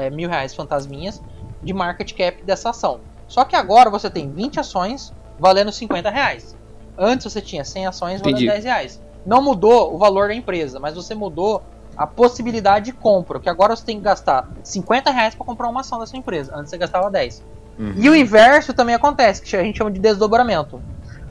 é, 0.00 0.10
mil 0.10 0.28
reais 0.28 0.54
fantasminhas 0.54 1.22
de 1.62 1.72
market 1.72 2.12
cap 2.14 2.42
dessa 2.42 2.70
ação. 2.70 3.00
Só 3.26 3.44
que 3.44 3.56
agora 3.56 3.88
você 3.88 4.10
tem 4.10 4.30
20 4.30 4.60
ações 4.60 5.12
valendo 5.38 5.72
50 5.72 6.10
reais. 6.10 6.56
Antes 6.98 7.32
você 7.32 7.40
tinha 7.40 7.64
100 7.64 7.86
ações 7.86 8.20
valendo 8.20 8.36
Entendi. 8.36 8.50
10 8.50 8.64
reais. 8.64 9.02
Não 9.24 9.40
mudou 9.40 9.94
o 9.94 9.98
valor 9.98 10.28
da 10.28 10.34
empresa, 10.34 10.78
mas 10.78 10.94
você 10.94 11.14
mudou 11.14 11.62
a 11.96 12.06
possibilidade 12.06 12.86
de 12.86 12.92
compra, 12.92 13.38
que 13.38 13.48
agora 13.48 13.76
você 13.76 13.84
tem 13.84 13.98
que 13.98 14.02
gastar 14.02 14.48
50 14.62 15.10
reais 15.10 15.34
para 15.34 15.44
comprar 15.44 15.68
uma 15.68 15.80
ação 15.80 15.98
da 15.98 16.06
sua 16.06 16.18
empresa, 16.18 16.52
antes 16.54 16.70
você 16.70 16.78
gastava 16.78 17.10
10. 17.10 17.42
Uhum. 17.78 17.94
E 17.96 18.08
o 18.08 18.16
inverso 18.16 18.72
também 18.72 18.94
acontece, 18.94 19.42
que 19.42 19.56
a 19.56 19.62
gente 19.62 19.78
chama 19.78 19.90
de 19.90 20.00
desdobramento. 20.00 20.80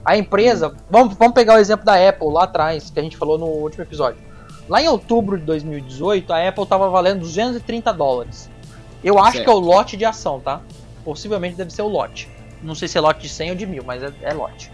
A 0.03 0.17
empresa, 0.17 0.75
vamos, 0.89 1.15
vamos 1.15 1.33
pegar 1.33 1.55
o 1.55 1.57
exemplo 1.57 1.85
da 1.85 1.95
Apple 2.09 2.27
lá 2.31 2.43
atrás, 2.43 2.89
que 2.89 2.99
a 2.99 3.03
gente 3.03 3.17
falou 3.17 3.37
no 3.37 3.45
último 3.45 3.83
episódio. 3.83 4.19
Lá 4.67 4.81
em 4.81 4.87
outubro 4.87 5.37
de 5.37 5.43
2018, 5.45 6.31
a 6.31 6.47
Apple 6.47 6.63
estava 6.63 6.89
valendo 6.89 7.19
230 7.19 7.93
dólares. 7.93 8.49
Eu 9.03 9.19
acho 9.19 9.33
certo. 9.33 9.45
que 9.45 9.49
é 9.49 9.53
o 9.53 9.59
lote 9.59 9.97
de 9.97 10.05
ação, 10.05 10.39
tá? 10.39 10.61
Possivelmente 11.03 11.55
deve 11.55 11.71
ser 11.71 11.81
o 11.81 11.87
lote. 11.87 12.29
Não 12.61 12.75
sei 12.75 12.87
se 12.87 12.97
é 12.97 13.01
lote 13.01 13.21
de 13.21 13.29
100 13.29 13.49
ou 13.51 13.55
de 13.55 13.65
1000, 13.65 13.83
mas 13.83 14.03
é, 14.03 14.11
é 14.21 14.33
lote. 14.33 14.71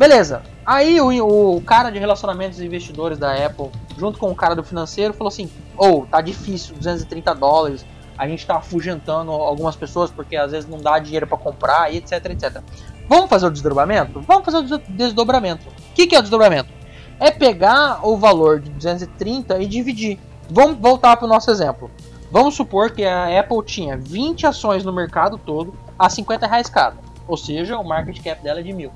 Beleza. 0.00 0.40
Aí 0.64 0.98
o, 0.98 1.56
o, 1.56 1.60
cara 1.60 1.90
de 1.90 1.98
relacionamentos 1.98 2.58
e 2.58 2.64
investidores 2.64 3.18
da 3.18 3.34
Apple, 3.34 3.68
junto 3.98 4.18
com 4.18 4.30
o 4.30 4.34
cara 4.34 4.56
do 4.56 4.64
financeiro, 4.64 5.12
falou 5.12 5.28
assim: 5.28 5.50
ou 5.76 6.04
oh, 6.04 6.06
tá 6.06 6.22
difícil, 6.22 6.74
230 6.74 7.34
dólares. 7.34 7.84
A 8.16 8.26
gente 8.26 8.46
tá 8.46 8.56
afugentando 8.56 9.30
algumas 9.30 9.76
pessoas 9.76 10.10
porque 10.10 10.36
às 10.36 10.52
vezes 10.52 10.66
não 10.66 10.78
dá 10.78 10.98
dinheiro 10.98 11.26
para 11.26 11.36
comprar 11.36 11.92
e 11.92 11.98
etc, 11.98 12.12
etc. 12.30 12.62
Vamos 13.10 13.28
fazer 13.28 13.48
o 13.48 13.50
desdobramento? 13.50 14.22
Vamos 14.22 14.42
fazer 14.42 14.74
o 14.74 14.78
desdobramento. 14.88 15.68
O 15.68 15.94
que, 15.94 16.06
que 16.06 16.16
é 16.16 16.18
o 16.18 16.22
desdobramento? 16.22 16.70
É 17.18 17.30
pegar 17.30 18.00
o 18.02 18.16
valor 18.16 18.58
de 18.58 18.70
230 18.70 19.58
e 19.58 19.66
dividir. 19.66 20.18
Vamos 20.48 20.78
voltar 20.78 21.18
para 21.18 21.26
o 21.26 21.28
nosso 21.28 21.50
exemplo. 21.50 21.90
Vamos 22.30 22.54
supor 22.54 22.90
que 22.92 23.04
a 23.04 23.38
Apple 23.38 23.62
tinha 23.66 23.98
20 23.98 24.46
ações 24.46 24.82
no 24.82 24.94
mercado 24.94 25.36
todo 25.36 25.74
a 25.98 26.08
50 26.08 26.46
reais 26.46 26.70
cada. 26.70 26.96
Ou 27.28 27.36
seja, 27.36 27.76
o 27.76 27.86
market 27.86 28.18
cap 28.22 28.42
dela 28.42 28.60
é 28.60 28.62
de 28.62 28.72
mil. 28.72 28.90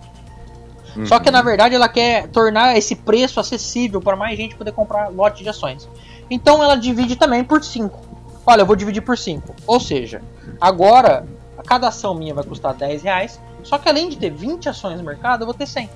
Uhum. 0.96 1.06
Só 1.06 1.18
que 1.18 1.30
na 1.30 1.42
verdade 1.42 1.74
ela 1.74 1.88
quer 1.88 2.28
tornar 2.28 2.76
esse 2.76 2.94
preço 2.94 3.40
acessível 3.40 4.00
para 4.00 4.16
mais 4.16 4.36
gente 4.36 4.54
poder 4.54 4.72
comprar 4.72 5.08
lote 5.08 5.42
de 5.42 5.48
ações. 5.48 5.88
Então 6.30 6.62
ela 6.62 6.76
divide 6.76 7.16
também 7.16 7.42
por 7.42 7.62
5. 7.62 7.98
Olha, 8.46 8.62
eu 8.62 8.66
vou 8.66 8.76
dividir 8.76 9.02
por 9.02 9.16
5. 9.16 9.54
Ou 9.66 9.80
seja, 9.80 10.22
agora 10.60 11.26
cada 11.66 11.88
ação 11.88 12.14
minha 12.14 12.34
vai 12.34 12.44
custar 12.44 12.74
10 12.74 13.02
reais. 13.02 13.40
Só 13.62 13.78
que 13.78 13.88
além 13.88 14.08
de 14.08 14.16
ter 14.16 14.30
20 14.30 14.68
ações 14.68 14.98
no 14.98 15.04
mercado, 15.04 15.42
eu 15.42 15.46
vou 15.46 15.54
ter 15.54 15.66
100. 15.66 15.88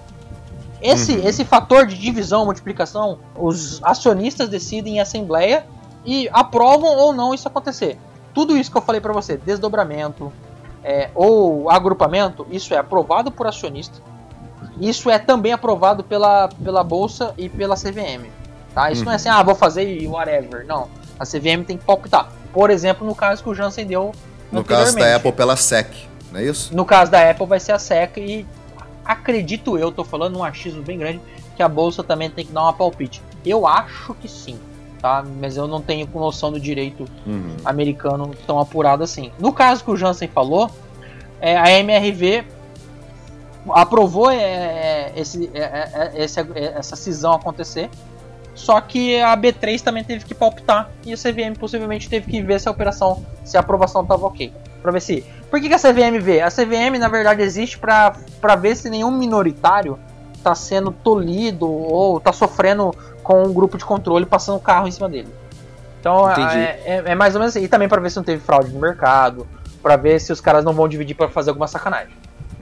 Esse, 0.80 1.16
uhum. 1.16 1.26
esse 1.26 1.44
fator 1.44 1.87
de 1.87 1.98
divisão, 1.98 2.44
multiplicação, 2.44 3.18
os 3.37 3.82
acionistas 3.82 4.48
decidem 4.48 4.96
em 4.96 5.00
assembleia 5.00 5.66
e 6.04 6.28
aprovam 6.32 6.96
ou 6.96 7.12
não 7.12 7.34
isso 7.34 7.46
acontecer. 7.48 7.98
Tudo 8.32 8.56
isso 8.56 8.70
que 8.70 8.78
eu 8.78 8.82
falei 8.82 9.00
para 9.00 9.12
você, 9.12 9.37
desdobramento 9.37 10.32
é, 10.84 11.11
ou 11.14 11.68
agrupamento, 11.68 12.46
isso 12.50 12.72
é 12.72 12.78
aprovado 12.78 13.30
por 13.32 13.46
acionista 13.46 14.00
isso 14.81 15.11
é 15.11 15.18
também 15.18 15.53
aprovado 15.53 16.05
pela, 16.05 16.49
pela 16.49 16.85
Bolsa 16.85 17.35
e 17.37 17.49
pela 17.49 17.75
CVM. 17.75 18.27
Tá? 18.75 18.90
Isso 18.90 19.01
uhum. 19.01 19.07
não 19.07 19.12
é 19.12 19.16
assim, 19.16 19.29
ah, 19.29 19.42
vou 19.42 19.55
fazer 19.55 20.01
e 20.01 20.07
whatever. 20.07 20.64
Não. 20.66 20.88
A 21.18 21.25
CVM 21.25 21.64
tem 21.66 21.77
que 21.77 21.85
palpitar. 21.85 22.31
Por 22.53 22.71
exemplo, 22.71 23.07
no 23.07 23.14
caso 23.14 23.42
que 23.42 23.49
o 23.49 23.55
Jansen 23.55 23.87
deu. 23.87 24.12
No 24.51 24.64
caso 24.64 24.97
da 24.97 25.16
Apple 25.16 25.33
pela 25.33 25.57
SEC, 25.57 25.88
não 26.33 26.40
é 26.40 26.44
isso? 26.44 26.75
No 26.75 26.85
caso 26.85 27.11
da 27.11 27.31
Apple 27.31 27.47
vai 27.47 27.61
ser 27.61 27.73
a 27.73 27.79
SEC 27.79 28.16
e 28.18 28.47
acredito 29.05 29.77
eu, 29.77 29.90
tô 29.90 30.05
falando 30.05 30.38
um 30.38 30.44
achismo 30.44 30.83
bem 30.83 30.99
grande, 30.99 31.21
que 31.57 31.62
a 31.62 31.68
bolsa 31.68 32.03
também 32.03 32.31
tem 32.31 32.47
que 32.47 32.53
dar 32.53 32.62
uma 32.62 32.73
palpite. 32.73 33.21
Eu 33.44 33.66
acho 33.66 34.14
que 34.14 34.29
sim, 34.29 34.59
tá? 35.01 35.25
Mas 35.40 35.57
eu 35.57 35.66
não 35.66 35.83
tenho 35.83 36.09
noção 36.14 36.53
do 36.53 36.61
direito 36.61 37.05
uhum. 37.27 37.57
americano 37.64 38.31
tão 38.47 38.59
apurado 38.59 39.03
assim. 39.03 39.33
No 39.38 39.53
caso 39.53 39.85
que 39.85 39.90
o 39.90 39.97
Jansen 39.97 40.29
falou, 40.29 40.71
é, 41.40 41.57
a 41.57 41.71
MRV 41.71 42.44
aprovou 43.72 44.31
é, 44.31 44.37
é 44.37 45.12
esse, 45.16 45.50
é, 45.54 45.61
é, 45.61 46.12
é 46.14 46.24
esse, 46.24 46.40
essa 46.74 46.96
cisão 46.96 47.33
acontecer. 47.33 47.90
Só 48.54 48.81
que 48.81 49.20
a 49.20 49.37
B3 49.37 49.81
também 49.81 50.02
teve 50.02 50.24
que 50.24 50.35
palpitar 50.35 50.90
e 51.07 51.12
a 51.12 51.16
CVM 51.16 51.57
possivelmente 51.59 52.09
teve 52.09 52.28
que 52.28 52.42
ver 52.42 52.61
se 52.61 52.68
a 52.68 52.72
operação, 52.72 53.24
se 53.44 53.57
a 53.57 53.61
aprovação 53.61 54.02
estava 54.02 54.26
ok. 54.26 54.52
Pra 54.83 54.90
ver 54.90 55.00
se. 55.00 55.24
Por 55.48 55.61
que, 55.61 55.68
que 55.68 55.74
a 55.74 55.78
CVM 55.78 56.18
vê? 56.20 56.40
A 56.40 56.50
CVM, 56.50 56.98
na 56.98 57.09
verdade, 57.09 57.40
existe 57.42 57.78
para 57.78 58.57
ver 58.57 58.76
se 58.76 58.90
nenhum 58.90 59.12
minoritário 59.12 59.98
está 60.35 60.54
sendo 60.54 60.90
tolhido 60.90 61.71
ou 61.71 62.19
está 62.19 62.33
sofrendo 62.33 62.92
com 63.23 63.44
um 63.44 63.52
grupo 63.52 63.79
de 63.79 63.85
controle 63.85 64.27
passando 64.27 64.56
o 64.56 64.60
carro 64.60 64.88
em 64.88 64.90
cima 64.90 65.08
dele. 65.08 65.29
Então 66.00 66.31
é, 66.31 66.81
é, 66.85 67.02
é, 67.06 67.14
mais 67.14 67.35
ou 67.35 67.40
menos 67.40 67.56
assim. 67.56 67.64
E 67.64 67.69
também 67.69 67.88
para 67.88 68.00
ver 68.00 68.10
se 68.10 68.16
não 68.16 68.25
teve 68.25 68.42
fraude 68.42 68.73
no 68.73 68.81
mercado, 68.81 69.46
para 69.83 69.96
ver 69.96 70.21
se 70.21 70.33
os 70.33 70.40
caras 70.40 70.64
não 70.64 70.73
vão 70.73 70.88
dividir 70.88 71.14
para 71.14 71.29
fazer 71.29 71.50
alguma 71.50 71.69
sacanagem. 71.69 72.14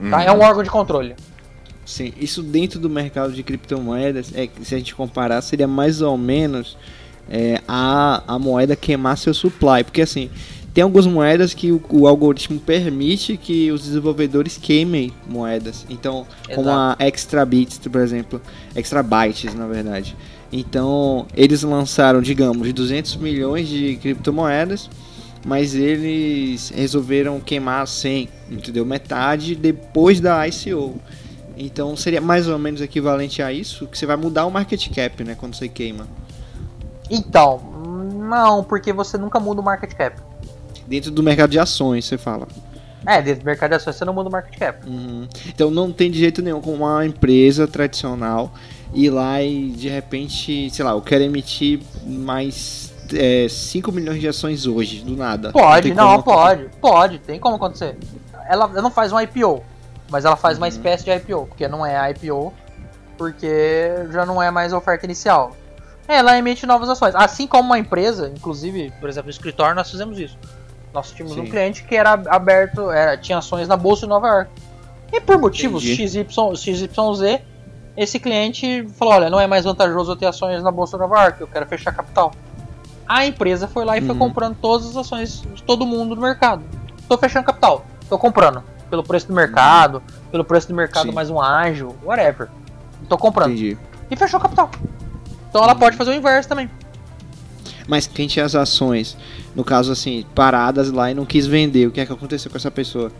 Tá? 0.09 0.23
É 0.23 0.31
um 0.31 0.35
uhum. 0.35 0.41
órgão 0.41 0.63
de 0.63 0.69
controle. 0.69 1.15
Sim, 1.85 2.13
isso 2.19 2.43
dentro 2.43 2.79
do 2.79 2.89
mercado 2.89 3.31
de 3.31 3.41
criptomoedas, 3.41 4.31
é, 4.35 4.49
se 4.61 4.75
a 4.75 4.77
gente 4.77 4.93
comparar, 4.93 5.41
seria 5.41 5.67
mais 5.67 6.01
ou 6.01 6.17
menos 6.17 6.77
é, 7.29 7.61
a, 7.67 8.23
a 8.27 8.37
moeda 8.37 8.75
queimar 8.75 9.17
seu 9.17 9.33
supply. 9.33 9.83
Porque 9.85 10.01
assim, 10.01 10.29
tem 10.73 10.83
algumas 10.83 11.07
moedas 11.07 11.53
que 11.53 11.71
o, 11.71 11.81
o, 11.89 12.07
algoritmo 12.07 12.59
permite 12.59 13.35
que 13.35 13.71
os 13.71 13.83
desenvolvedores 13.83 14.57
queimem 14.57 15.11
moedas. 15.27 15.85
Então, 15.89 16.27
Exato. 16.43 16.55
como 16.55 16.69
a 16.69 16.95
Extra 16.99 17.43
Bits, 17.45 17.79
por 17.79 18.01
exemplo, 18.01 18.41
Extra 18.75 19.01
Bytes, 19.01 19.55
na 19.55 19.65
verdade. 19.65 20.15
Então, 20.51 21.25
eles 21.35 21.63
lançaram, 21.63 22.21
digamos, 22.21 22.71
200 22.71 23.15
milhões 23.15 23.67
de 23.67 23.95
criptomoedas, 23.95 24.89
mas 25.45 25.75
eles 25.75 26.69
resolveram 26.69 27.39
queimar 27.39 27.87
100, 27.87 28.29
entendeu? 28.49 28.85
Metade 28.85 29.55
depois 29.55 30.19
da 30.19 30.47
ICO. 30.47 30.99
Então 31.57 31.95
seria 31.95 32.21
mais 32.21 32.47
ou 32.47 32.57
menos 32.59 32.81
equivalente 32.81 33.41
a 33.41 33.51
isso, 33.51 33.87
que 33.87 33.97
você 33.97 34.05
vai 34.05 34.15
mudar 34.15 34.45
o 34.45 34.51
market 34.51 34.89
cap, 34.93 35.23
né, 35.23 35.35
quando 35.35 35.55
você 35.55 35.67
queima. 35.67 36.07
Então, 37.09 37.59
não, 38.13 38.63
porque 38.63 38.93
você 38.93 39.17
nunca 39.17 39.39
muda 39.39 39.61
o 39.61 39.63
market 39.63 39.93
cap. 39.93 40.21
Dentro 40.85 41.11
do 41.11 41.23
mercado 41.23 41.49
de 41.49 41.59
ações, 41.59 42.05
você 42.05 42.17
fala. 42.17 42.47
É, 43.05 43.21
dentro 43.21 43.41
do 43.41 43.45
mercado 43.45 43.69
de 43.69 43.75
ações 43.77 43.95
você 43.95 44.05
não 44.05 44.13
muda 44.13 44.29
o 44.29 44.31
market 44.31 44.57
cap. 44.57 44.87
Uhum. 44.87 45.27
Então 45.47 45.71
não 45.71 45.91
tem 45.91 46.11
de 46.11 46.19
jeito 46.19 46.41
nenhum 46.41 46.61
como 46.61 46.83
uma 46.83 47.05
empresa 47.05 47.67
tradicional 47.67 48.53
ir 48.93 49.09
lá 49.09 49.41
e 49.41 49.69
de 49.69 49.89
repente, 49.89 50.69
sei 50.69 50.85
lá, 50.85 50.91
eu 50.91 51.01
quero 51.01 51.23
emitir 51.23 51.79
mais 52.05 52.86
é, 53.13 53.47
5 53.49 53.91
milhões 53.91 54.19
de 54.19 54.27
ações 54.27 54.65
hoje, 54.65 55.03
do 55.03 55.15
nada. 55.15 55.51
Pode, 55.51 55.93
não, 55.93 56.13
não 56.13 56.21
pode, 56.21 56.69
pode, 56.81 57.19
tem 57.19 57.39
como 57.39 57.55
acontecer. 57.55 57.97
Ela, 58.49 58.65
ela 58.65 58.81
não 58.81 58.91
faz 58.91 59.11
um 59.11 59.19
IPO, 59.19 59.63
mas 60.09 60.25
ela 60.25 60.35
faz 60.35 60.57
uhum. 60.57 60.63
uma 60.63 60.67
espécie 60.67 61.03
de 61.03 61.11
IPO, 61.11 61.47
porque 61.47 61.67
não 61.67 61.85
é 61.85 62.11
IPO, 62.11 62.53
porque 63.17 63.93
já 64.11 64.25
não 64.25 64.41
é 64.41 64.51
mais 64.51 64.73
oferta 64.73 65.05
inicial. 65.05 65.55
Ela 66.07 66.37
emite 66.37 66.65
novas 66.65 66.87
ações. 66.87 67.13
Assim 67.15 67.45
como 67.45 67.63
uma 67.63 67.79
empresa, 67.79 68.31
inclusive, 68.35 68.93
por 68.99 69.09
exemplo, 69.09 69.27
no 69.27 69.31
escritório, 69.31 69.75
nós 69.75 69.91
fizemos 69.91 70.17
isso. 70.17 70.37
Nós 70.93 71.11
tínhamos 71.11 71.35
Sim. 71.35 71.41
um 71.41 71.49
cliente 71.49 71.83
que 71.83 71.95
era 71.95 72.13
aberto, 72.27 72.89
era, 72.89 73.17
tinha 73.17 73.37
ações 73.37 73.67
na 73.67 73.75
Bolsa 73.75 74.01
de 74.01 74.09
Nova 74.09 74.27
York. 74.27 74.51
E 75.11 75.19
por 75.19 75.37
motivos 75.37 75.83
XY, 75.83 76.25
XYZ, 76.55 77.41
esse 77.95 78.19
cliente 78.19 78.87
falou: 78.95 79.15
olha, 79.15 79.29
não 79.29 79.39
é 79.39 79.47
mais 79.47 79.65
vantajoso 79.65 80.11
eu 80.11 80.15
ter 80.15 80.27
ações 80.27 80.63
na 80.63 80.71
Bolsa 80.71 80.97
de 80.97 81.03
Nova 81.03 81.23
York, 81.23 81.41
eu 81.41 81.47
quero 81.47 81.65
fechar 81.65 81.93
capital. 81.93 82.31
A 83.07 83.25
empresa 83.25 83.67
foi 83.67 83.85
lá 83.85 83.97
e 83.97 84.01
uhum. 84.01 84.07
foi 84.07 84.15
comprando 84.15 84.57
todas 84.61 84.87
as 84.87 84.97
ações 84.97 85.41
de 85.53 85.63
todo 85.63 85.85
mundo 85.85 86.15
no 86.15 86.21
mercado. 86.21 86.63
Tô 87.07 87.17
fechando 87.17 87.45
capital, 87.45 87.85
tô 88.09 88.17
comprando 88.17 88.63
pelo 88.89 89.03
preço 89.03 89.27
do 89.27 89.33
mercado, 89.33 90.01
pelo 90.31 90.43
preço 90.43 90.67
do 90.67 90.73
mercado 90.73 91.07
Sim. 91.07 91.13
mais 91.13 91.29
um 91.29 91.41
ágil, 91.41 91.95
whatever. 92.03 92.49
Tô 93.07 93.17
comprando. 93.17 93.51
Entendi. 93.51 93.77
E 94.09 94.15
fechou 94.15 94.39
o 94.39 94.43
capital. 94.43 94.69
Então 95.49 95.63
ela 95.63 95.75
pode 95.75 95.95
fazer 95.95 96.11
o 96.11 96.13
inverso 96.13 96.49
também. 96.49 96.69
Mas 97.87 98.05
quem 98.05 98.27
tinha 98.27 98.43
as 98.43 98.53
ações, 98.53 99.17
no 99.55 99.63
caso 99.63 99.91
assim, 99.91 100.25
paradas 100.35 100.91
lá 100.91 101.09
e 101.09 101.13
não 101.13 101.25
quis 101.25 101.47
vender, 101.47 101.87
o 101.87 101.91
que 101.91 102.01
é 102.01 102.05
que 102.05 102.11
aconteceu 102.11 102.51
com 102.51 102.57
essa 102.57 102.69
pessoa? 102.69 103.11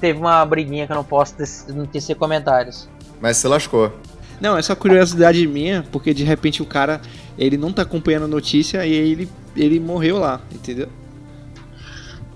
Teve 0.00 0.18
uma 0.18 0.44
briguinha 0.44 0.86
que 0.86 0.92
eu 0.92 0.96
não 0.96 1.04
posso 1.04 1.34
não 1.68 1.86
tecer 1.86 2.16
comentários. 2.16 2.88
Mas 3.20 3.36
se 3.36 3.46
lascou. 3.46 3.92
Não, 4.40 4.56
essa 4.56 4.74
curiosidade 4.74 5.46
minha, 5.46 5.84
porque 5.92 6.12
de 6.12 6.24
repente 6.24 6.62
o 6.62 6.66
cara, 6.66 7.00
ele 7.38 7.56
não 7.56 7.72
tá 7.72 7.82
acompanhando 7.82 8.24
a 8.24 8.28
notícia 8.28 8.86
e 8.86 8.92
ele, 8.92 9.28
ele 9.56 9.80
morreu 9.80 10.18
lá, 10.18 10.40
entendeu? 10.52 10.88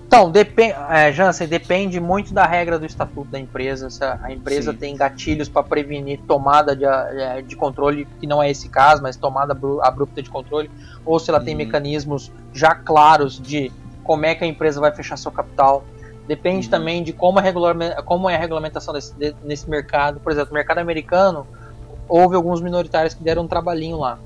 Então, 0.09 0.31
depende, 0.31 0.73
é, 0.89 1.11
Jansen, 1.11 1.47
depende 1.47 1.99
muito 1.99 2.33
da 2.33 2.43
regra 2.43 2.79
do 2.79 2.85
estatuto 2.87 3.29
da 3.29 3.39
empresa. 3.39 3.91
Se 3.91 4.03
a 4.03 4.31
empresa 4.31 4.71
Sim. 4.71 4.77
tem 4.79 4.97
gatilhos 4.97 5.47
para 5.47 5.61
prevenir 5.61 6.19
tomada 6.27 6.75
de, 6.75 6.83
é, 6.83 7.43
de, 7.43 7.55
controle, 7.55 8.07
que 8.19 8.25
não 8.25 8.41
é 8.41 8.49
esse 8.49 8.69
caso, 8.69 9.03
mas 9.03 9.15
tomada 9.15 9.55
abrupta 9.83 10.23
de 10.23 10.27
controle, 10.27 10.71
ou 11.05 11.19
se 11.19 11.29
ela 11.29 11.37
uhum. 11.37 11.45
tem 11.45 11.53
mecanismos 11.53 12.31
já 12.51 12.73
claros 12.73 13.39
de 13.39 13.71
como 14.03 14.25
é 14.25 14.33
que 14.33 14.43
a 14.43 14.47
empresa 14.47 14.81
vai 14.81 14.91
fechar 14.91 15.15
seu 15.15 15.31
capital. 15.31 15.83
Depende 16.27 16.65
uhum. 16.65 16.71
também 16.71 17.03
de 17.03 17.13
como, 17.13 17.39
é 17.39 18.01
como 18.01 18.27
é 18.27 18.35
a 18.35 18.39
regulamentação 18.39 18.95
desse, 18.95 19.13
de, 19.13 19.35
nesse 19.43 19.69
mercado. 19.69 20.19
Por 20.19 20.31
exemplo, 20.31 20.49
no 20.49 20.55
mercado 20.55 20.79
americano, 20.79 21.45
houve 22.07 22.35
alguns 22.35 22.61
minoritários 22.61 23.13
que 23.13 23.23
deram 23.23 23.43
um 23.43 23.47
trabalhinho 23.47 23.99
lá. 23.99 24.17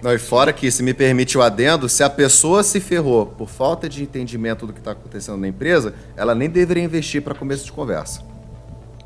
Não, 0.00 0.12
e 0.12 0.18
fora 0.18 0.52
que, 0.52 0.70
se 0.70 0.82
me 0.82 0.94
permite 0.94 1.36
o 1.36 1.42
adendo, 1.42 1.88
se 1.88 2.04
a 2.04 2.10
pessoa 2.10 2.62
se 2.62 2.78
ferrou 2.78 3.26
por 3.26 3.48
falta 3.48 3.88
de 3.88 4.02
entendimento 4.02 4.66
do 4.66 4.72
que 4.72 4.78
está 4.78 4.92
acontecendo 4.92 5.38
na 5.38 5.48
empresa, 5.48 5.94
ela 6.16 6.34
nem 6.34 6.48
deveria 6.48 6.84
investir 6.84 7.20
para 7.20 7.34
começo 7.34 7.64
de 7.64 7.72
conversa. 7.72 8.22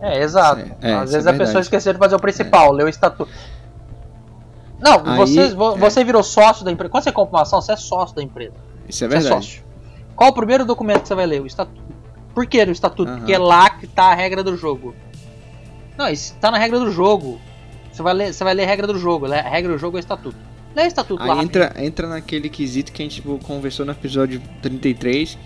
É, 0.01 0.23
exato. 0.23 0.71
É, 0.83 0.93
Às 0.95 1.13
vezes 1.13 1.27
é 1.27 1.31
a 1.31 1.35
pessoa 1.35 1.61
esqueceu 1.61 1.93
de 1.93 1.99
fazer 1.99 2.15
o 2.15 2.21
principal, 2.21 2.75
é. 2.75 2.77
leu 2.77 2.87
o 2.87 2.91
estatuto. 2.91 3.33
Não, 4.79 5.01
Aí, 5.07 5.17
você, 5.17 5.41
é. 5.41 5.55
você 5.55 6.05
virou 6.05 6.23
sócio 6.23 6.65
da 6.65 6.73
empresa. 6.73 6.91
Quando 6.91 7.05
você 7.05 7.13
compra 7.13 7.37
uma 7.37 7.43
ação, 7.43 7.63
você 7.63 7.73
é 7.73 7.77
sócio 7.77 8.15
da 8.17 8.23
empresa. 8.23 8.55
Isso 8.89 9.05
é 9.05 9.09
verdade. 9.09 9.29
Você 9.29 9.33
é 9.33 9.37
sócio. 9.37 9.63
Qual 10.15 10.31
o 10.31 10.35
primeiro 10.35 10.65
documento 10.67 11.03
que 11.03 11.09
você 11.09 11.15
vai 11.15 11.25
ler? 11.25 11.41
O 11.41 11.47
estatuto. 11.47 11.81
Por 12.35 12.47
que 12.47 12.63
o 12.63 12.71
estatuto? 12.71 13.11
Uhum. 13.11 13.19
Porque 13.19 13.33
é 13.33 13.39
lá 13.39 13.71
que 13.71 13.85
está 13.87 14.07
a 14.07 14.15
regra 14.15 14.43
do 14.43 14.57
jogo. 14.57 14.95
Não, 15.97 16.09
isso 16.09 16.35
está 16.35 16.51
na 16.51 16.59
regra 16.59 16.81
do 16.81 16.91
jogo. 16.91 17.41
Você 17.93 18.03
vai 18.03 18.15
ler, 18.15 18.35
você 18.35 18.43
vai 18.43 18.55
ler 18.55 18.65
a 18.65 18.67
regra 18.67 18.87
do 18.87 18.99
jogo. 18.99 19.33
A 19.33 19.41
regra 19.41 19.73
do 19.73 19.79
jogo 19.79 19.97
é 19.97 19.99
o 19.99 20.01
estatuto. 20.01 20.52
Lê 20.75 20.85
o 20.85 20.87
estatuto 20.87 21.23
Aí 21.23 21.29
lá. 21.29 21.43
Entra, 21.43 21.75
entra 21.79 22.09
naquele 22.09 22.49
quesito 22.49 22.93
que 22.93 23.03
a 23.03 23.05
gente 23.05 23.23
conversou 23.43 23.85
no 23.85 23.93
episódio 23.93 24.41
33, 24.63 25.39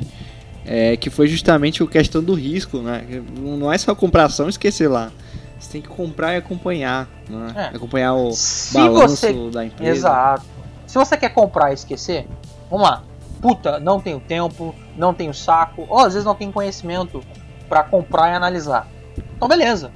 é, 0.64 0.96
que 0.96 1.10
foi 1.10 1.26
justamente 1.26 1.82
a 1.82 1.86
questão 1.86 2.22
do 2.22 2.34
risco, 2.34 2.78
né? 2.78 3.04
Não 3.38 3.72
é 3.72 3.78
só 3.78 3.94
comprar 3.94 4.24
ação 4.24 4.46
e 4.46 4.50
esquecer 4.50 4.88
lá. 4.88 5.10
Você 5.58 5.72
tem 5.72 5.82
que 5.82 5.88
comprar 5.88 6.34
e 6.34 6.36
acompanhar, 6.36 7.08
né? 7.28 7.70
é. 7.72 7.76
Acompanhar 7.76 8.14
o 8.14 8.32
Se 8.32 8.74
balanço 8.74 9.16
você... 9.16 9.50
da 9.50 9.64
empresa. 9.64 9.90
Exato. 9.90 10.46
Se 10.86 10.98
você 10.98 11.16
quer 11.16 11.30
comprar 11.30 11.70
e 11.70 11.74
esquecer, 11.74 12.26
vamos 12.70 12.88
lá. 12.88 13.02
Puta, 13.40 13.80
não 13.80 14.00
tenho 14.00 14.20
tempo, 14.20 14.74
não 14.96 15.12
tenho 15.12 15.34
saco, 15.34 15.86
ou 15.88 15.98
às 15.98 16.14
vezes 16.14 16.24
não 16.24 16.34
tenho 16.34 16.52
conhecimento 16.52 17.22
para 17.68 17.82
comprar 17.82 18.30
e 18.30 18.34
analisar. 18.34 18.88
Então 19.36 19.48
beleza. 19.48 19.90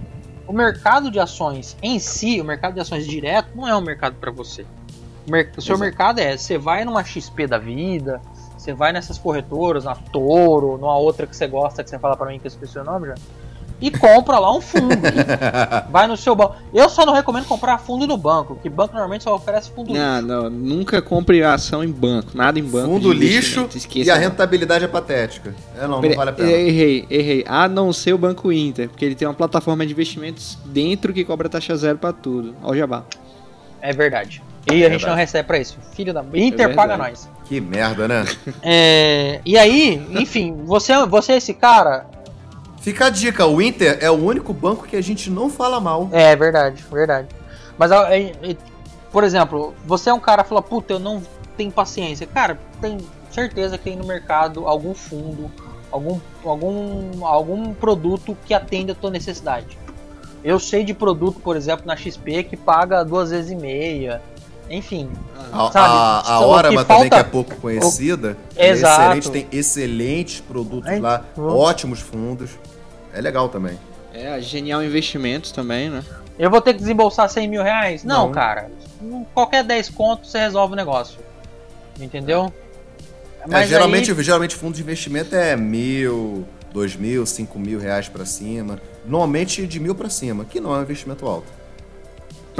O 0.46 0.52
mercado 0.52 1.10
de 1.10 1.20
ações 1.20 1.76
em 1.80 1.98
si, 1.98 2.40
o 2.40 2.44
mercado 2.44 2.74
de 2.74 2.80
ações 2.80 3.06
direto, 3.06 3.50
não 3.54 3.68
é 3.68 3.76
um 3.76 3.80
mercado 3.80 4.16
para 4.16 4.32
você. 4.32 4.66
O 5.56 5.62
seu 5.62 5.74
Exato. 5.74 5.80
mercado 5.80 6.18
é, 6.20 6.36
você 6.36 6.58
vai 6.58 6.84
numa 6.84 7.04
XP 7.04 7.46
da 7.46 7.58
vida, 7.58 8.20
você 8.56 8.72
vai 8.72 8.92
nessas 8.92 9.18
corretoras, 9.18 9.84
na 9.84 9.94
Toro, 9.94 10.76
numa 10.78 10.96
outra 10.96 11.26
que 11.26 11.36
você 11.36 11.46
gosta, 11.46 11.82
que 11.82 11.90
você 11.90 11.98
fala 11.98 12.16
para 12.16 12.30
mim 12.30 12.38
que 12.38 12.46
eu 12.46 12.50
esqueci 12.50 12.78
o 12.78 12.84
nome 12.84 13.08
já, 13.08 13.14
e 13.80 13.90
compra 13.90 14.38
lá 14.38 14.54
um 14.54 14.60
fundo. 14.60 14.94
vai 15.90 16.06
no 16.06 16.16
seu 16.16 16.34
banco. 16.34 16.56
Eu 16.72 16.88
só 16.88 17.06
não 17.06 17.14
recomendo 17.14 17.46
comprar 17.46 17.78
fundo 17.78 18.06
no 18.06 18.16
banco, 18.16 18.58
que 18.62 18.68
banco 18.68 18.92
normalmente 18.92 19.24
só 19.24 19.34
oferece 19.34 19.70
fundo 19.70 19.92
não, 19.92 20.16
lixo. 20.16 20.26
Não, 20.26 20.50
nunca 20.50 21.00
compre 21.00 21.42
ação 21.42 21.82
em 21.82 21.90
banco, 21.90 22.36
nada 22.36 22.58
em 22.58 22.62
banco. 22.62 22.88
Fundo 22.88 23.12
lixo 23.12 23.68
e 23.94 24.10
a 24.10 24.16
rentabilidade 24.16 24.84
é 24.84 24.88
patética. 24.88 25.54
É, 25.78 25.86
não, 25.86 26.02
não 26.02 26.14
vale 26.14 26.30
a 26.30 26.32
pena. 26.32 26.50
Errei, 26.50 27.06
errei. 27.08 27.44
A 27.48 27.68
não 27.68 27.92
ser 27.92 28.12
o 28.12 28.18
Banco 28.18 28.52
Inter, 28.52 28.88
porque 28.88 29.04
ele 29.04 29.14
tem 29.14 29.26
uma 29.26 29.34
plataforma 29.34 29.86
de 29.86 29.92
investimentos 29.92 30.58
dentro 30.66 31.12
que 31.14 31.24
cobra 31.24 31.48
taxa 31.48 31.74
zero 31.76 31.96
para 31.96 32.12
tudo. 32.12 32.54
Olha 32.62 32.72
o 32.72 32.76
jabá. 32.76 33.04
É 33.80 33.92
verdade. 33.92 34.42
E 34.70 34.82
é 34.82 34.86
a 34.86 34.90
gente 34.90 35.06
não 35.06 35.14
recebe 35.14 35.46
pra 35.46 35.58
isso. 35.58 35.78
Filho 35.94 36.12
da. 36.12 36.24
Inter 36.34 36.70
é 36.70 36.74
paga 36.74 36.96
nós. 36.96 37.28
Que 37.44 37.60
merda, 37.60 38.06
né? 38.06 38.24
É... 38.62 39.40
E 39.44 39.58
aí, 39.58 40.06
enfim, 40.10 40.62
você, 40.64 40.94
você 41.06 41.32
é 41.32 41.36
esse 41.36 41.54
cara. 41.54 42.06
Fica 42.80 43.06
a 43.06 43.10
dica, 43.10 43.46
o 43.46 43.60
Inter 43.60 43.98
é 44.00 44.10
o 44.10 44.14
único 44.14 44.52
banco 44.54 44.86
que 44.86 44.96
a 44.96 45.02
gente 45.02 45.28
não 45.28 45.50
fala 45.50 45.78
mal. 45.80 46.08
É, 46.12 46.34
verdade, 46.34 46.82
verdade. 46.90 47.28
Mas, 47.76 47.90
por 49.12 49.22
exemplo, 49.22 49.74
você 49.84 50.08
é 50.08 50.14
um 50.14 50.20
cara 50.20 50.42
que 50.42 50.48
fala, 50.48 50.62
puta, 50.62 50.94
eu 50.94 50.98
não 50.98 51.22
tenho 51.56 51.70
paciência. 51.70 52.26
Cara, 52.26 52.58
tem 52.80 52.98
certeza 53.30 53.76
que 53.76 53.84
tem 53.84 53.96
no 53.96 54.06
mercado 54.06 54.66
algum 54.66 54.94
fundo, 54.94 55.50
algum, 55.90 56.18
algum, 56.42 57.26
algum 57.26 57.74
produto 57.74 58.36
que 58.46 58.54
atenda 58.54 58.92
a 58.92 58.94
tua 58.94 59.10
necessidade. 59.10 59.78
Eu 60.42 60.58
sei 60.58 60.84
de 60.84 60.94
produto, 60.94 61.40
por 61.40 61.56
exemplo, 61.56 61.86
na 61.86 61.96
XP 61.96 62.44
que 62.44 62.56
paga 62.56 63.04
duas 63.04 63.30
vezes 63.30 63.50
e 63.50 63.56
meia, 63.56 64.22
enfim. 64.70 65.10
A, 65.52 65.70
sabe, 65.70 65.94
a, 66.28 66.32
a 66.32 66.46
Orama 66.46 66.84
falta... 66.84 66.94
também, 66.94 67.10
que 67.10 67.16
é 67.16 67.22
pouco 67.22 67.56
conhecida. 67.56 68.36
O... 68.56 68.62
Exato. 68.62 69.02
É 69.02 69.18
excelente, 69.18 69.30
tem 69.30 69.46
excelentes 69.50 70.40
produtos 70.40 70.90
é, 70.90 71.00
lá, 71.00 71.24
ótimos 71.36 72.00
fundos. 72.00 72.50
É 73.12 73.20
legal 73.20 73.48
também. 73.48 73.78
É, 74.14 74.32
a 74.32 74.40
Genial 74.40 74.82
Investimentos 74.82 75.50
também, 75.50 75.90
né? 75.90 76.04
Eu 76.38 76.50
vou 76.50 76.60
ter 76.60 76.72
que 76.74 76.80
desembolsar 76.80 77.28
100 77.28 77.48
mil 77.48 77.62
reais? 77.62 78.04
Não, 78.04 78.26
Não. 78.26 78.32
cara. 78.32 78.70
Qualquer 79.34 79.64
10 79.64 79.90
contos 79.90 80.30
você 80.30 80.38
resolve 80.38 80.72
o 80.72 80.76
negócio. 80.76 81.18
Entendeu? 82.00 82.52
É, 83.50 83.66
geralmente, 83.66 84.10
aí... 84.10 84.22
geralmente 84.22 84.54
fundo 84.54 84.74
de 84.74 84.82
investimento 84.82 85.34
é 85.34 85.56
mil, 85.56 86.46
dois 86.72 86.96
mil, 86.96 87.24
cinco 87.26 87.58
mil 87.58 87.78
reais 87.78 88.08
para 88.08 88.24
cima. 88.24 88.80
Normalmente 89.04 89.66
de 89.66 89.80
mil 89.80 89.94
para 89.94 90.10
cima, 90.10 90.44
que 90.44 90.60
não 90.60 90.74
é 90.74 90.78
um 90.78 90.82
investimento 90.82 91.26
alto 91.26 91.60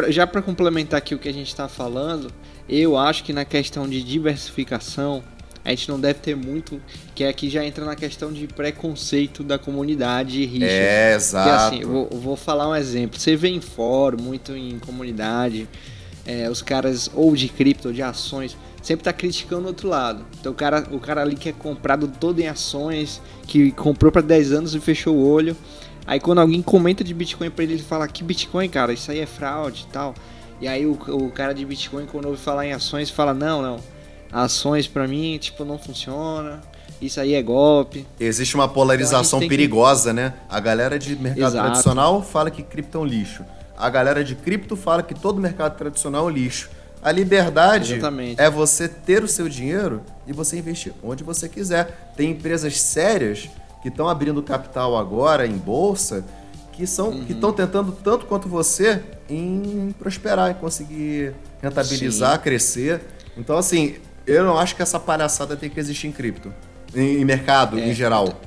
já 0.08 0.26
para 0.26 0.40
complementar 0.40 0.98
aqui 0.98 1.14
o 1.14 1.18
que 1.18 1.28
a 1.28 1.32
gente 1.32 1.48
está 1.48 1.68
falando, 1.68 2.32
eu 2.68 2.96
acho 2.96 3.24
que 3.24 3.32
na 3.32 3.44
questão 3.44 3.88
de 3.88 4.02
diversificação, 4.02 5.22
a 5.64 5.70
gente 5.70 5.88
não 5.88 6.00
deve 6.00 6.20
ter 6.20 6.34
muito, 6.34 6.80
que 7.14 7.24
aqui 7.24 7.50
já 7.50 7.64
entra 7.64 7.84
na 7.84 7.94
questão 7.94 8.32
de 8.32 8.46
preconceito 8.46 9.42
da 9.42 9.58
comunidade 9.58 10.44
rixa. 10.46 10.66
É, 10.66 11.14
exato. 11.14 11.48
Porque 11.48 11.76
assim, 11.76 11.90
vou, 11.90 12.08
vou 12.08 12.36
falar 12.36 12.68
um 12.68 12.74
exemplo. 12.74 13.18
Você 13.18 13.36
vê 13.36 13.48
em 13.48 13.60
fórum, 13.60 14.22
muito 14.22 14.56
em 14.56 14.78
comunidade, 14.78 15.68
é, 16.24 16.48
os 16.48 16.62
caras 16.62 17.10
ou 17.14 17.34
de 17.34 17.48
cripto 17.48 17.88
ou 17.88 17.94
de 17.94 18.02
ações, 18.02 18.56
sempre 18.82 19.04
tá 19.04 19.12
criticando 19.12 19.64
o 19.64 19.66
outro 19.66 19.88
lado. 19.88 20.24
Então 20.40 20.52
o 20.52 20.54
cara, 20.54 20.86
o 20.90 20.98
cara 20.98 21.22
ali 21.22 21.36
que 21.36 21.48
é 21.48 21.52
comprado 21.52 22.08
todo 22.08 22.40
em 22.40 22.48
ações, 22.48 23.20
que 23.46 23.72
comprou 23.72 24.10
para 24.10 24.22
10 24.22 24.52
anos 24.52 24.74
e 24.74 24.80
fechou 24.80 25.14
o 25.14 25.28
olho. 25.28 25.56
Aí 26.06 26.18
quando 26.18 26.40
alguém 26.40 26.62
comenta 26.62 27.04
de 27.04 27.14
Bitcoin 27.14 27.50
para 27.50 27.64
ele, 27.64 27.74
ele 27.74 27.82
fala 27.82 28.06
que 28.08 28.24
Bitcoin, 28.24 28.68
cara, 28.68 28.92
isso 28.92 29.10
aí 29.10 29.20
é 29.20 29.26
fraude 29.26 29.86
e 29.88 29.92
tal. 29.92 30.14
E 30.60 30.68
aí 30.68 30.84
o, 30.86 30.92
o 30.92 31.30
cara 31.30 31.52
de 31.52 31.64
Bitcoin, 31.64 32.06
quando 32.06 32.26
ouve 32.26 32.38
falar 32.38 32.66
em 32.66 32.72
ações, 32.72 33.10
fala, 33.10 33.32
não, 33.32 33.62
não 33.62 33.80
ações 34.32 34.86
para 34.86 35.06
mim, 35.06 35.38
tipo, 35.38 35.64
não 35.64 35.78
funciona. 35.78 36.60
Isso 37.00 37.20
aí 37.20 37.34
é 37.34 37.42
golpe. 37.42 38.06
Existe 38.18 38.54
uma 38.54 38.68
polarização 38.68 39.38
então 39.38 39.48
perigosa, 39.48 40.10
que... 40.10 40.16
né? 40.16 40.34
A 40.48 40.60
galera 40.60 40.98
de 40.98 41.16
mercado 41.16 41.48
Exato. 41.48 41.64
tradicional 41.64 42.22
fala 42.22 42.50
que 42.50 42.62
cripto 42.62 42.98
é 42.98 43.00
um 43.00 43.04
lixo. 43.04 43.44
A 43.76 43.88
galera 43.88 44.22
de 44.22 44.34
cripto 44.34 44.76
fala 44.76 45.02
que 45.02 45.14
todo 45.14 45.40
mercado 45.40 45.76
tradicional 45.76 46.28
é 46.28 46.30
um 46.30 46.34
lixo. 46.34 46.68
A 47.02 47.10
liberdade 47.10 47.94
Exatamente. 47.94 48.40
é 48.40 48.50
você 48.50 48.86
ter 48.86 49.24
o 49.24 49.28
seu 49.28 49.48
dinheiro 49.48 50.02
e 50.26 50.32
você 50.32 50.58
investir 50.58 50.92
onde 51.02 51.24
você 51.24 51.48
quiser. 51.48 52.12
Tem 52.16 52.30
empresas 52.30 52.78
sérias 52.80 53.48
que 53.82 53.88
estão 53.88 54.08
abrindo 54.08 54.42
capital 54.42 54.96
agora 54.96 55.46
em 55.46 55.56
bolsa 55.56 56.24
que 56.72 56.86
são 56.86 57.10
uhum. 57.10 57.24
que 57.24 57.32
estão 57.32 57.52
tentando 57.52 57.92
tanto 57.92 58.24
quanto 58.24 58.48
você 58.48 59.02
em 59.28 59.94
prosperar, 59.98 60.50
em 60.50 60.54
conseguir 60.54 61.34
rentabilizar, 61.60 62.36
Sim. 62.36 62.42
crescer. 62.42 63.00
Então 63.36 63.56
assim, 63.56 63.96
eu 64.26 64.44
não 64.44 64.58
acho 64.58 64.74
que 64.74 64.82
essa 64.82 64.98
palhaçada 64.98 65.56
tem 65.56 65.68
que 65.68 65.78
existir 65.78 66.06
em 66.06 66.12
cripto. 66.12 66.52
Em, 66.94 67.20
em 67.20 67.24
mercado, 67.24 67.78
é, 67.78 67.88
em 67.88 67.94
geral. 67.94 68.40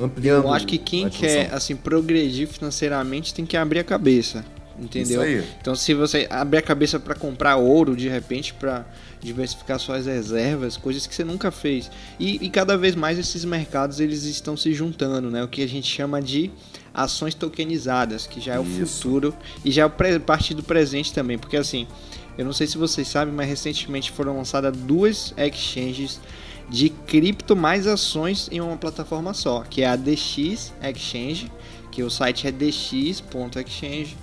Ampliando. 0.00 0.44
Eu 0.44 0.52
acho 0.52 0.66
que 0.66 0.78
quem 0.78 1.08
quer 1.08 1.52
assim 1.52 1.76
progredir 1.76 2.48
financeiramente 2.48 3.34
tem 3.34 3.44
que 3.44 3.56
abrir 3.56 3.80
a 3.80 3.84
cabeça. 3.84 4.44
Entendeu? 4.78 5.22
Então, 5.60 5.74
se 5.74 5.94
você 5.94 6.26
abrir 6.28 6.58
a 6.58 6.62
cabeça 6.62 7.00
para 7.00 7.14
comprar 7.14 7.56
ouro 7.56 7.96
de 7.96 8.08
repente, 8.08 8.52
para 8.52 8.84
diversificar 9.20 9.78
suas 9.78 10.06
reservas, 10.06 10.76
coisas 10.76 11.06
que 11.06 11.14
você 11.14 11.24
nunca 11.24 11.50
fez. 11.50 11.90
E, 12.18 12.44
e, 12.44 12.50
cada 12.50 12.76
vez 12.76 12.94
mais 12.94 13.18
esses 13.18 13.44
mercados 13.44 14.00
eles 14.00 14.24
estão 14.24 14.56
se 14.56 14.72
juntando, 14.74 15.30
né? 15.30 15.42
O 15.42 15.48
que 15.48 15.62
a 15.62 15.68
gente 15.68 15.86
chama 15.86 16.20
de 16.20 16.50
ações 16.92 17.34
tokenizadas, 17.34 18.26
que 18.26 18.40
já 18.40 18.54
é 18.54 18.58
o 18.58 18.64
Isso. 18.64 18.86
futuro 18.86 19.34
e 19.64 19.70
já 19.70 19.84
é 19.84 20.18
parte 20.18 20.54
do 20.54 20.62
presente 20.62 21.12
também, 21.12 21.38
porque 21.38 21.56
assim, 21.56 21.86
eu 22.38 22.44
não 22.44 22.52
sei 22.52 22.66
se 22.66 22.78
vocês 22.78 23.08
sabem, 23.08 23.34
mas 23.34 23.48
recentemente 23.48 24.10
foram 24.10 24.36
lançadas 24.36 24.76
duas 24.76 25.34
exchanges 25.36 26.20
de 26.68 26.88
cripto 26.88 27.54
mais 27.54 27.86
ações 27.86 28.48
em 28.50 28.60
uma 28.60 28.76
plataforma 28.76 29.32
só, 29.32 29.60
que 29.62 29.82
é 29.82 29.86
a 29.86 29.96
DX 29.96 30.72
Exchange, 30.82 31.50
que 31.92 32.02
o 32.02 32.10
site 32.10 32.46
é 32.46 32.52
dx.exchange 32.52 34.16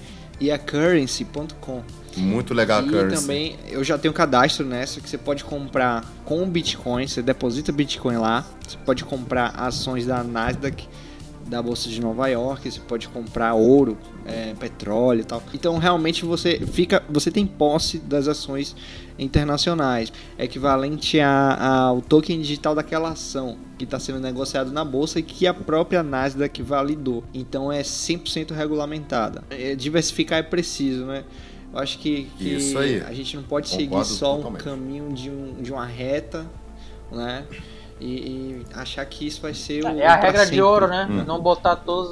e 0.43 0.51
a 0.51 0.57
currency.com. 0.57 1.81
Muito 2.17 2.53
legal 2.53 2.81
a 2.81 2.83
e 2.83 2.89
Currency. 2.89 3.21
também 3.21 3.55
eu 3.69 3.81
já 3.81 3.97
tenho 3.97 4.13
cadastro 4.13 4.65
nessa 4.65 4.99
que 4.99 5.09
você 5.09 5.17
pode 5.17 5.45
comprar 5.45 6.03
com 6.25 6.45
Bitcoin, 6.45 7.07
você 7.07 7.21
deposita 7.21 7.71
Bitcoin 7.71 8.17
lá, 8.17 8.45
você 8.67 8.77
pode 8.85 9.05
comprar 9.05 9.51
ações 9.55 10.05
da 10.05 10.21
Nasdaq 10.21 10.85
da 11.47 11.61
bolsa 11.61 11.87
de 11.87 12.01
Nova 12.01 12.27
York, 12.27 12.69
você 12.69 12.79
pode 12.81 13.07
comprar 13.07 13.53
ouro, 13.53 13.97
é, 14.25 14.53
petróleo 14.59 15.21
e 15.21 15.23
tal. 15.23 15.41
Então 15.53 15.77
realmente 15.77 16.25
você 16.25 16.59
fica, 16.59 17.01
você 17.09 17.31
tem 17.31 17.47
posse 17.47 17.97
das 17.99 18.27
ações 18.27 18.75
internacionais, 19.17 20.11
equivalente 20.37 21.19
ao 21.21 22.01
token 22.01 22.41
digital 22.41 22.75
daquela 22.75 23.11
ação 23.11 23.57
que 23.77 23.83
está 23.83 23.99
sendo 23.99 24.19
negociado 24.19 24.71
na 24.71 24.85
bolsa 24.85 25.19
e 25.19 25.23
que 25.23 25.47
a 25.47 25.53
própria 25.53 26.03
Nasdaq 26.03 26.61
validou. 26.61 27.23
Então 27.33 27.71
é 27.71 27.81
100% 27.81 28.51
regulamentada. 28.51 29.43
É, 29.49 29.75
diversificar 29.75 30.39
é 30.39 30.43
preciso, 30.43 31.05
né? 31.05 31.23
Eu 31.73 31.79
acho 31.79 31.97
que, 31.97 32.29
que 32.37 32.55
a 33.07 33.13
gente 33.13 33.35
não 33.35 33.43
pode 33.43 33.69
Concordo 33.71 34.05
seguir 34.05 34.05
só 34.05 34.35
totalmente. 34.35 34.61
um 34.61 34.63
caminho 34.63 35.13
de, 35.13 35.29
um, 35.31 35.53
de 35.59 35.71
uma 35.71 35.85
reta, 35.85 36.45
né? 37.11 37.45
E, 37.99 38.05
e, 38.05 38.65
achar 38.73 39.05
que 39.05 39.25
isso 39.25 39.41
vai 39.41 39.53
ser 39.53 39.83
é, 39.83 39.89
o. 39.89 39.99
É 39.99 40.05
a 40.05 40.15
regra 40.15 40.41
sempre. 40.41 40.55
de 40.55 40.61
ouro, 40.61 40.87
né? 40.87 41.07
Hum. 41.09 41.23
Não 41.25 41.41
botar 41.41 41.77
todos 41.77 42.11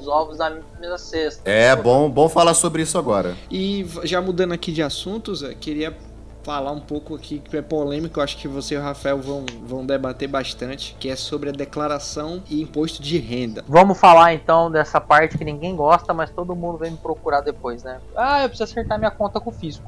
os 0.00 0.06
ovos 0.08 0.38
na 0.38 0.50
mesma 0.80 0.98
cesta. 0.98 1.48
É 1.48 1.74
bom, 1.74 2.10
bom 2.10 2.28
falar 2.28 2.52
sobre 2.52 2.82
isso 2.82 2.98
agora. 2.98 3.36
E 3.50 3.86
já 4.04 4.20
mudando 4.20 4.52
aqui 4.52 4.70
de 4.72 4.82
assuntos, 4.82 5.42
queria 5.60 5.96
falar 6.42 6.72
um 6.72 6.80
pouco 6.80 7.14
aqui 7.14 7.38
que 7.38 7.56
é 7.56 7.62
polêmico, 7.62 8.18
eu 8.18 8.24
acho 8.24 8.36
que 8.36 8.48
você 8.48 8.74
e 8.74 8.78
o 8.78 8.82
Rafael 8.82 9.18
vão, 9.20 9.44
vão 9.62 9.84
debater 9.84 10.28
bastante, 10.28 10.96
que 10.98 11.08
é 11.08 11.16
sobre 11.16 11.50
a 11.50 11.52
declaração 11.52 12.42
e 12.48 12.62
imposto 12.62 13.02
de 13.02 13.18
renda. 13.18 13.64
Vamos 13.68 13.98
falar 13.98 14.32
então 14.34 14.70
dessa 14.70 15.00
parte 15.00 15.36
que 15.36 15.44
ninguém 15.44 15.76
gosta, 15.76 16.14
mas 16.14 16.30
todo 16.30 16.54
mundo 16.56 16.78
vem 16.78 16.92
me 16.92 16.96
procurar 16.96 17.40
depois, 17.40 17.82
né? 17.82 18.00
Ah, 18.16 18.42
eu 18.42 18.48
preciso 18.48 18.70
acertar 18.70 18.98
minha 18.98 19.10
conta 19.10 19.40
com 19.40 19.50
o 19.50 19.52
fisco. 19.52 19.84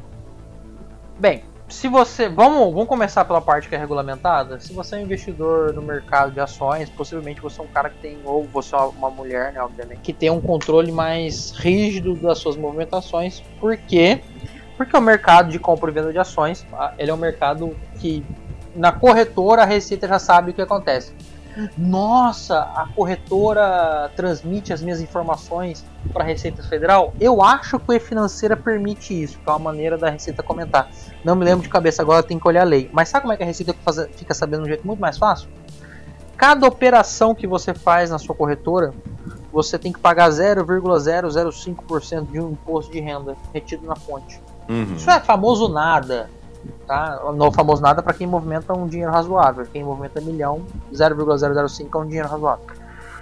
Bem, 1.18 1.42
se 1.70 1.86
você. 1.86 2.28
Vamos, 2.28 2.72
vamos 2.72 2.88
começar 2.88 3.24
pela 3.24 3.40
parte 3.40 3.68
que 3.68 3.74
é 3.74 3.78
regulamentada. 3.78 4.58
Se 4.58 4.72
você 4.72 4.96
é 4.96 4.98
um 4.98 5.02
investidor 5.02 5.72
no 5.72 5.80
mercado 5.80 6.32
de 6.32 6.40
ações, 6.40 6.90
possivelmente 6.90 7.40
você 7.40 7.60
é 7.60 7.64
um 7.64 7.68
cara 7.68 7.88
que 7.88 7.98
tem, 7.98 8.18
ou 8.24 8.44
você 8.44 8.74
é 8.74 8.78
uma 8.78 9.08
mulher, 9.08 9.52
né, 9.52 9.62
obviamente, 9.62 10.00
que 10.00 10.12
tem 10.12 10.30
um 10.30 10.40
controle 10.40 10.90
mais 10.90 11.52
rígido 11.52 12.14
das 12.16 12.38
suas 12.38 12.56
movimentações. 12.56 13.40
Por 13.60 13.76
quê? 13.76 14.20
Porque 14.80 14.96
o 14.96 15.00
mercado 15.02 15.50
de 15.50 15.58
compra 15.58 15.90
e 15.90 15.92
venda 15.92 16.10
de 16.10 16.18
ações, 16.18 16.66
ele 16.96 17.10
é 17.10 17.12
um 17.12 17.18
mercado 17.18 17.76
que 17.98 18.24
na 18.74 18.90
corretora 18.90 19.60
a 19.60 19.66
Receita 19.66 20.08
já 20.08 20.18
sabe 20.18 20.52
o 20.52 20.54
que 20.54 20.62
acontece 20.62 21.12
nossa, 21.76 22.60
a 22.60 22.88
corretora 22.94 24.10
transmite 24.16 24.72
as 24.72 24.80
minhas 24.80 25.00
informações 25.00 25.84
para 26.12 26.22
a 26.22 26.26
Receita 26.26 26.62
Federal. 26.62 27.12
Eu 27.20 27.42
acho 27.42 27.78
que 27.78 27.90
o 27.90 27.92
E-Financeira 27.92 28.56
permite 28.56 29.20
isso, 29.20 29.38
que 29.38 29.48
é 29.48 29.52
uma 29.52 29.58
maneira 29.58 29.98
da 29.98 30.08
Receita 30.08 30.42
comentar. 30.42 30.88
Não 31.24 31.34
me 31.34 31.44
lembro 31.44 31.62
de 31.62 31.68
cabeça 31.68 32.02
agora, 32.02 32.22
tem 32.22 32.38
que 32.38 32.48
olhar 32.48 32.62
a 32.62 32.64
lei. 32.64 32.88
Mas 32.92 33.08
sabe 33.08 33.22
como 33.22 33.32
é 33.32 33.36
que 33.36 33.42
a 33.42 33.46
Receita 33.46 33.74
fica 34.14 34.32
sabendo 34.32 34.62
de 34.62 34.66
um 34.66 34.68
jeito 34.68 34.86
muito 34.86 35.00
mais 35.00 35.18
fácil? 35.18 35.48
Cada 36.36 36.66
operação 36.66 37.34
que 37.34 37.46
você 37.46 37.74
faz 37.74 38.10
na 38.10 38.18
sua 38.18 38.34
corretora, 38.34 38.94
você 39.52 39.78
tem 39.78 39.92
que 39.92 39.98
pagar 39.98 40.30
0,005% 40.30 42.30
de 42.30 42.40
um 42.40 42.52
imposto 42.52 42.90
de 42.90 43.00
renda 43.00 43.36
retido 43.52 43.86
na 43.86 43.96
fonte. 43.96 44.40
Uhum. 44.70 44.94
Isso 44.96 45.10
é 45.10 45.20
famoso 45.20 45.68
nada 45.68 46.30
tá? 46.90 47.20
No 47.34 47.52
famoso 47.52 47.80
nada 47.80 48.02
para 48.02 48.12
quem 48.12 48.26
movimenta 48.26 48.72
um 48.72 48.86
dinheiro 48.86 49.12
razoável. 49.12 49.64
Quem 49.72 49.84
movimenta 49.84 50.20
milhão, 50.20 50.62
0,005 50.92 51.96
é 51.96 52.00
um 52.00 52.06
dinheiro 52.06 52.28
razoável. 52.28 52.64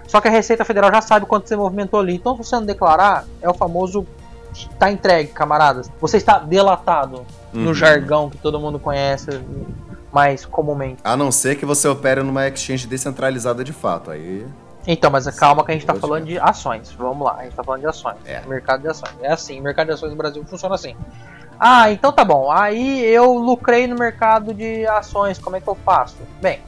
Só 0.07 0.23
que 0.23 0.29
a 0.29 0.31
Receita 0.31 0.65
Federal 0.65 0.91
já 0.91 1.03
sabe 1.03 1.27
quanto 1.27 1.49
você 1.49 1.55
movimentou 1.55 2.01
ali. 2.01 2.15
Então, 2.15 2.33
se 2.37 2.45
você 2.45 2.57
não 2.57 2.65
declarar, 2.65 3.27
é 3.43 3.49
o 3.49 3.53
famoso 3.53 4.07
tá 4.79 4.91
entregue, 4.91 5.31
camaradas. 5.31 5.91
Você 6.01 6.17
está 6.17 6.39
delatado 6.39 7.27
uhum. 7.53 7.61
no 7.65 7.75
jargão 7.75 8.31
que 8.31 8.39
todo 8.39 8.59
mundo 8.59 8.79
conhece 8.79 9.29
mais 10.11 10.47
comumente. 10.47 11.03
A 11.05 11.15
não 11.15 11.31
ser 11.31 11.57
que 11.57 11.67
você 11.67 11.87
opere 11.87 12.23
numa 12.23 12.49
exchange 12.49 12.87
descentralizada 12.87 13.63
de 13.63 13.75
fato. 13.75 14.11
Aí 14.11 14.47
então, 14.87 15.11
mas 15.11 15.29
calma 15.37 15.63
que 15.63 15.71
a 15.71 15.75
gente 15.75 15.83
está 15.83 15.95
falando 15.95 16.25
de 16.25 16.39
ações. 16.39 16.91
Vamos 16.93 17.27
lá, 17.27 17.35
a 17.35 17.43
gente 17.43 17.51
está 17.51 17.63
falando 17.63 17.83
de 17.83 17.87
ações. 17.89 18.17
É. 18.25 18.41
Mercado 18.47 18.81
de 18.81 18.89
ações. 18.89 19.13
É 19.21 19.31
assim, 19.31 19.61
mercado 19.61 19.89
de 19.89 19.93
ações 19.93 20.11
no 20.11 20.17
Brasil 20.17 20.43
funciona 20.47 20.75
assim. 20.75 20.97
Ah, 21.59 21.91
então 21.91 22.13
tá 22.13 22.25
bom. 22.25 22.51
Aí 22.51 23.05
eu 23.05 23.33
lucrei 23.35 23.87
no 23.87 23.97
mercado 23.97 24.55
de 24.55 24.87
ações, 24.87 25.39
como 25.39 25.57
é 25.57 25.61
que 25.61 25.69
eu 25.69 25.75
faço? 25.75 26.17
Bem, 26.41 26.61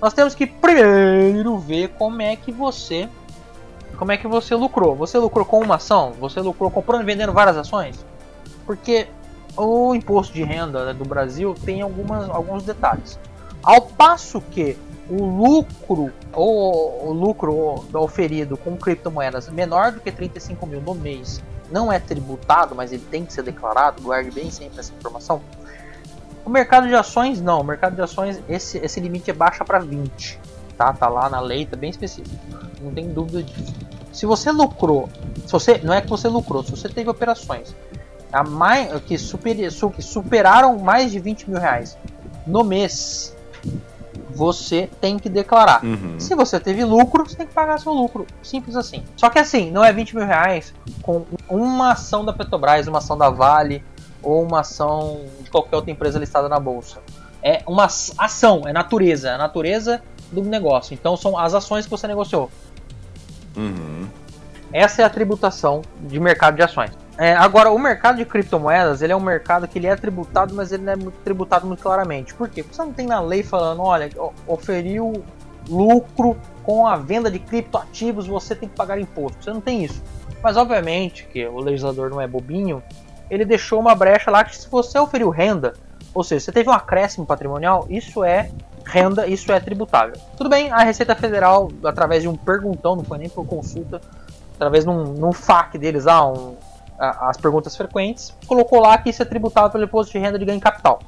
nós 0.00 0.12
temos 0.12 0.34
que 0.34 0.46
primeiro 0.46 1.58
ver 1.58 1.88
como 1.98 2.22
é 2.22 2.36
que 2.36 2.52
você 2.52 3.08
como 3.96 4.12
é 4.12 4.16
que 4.16 4.26
você 4.26 4.54
lucrou. 4.54 4.96
Você 4.96 5.18
lucrou 5.18 5.44
com 5.44 5.60
uma 5.60 5.74
ação? 5.74 6.12
Você 6.18 6.40
lucrou 6.40 6.70
comprando 6.70 7.02
e 7.02 7.04
vendendo 7.04 7.34
várias 7.34 7.56
ações? 7.58 8.02
Porque 8.64 9.08
o 9.54 9.94
imposto 9.94 10.32
de 10.32 10.42
renda 10.42 10.86
né, 10.86 10.94
do 10.94 11.04
Brasil 11.04 11.54
tem 11.66 11.82
algumas, 11.82 12.30
alguns 12.30 12.62
detalhes. 12.62 13.18
Ao 13.62 13.82
passo 13.82 14.40
que 14.40 14.78
o 15.10 15.22
lucro 15.22 16.12
ou 16.32 17.08
o 17.08 17.12
lucro 17.12 17.84
oferido 17.92 18.56
com 18.56 18.74
criptomoedas 18.76 19.50
menor 19.50 19.92
do 19.92 20.00
que 20.00 20.10
35 20.10 20.66
mil 20.66 20.80
no 20.80 20.94
mês 20.94 21.42
não 21.70 21.92
é 21.92 21.98
tributado, 21.98 22.74
mas 22.74 22.92
ele 22.92 23.04
tem 23.10 23.24
que 23.24 23.32
ser 23.32 23.42
declarado, 23.42 24.02
guarde 24.02 24.30
bem 24.30 24.50
sempre 24.50 24.80
essa 24.80 24.92
informação. 24.92 25.40
O 26.44 26.50
mercado 26.50 26.88
de 26.88 26.94
ações 26.94 27.40
não, 27.40 27.60
o 27.60 27.64
mercado 27.64 27.94
de 27.94 28.02
ações 28.02 28.42
esse, 28.48 28.78
esse 28.78 28.98
limite 29.00 29.30
é 29.30 29.34
baixa 29.34 29.64
para 29.64 29.78
20, 29.78 30.38
tá? 30.76 30.92
Tá 30.92 31.08
lá 31.08 31.28
na 31.28 31.40
lei, 31.40 31.66
tá 31.66 31.76
bem 31.76 31.90
específico. 31.90 32.34
Não 32.80 32.92
tem 32.92 33.08
dúvida 33.08 33.42
disso. 33.42 33.74
Se 34.12 34.26
você 34.26 34.50
lucrou, 34.50 35.08
se 35.46 35.52
você 35.52 35.78
não 35.78 35.94
é 35.94 36.00
que 36.00 36.08
você 36.08 36.28
lucrou, 36.28 36.64
se 36.64 36.70
você 36.70 36.88
teve 36.88 37.08
operações 37.08 37.74
a 38.32 38.42
mais, 38.42 39.00
que, 39.02 39.18
super, 39.18 39.54
que 39.54 40.02
superaram 40.02 40.78
mais 40.78 41.12
de 41.12 41.18
20 41.18 41.50
mil 41.50 41.60
reais 41.60 41.96
no 42.46 42.64
mês, 42.64 43.36
você 44.30 44.88
tem 45.00 45.18
que 45.18 45.28
declarar. 45.28 45.84
Uhum. 45.84 46.18
Se 46.18 46.34
você 46.34 46.60
teve 46.60 46.84
lucro, 46.84 47.24
você 47.28 47.36
tem 47.36 47.46
que 47.46 47.54
pagar 47.54 47.78
seu 47.78 47.92
lucro. 47.92 48.26
Simples 48.42 48.76
assim. 48.76 49.04
Só 49.16 49.30
que 49.30 49.38
assim, 49.38 49.70
não 49.70 49.84
é 49.84 49.92
20 49.92 50.16
mil 50.16 50.26
reais 50.26 50.74
com 51.02 51.24
uma 51.48 51.92
ação 51.92 52.24
da 52.24 52.32
Petrobras, 52.32 52.86
uma 52.86 52.98
ação 52.98 53.16
da 53.16 53.30
Vale 53.30 53.82
ou 54.22 54.42
uma 54.42 54.60
ação 54.60 55.20
de 55.42 55.50
qualquer 55.50 55.76
outra 55.76 55.90
empresa 55.90 56.18
listada 56.18 56.48
na 56.48 56.60
bolsa. 56.60 57.00
é 57.42 57.62
uma 57.66 57.84
ação, 57.84 58.62
é 58.66 58.72
natureza, 58.72 59.30
é 59.30 59.34
a 59.34 59.38
natureza 59.38 60.02
do 60.30 60.42
negócio. 60.42 60.94
Então 60.94 61.16
são 61.16 61.38
as 61.38 61.54
ações 61.54 61.86
que 61.86 61.90
você 61.90 62.06
negociou. 62.06 62.50
Uhum. 63.56 64.06
Essa 64.72 65.02
é 65.02 65.04
a 65.04 65.10
tributação 65.10 65.82
de 66.00 66.20
mercado 66.20 66.56
de 66.56 66.62
ações. 66.62 66.90
É, 67.20 67.34
agora, 67.34 67.70
o 67.70 67.78
mercado 67.78 68.16
de 68.16 68.24
criptomoedas, 68.24 69.02
ele 69.02 69.12
é 69.12 69.16
um 69.16 69.20
mercado 69.20 69.68
que 69.68 69.78
ele 69.78 69.86
é 69.86 69.94
tributado, 69.94 70.54
mas 70.54 70.72
ele 70.72 70.84
não 70.84 70.94
é 70.94 70.96
tributado 71.22 71.66
muito 71.66 71.82
claramente. 71.82 72.32
Por 72.32 72.48
quê? 72.48 72.62
Porque 72.62 72.74
você 72.74 72.82
não 72.82 72.94
tem 72.94 73.06
na 73.06 73.20
lei 73.20 73.42
falando, 73.42 73.82
olha, 73.82 74.08
oferiu 74.46 75.22
lucro 75.68 76.34
com 76.62 76.86
a 76.86 76.96
venda 76.96 77.30
de 77.30 77.38
criptoativos, 77.38 78.26
você 78.26 78.54
tem 78.54 78.70
que 78.70 78.74
pagar 78.74 78.98
imposto. 78.98 79.44
Você 79.44 79.52
não 79.52 79.60
tem 79.60 79.84
isso. 79.84 80.02
Mas 80.42 80.56
obviamente 80.56 81.26
que 81.26 81.46
o 81.46 81.60
legislador 81.60 82.08
não 82.08 82.22
é 82.22 82.26
bobinho, 82.26 82.82
ele 83.30 83.44
deixou 83.44 83.78
uma 83.80 83.94
brecha 83.94 84.30
lá 84.30 84.42
que 84.42 84.56
se 84.56 84.66
você 84.70 84.98
oferiu 84.98 85.28
renda, 85.28 85.74
ou 86.14 86.24
seja, 86.24 86.46
você 86.46 86.52
teve 86.52 86.70
um 86.70 86.72
acréscimo 86.72 87.26
patrimonial, 87.26 87.86
isso 87.90 88.24
é 88.24 88.50
renda, 88.86 89.26
isso 89.26 89.52
é 89.52 89.60
tributável. 89.60 90.16
Tudo 90.38 90.48
bem, 90.48 90.72
a 90.72 90.78
Receita 90.78 91.14
Federal, 91.14 91.70
através 91.84 92.22
de 92.22 92.28
um 92.28 92.34
perguntão, 92.34 92.96
não 92.96 93.04
foi 93.04 93.18
nem 93.18 93.28
por 93.28 93.46
consulta, 93.46 94.00
através 94.54 94.84
de 94.84 94.90
um, 94.90 95.04
num 95.12 95.34
FAQ 95.34 95.76
deles 95.76 96.06
lá, 96.06 96.26
um, 96.26 96.56
as 97.00 97.36
perguntas 97.38 97.74
frequentes, 97.76 98.34
colocou 98.46 98.80
lá 98.80 98.98
que 98.98 99.08
isso 99.08 99.22
é 99.22 99.24
tributável 99.24 99.70
pelo 99.70 99.84
imposto 99.84 100.12
de 100.12 100.18
renda 100.18 100.38
de 100.38 100.44
ganho 100.44 100.60
capital. 100.60 101.00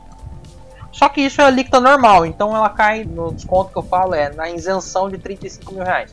Só 0.91 1.09
que 1.09 1.21
isso 1.21 1.41
é 1.41 1.45
a 1.45 1.51
líquida 1.51 1.81
normal, 1.81 2.25
então 2.27 2.57
ela 2.57 2.69
cai 2.71 3.05
no 3.05 3.33
desconto 3.33 3.73
que 3.73 3.79
eu 3.79 3.83
falo, 3.83 4.15
é 4.15 4.31
na 4.31 4.51
isenção 4.51 5.09
de 5.11 5.19
35 5.19 5.75
mil 5.75 5.85
reais. 5.85 6.13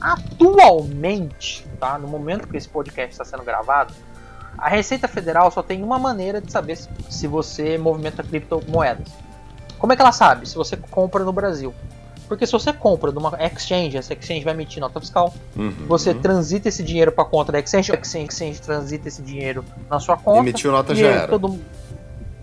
Atualmente, 0.00 1.66
tá, 1.78 1.98
no 1.98 2.08
momento 2.08 2.48
que 2.48 2.56
esse 2.56 2.68
podcast 2.68 3.12
está 3.12 3.24
sendo 3.24 3.44
gravado, 3.44 3.94
a 4.58 4.68
Receita 4.68 5.08
Federal 5.08 5.50
só 5.50 5.62
tem 5.62 5.82
uma 5.82 5.98
maneira 5.98 6.40
de 6.40 6.50
saber 6.50 6.76
se 6.76 7.26
você 7.26 7.78
movimenta 7.78 8.22
criptomoedas. 8.22 9.08
Como 9.78 9.92
é 9.92 9.96
que 9.96 10.02
ela 10.02 10.12
sabe? 10.12 10.48
Se 10.48 10.54
você 10.54 10.76
compra 10.76 11.24
no 11.24 11.32
Brasil. 11.32 11.74
Porque 12.32 12.46
se 12.46 12.52
você 12.52 12.72
compra 12.72 13.12
numa 13.12 13.36
exchange, 13.44 13.98
essa 13.98 14.14
exchange 14.14 14.42
vai 14.42 14.54
emitir 14.54 14.80
nota 14.80 14.98
fiscal. 14.98 15.34
Uhum. 15.54 15.70
Você 15.86 16.14
transita 16.14 16.66
esse 16.66 16.82
dinheiro 16.82 17.12
para 17.12 17.24
a 17.24 17.26
conta 17.26 17.52
da 17.52 17.58
exchange, 17.58 17.92
a 17.92 17.94
exchange 17.94 18.58
transita 18.58 19.06
esse 19.06 19.20
dinheiro 19.20 19.62
na 19.90 20.00
sua 20.00 20.16
conta. 20.16 20.38
Emitiu 20.38 20.72
nota 20.72 20.94
já 20.94 21.08
era. 21.08 21.28
Todo... 21.28 21.60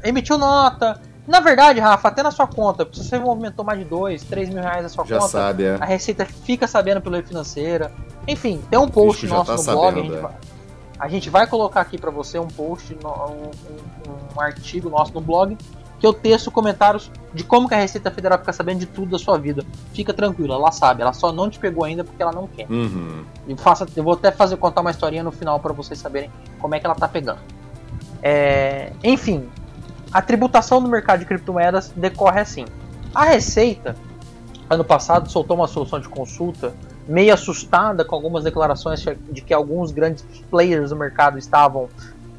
Emitiu 0.03 0.37
nota. 0.37 1.01
Na 1.27 1.39
verdade, 1.39 1.79
Rafa, 1.79 2.07
até 2.07 2.21
na 2.21 2.29
sua 2.29 2.45
conta, 2.45 2.87
se 2.93 3.03
você 3.03 3.17
movimentou 3.17 3.65
mais 3.65 3.79
de 3.79 3.85
2, 3.85 4.25
3 4.25 4.49
mil 4.49 4.61
reais 4.61 4.83
na 4.83 4.89
sua 4.89 5.03
já 5.05 5.17
conta, 5.17 5.31
sabe, 5.31 5.63
é. 5.63 5.77
a 5.81 5.85
Receita 5.85 6.23
fica 6.23 6.67
sabendo 6.67 7.01
pela 7.01 7.23
financeira. 7.23 7.91
Enfim, 8.27 8.61
tem 8.69 8.77
um 8.77 8.87
post 8.87 9.25
nosso 9.25 9.45
tá 9.47 9.53
no 9.53 9.57
sabendo, 9.57 9.79
blog. 9.79 9.97
A 9.97 10.01
gente, 10.03 10.13
é. 10.13 10.21
vai, 10.21 10.33
a 10.99 11.07
gente, 11.07 11.29
vai, 11.31 11.47
colocar 11.47 11.81
aqui 11.81 11.97
para 11.97 12.11
você 12.11 12.37
um 12.37 12.47
post, 12.47 12.95
um, 13.03 13.07
um, 13.07 13.51
um 14.37 14.39
artigo 14.39 14.87
nosso 14.87 15.15
no 15.15 15.21
blog 15.21 15.57
que 15.99 16.07
eu 16.07 16.13
teço 16.13 16.49
comentários 16.49 17.11
de 17.33 17.43
como 17.43 17.67
que 17.67 17.75
a 17.75 17.77
Receita 17.77 18.09
Federal 18.09 18.39
fica 18.39 18.53
sabendo 18.53 18.79
de 18.79 18.85
tudo 18.85 19.11
da 19.11 19.19
sua 19.19 19.37
vida. 19.37 19.63
Fica 19.93 20.13
tranquila, 20.13 20.55
ela 20.55 20.71
sabe, 20.71 21.01
ela 21.01 21.13
só 21.13 21.31
não 21.31 21.49
te 21.49 21.59
pegou 21.59 21.83
ainda 21.83 22.03
porque 22.03 22.21
ela 22.21 22.31
não 22.31 22.47
quer. 22.47 22.67
Uhum. 22.69 23.23
E 23.47 23.55
faça, 23.57 23.85
eu 23.95 24.03
vou 24.03 24.13
até 24.13 24.31
fazer 24.31 24.55
contar 24.57 24.81
uma 24.81 24.91
historinha 24.91 25.23
no 25.23 25.31
final 25.31 25.59
para 25.59 25.73
vocês 25.73 25.99
saberem 25.99 26.31
como 26.59 26.73
é 26.73 26.79
que 26.79 26.85
ela 26.85 26.95
tá 26.95 27.07
pegando. 27.07 27.39
É, 28.23 28.93
enfim, 29.03 29.49
a 30.11 30.21
tributação 30.21 30.81
do 30.81 30.87
mercado 30.87 31.19
de 31.19 31.25
criptomoedas 31.25 31.91
decorre 31.95 32.39
assim. 32.39 32.65
A 33.13 33.25
Receita, 33.25 33.95
ano 34.69 34.85
passado, 34.85 35.29
soltou 35.29 35.57
uma 35.57 35.67
solução 35.67 35.99
de 35.99 36.07
consulta 36.07 36.73
meio 37.07 37.33
assustada 37.33 38.05
com 38.05 38.15
algumas 38.15 38.43
declarações 38.43 39.03
de 39.31 39.41
que 39.41 39.53
alguns 39.53 39.91
grandes 39.91 40.23
players 40.49 40.91
do 40.91 40.95
mercado 40.95 41.37
estavam. 41.37 41.89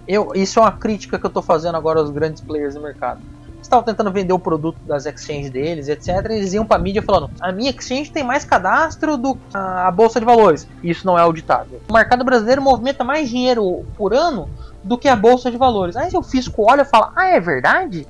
Eu, 0.07 0.31
isso 0.35 0.61
é 0.61 0.63
uma 0.63 0.73
crítica 0.73 1.19
que 1.19 1.27
eu 1.27 1.29
estou 1.29 1.43
fazendo 1.43 1.77
agora 1.77 2.01
aos 2.01 2.11
grandes 2.11 2.41
players 2.41 2.75
do 2.75 2.81
mercado 2.81 3.21
estavam 3.71 3.85
tentando 3.85 4.11
vender 4.11 4.33
o 4.33 4.39
produto 4.39 4.79
das 4.85 5.07
exchanges 5.07 5.51
deles, 5.51 5.89
etc. 5.89 6.09
Eles 6.27 6.53
iam 6.53 6.67
para 6.67 6.83
mídia 6.83 7.01
falando: 7.01 7.31
a 7.41 7.53
minha 7.53 7.71
exchange 7.71 8.11
tem 8.11 8.25
mais 8.25 8.45
cadastro 8.45 9.17
do 9.17 9.37
que 9.37 9.41
a 9.55 9.91
bolsa 9.91 10.19
de 10.19 10.27
valores. 10.27 10.67
Isso 10.83 11.07
não 11.07 11.17
é 11.17 11.23
auditável. 11.23 11.81
O 11.89 11.93
mercado 11.93 12.25
brasileiro 12.25 12.61
movimenta 12.61 13.05
mais 13.05 13.31
dinheiro 13.31 13.87
por 13.97 14.13
ano 14.13 14.51
do 14.83 14.99
que 14.99 15.09
a 15.09 15.17
bolsa 15.17 15.51
de 15.51 15.57
valores. 15.57 15.97
Aí 15.97 16.11
o 16.15 16.23
fisco 16.23 16.65
olha 16.69 16.83
e 16.83 16.85
fala: 16.85 17.13
ah, 17.15 17.29
é 17.29 17.41
verdade? 17.41 18.07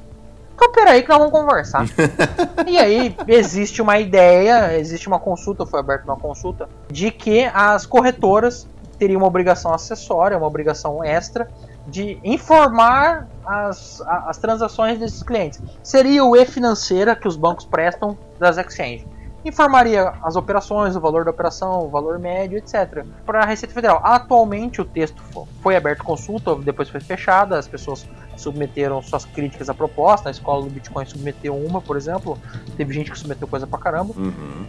Então 0.55 0.73
peraí 0.73 1.03
que 1.03 1.09
nós 1.09 1.19
vamos 1.19 1.33
conversar. 1.33 1.87
e 2.67 2.79
aí 2.79 3.17
existe 3.29 3.81
uma 3.81 3.99
ideia, 3.99 4.79
existe 4.79 5.09
uma 5.09 5.19
consulta, 5.19 5.65
foi 5.65 5.81
aberta 5.81 6.05
uma 6.05 6.17
consulta, 6.17 6.69
de 6.91 7.11
que 7.11 7.45
as 7.55 7.87
corretoras 7.87 8.67
teriam 8.99 9.19
uma 9.19 9.27
obrigação 9.27 9.73
acessória, 9.73 10.37
uma 10.37 10.47
obrigação 10.47 11.03
extra 11.03 11.49
de 11.87 12.19
informar 12.23 13.29
as, 13.45 14.01
as 14.07 14.39
transações 14.39 14.99
desses 14.99 15.23
clientes. 15.23 15.61
Seria 15.83 16.25
o 16.25 16.37
e-financeira 16.37 17.17
que 17.17 17.27
os 17.27 17.37
bancos 17.37 17.65
prestam 17.65 18.17
das 18.39 18.59
exchanges. 18.59 19.07
Informaria 19.45 20.13
as 20.23 20.37
operações, 20.37 20.95
o 20.95 21.01
valor 21.01 21.25
da 21.25 21.31
operação, 21.31 21.87
o 21.87 21.89
valor 21.89 22.19
médio, 22.19 22.59
etc. 22.59 23.05
Para 23.25 23.43
a 23.43 23.47
Receita 23.47 23.73
Federal. 23.73 24.01
Atualmente 24.05 24.83
o 24.83 24.85
texto 24.85 25.23
foi 25.63 25.77
aberto 25.77 26.05
consulta, 26.05 26.55
depois 26.57 26.91
foi 26.91 27.01
fechada, 27.01 27.59
as 27.59 27.67
pessoas 27.67 28.07
submeteram 28.37 29.01
suas 29.01 29.25
críticas 29.25 29.71
à 29.71 29.75
proposta. 29.75 30.29
A 30.29 30.33
escola 30.33 30.65
do 30.65 30.71
Bitcoin 30.71 31.07
submeteu 31.07 31.57
uma, 31.57 31.81
por 31.81 31.97
exemplo. 31.97 32.39
Teve 32.77 32.93
gente 32.93 33.11
que 33.11 33.19
submeteu 33.19 33.49
coisa 33.49 33.67
pra 33.67 33.79
caramba. 33.79 34.13
Uhum. 34.15 34.67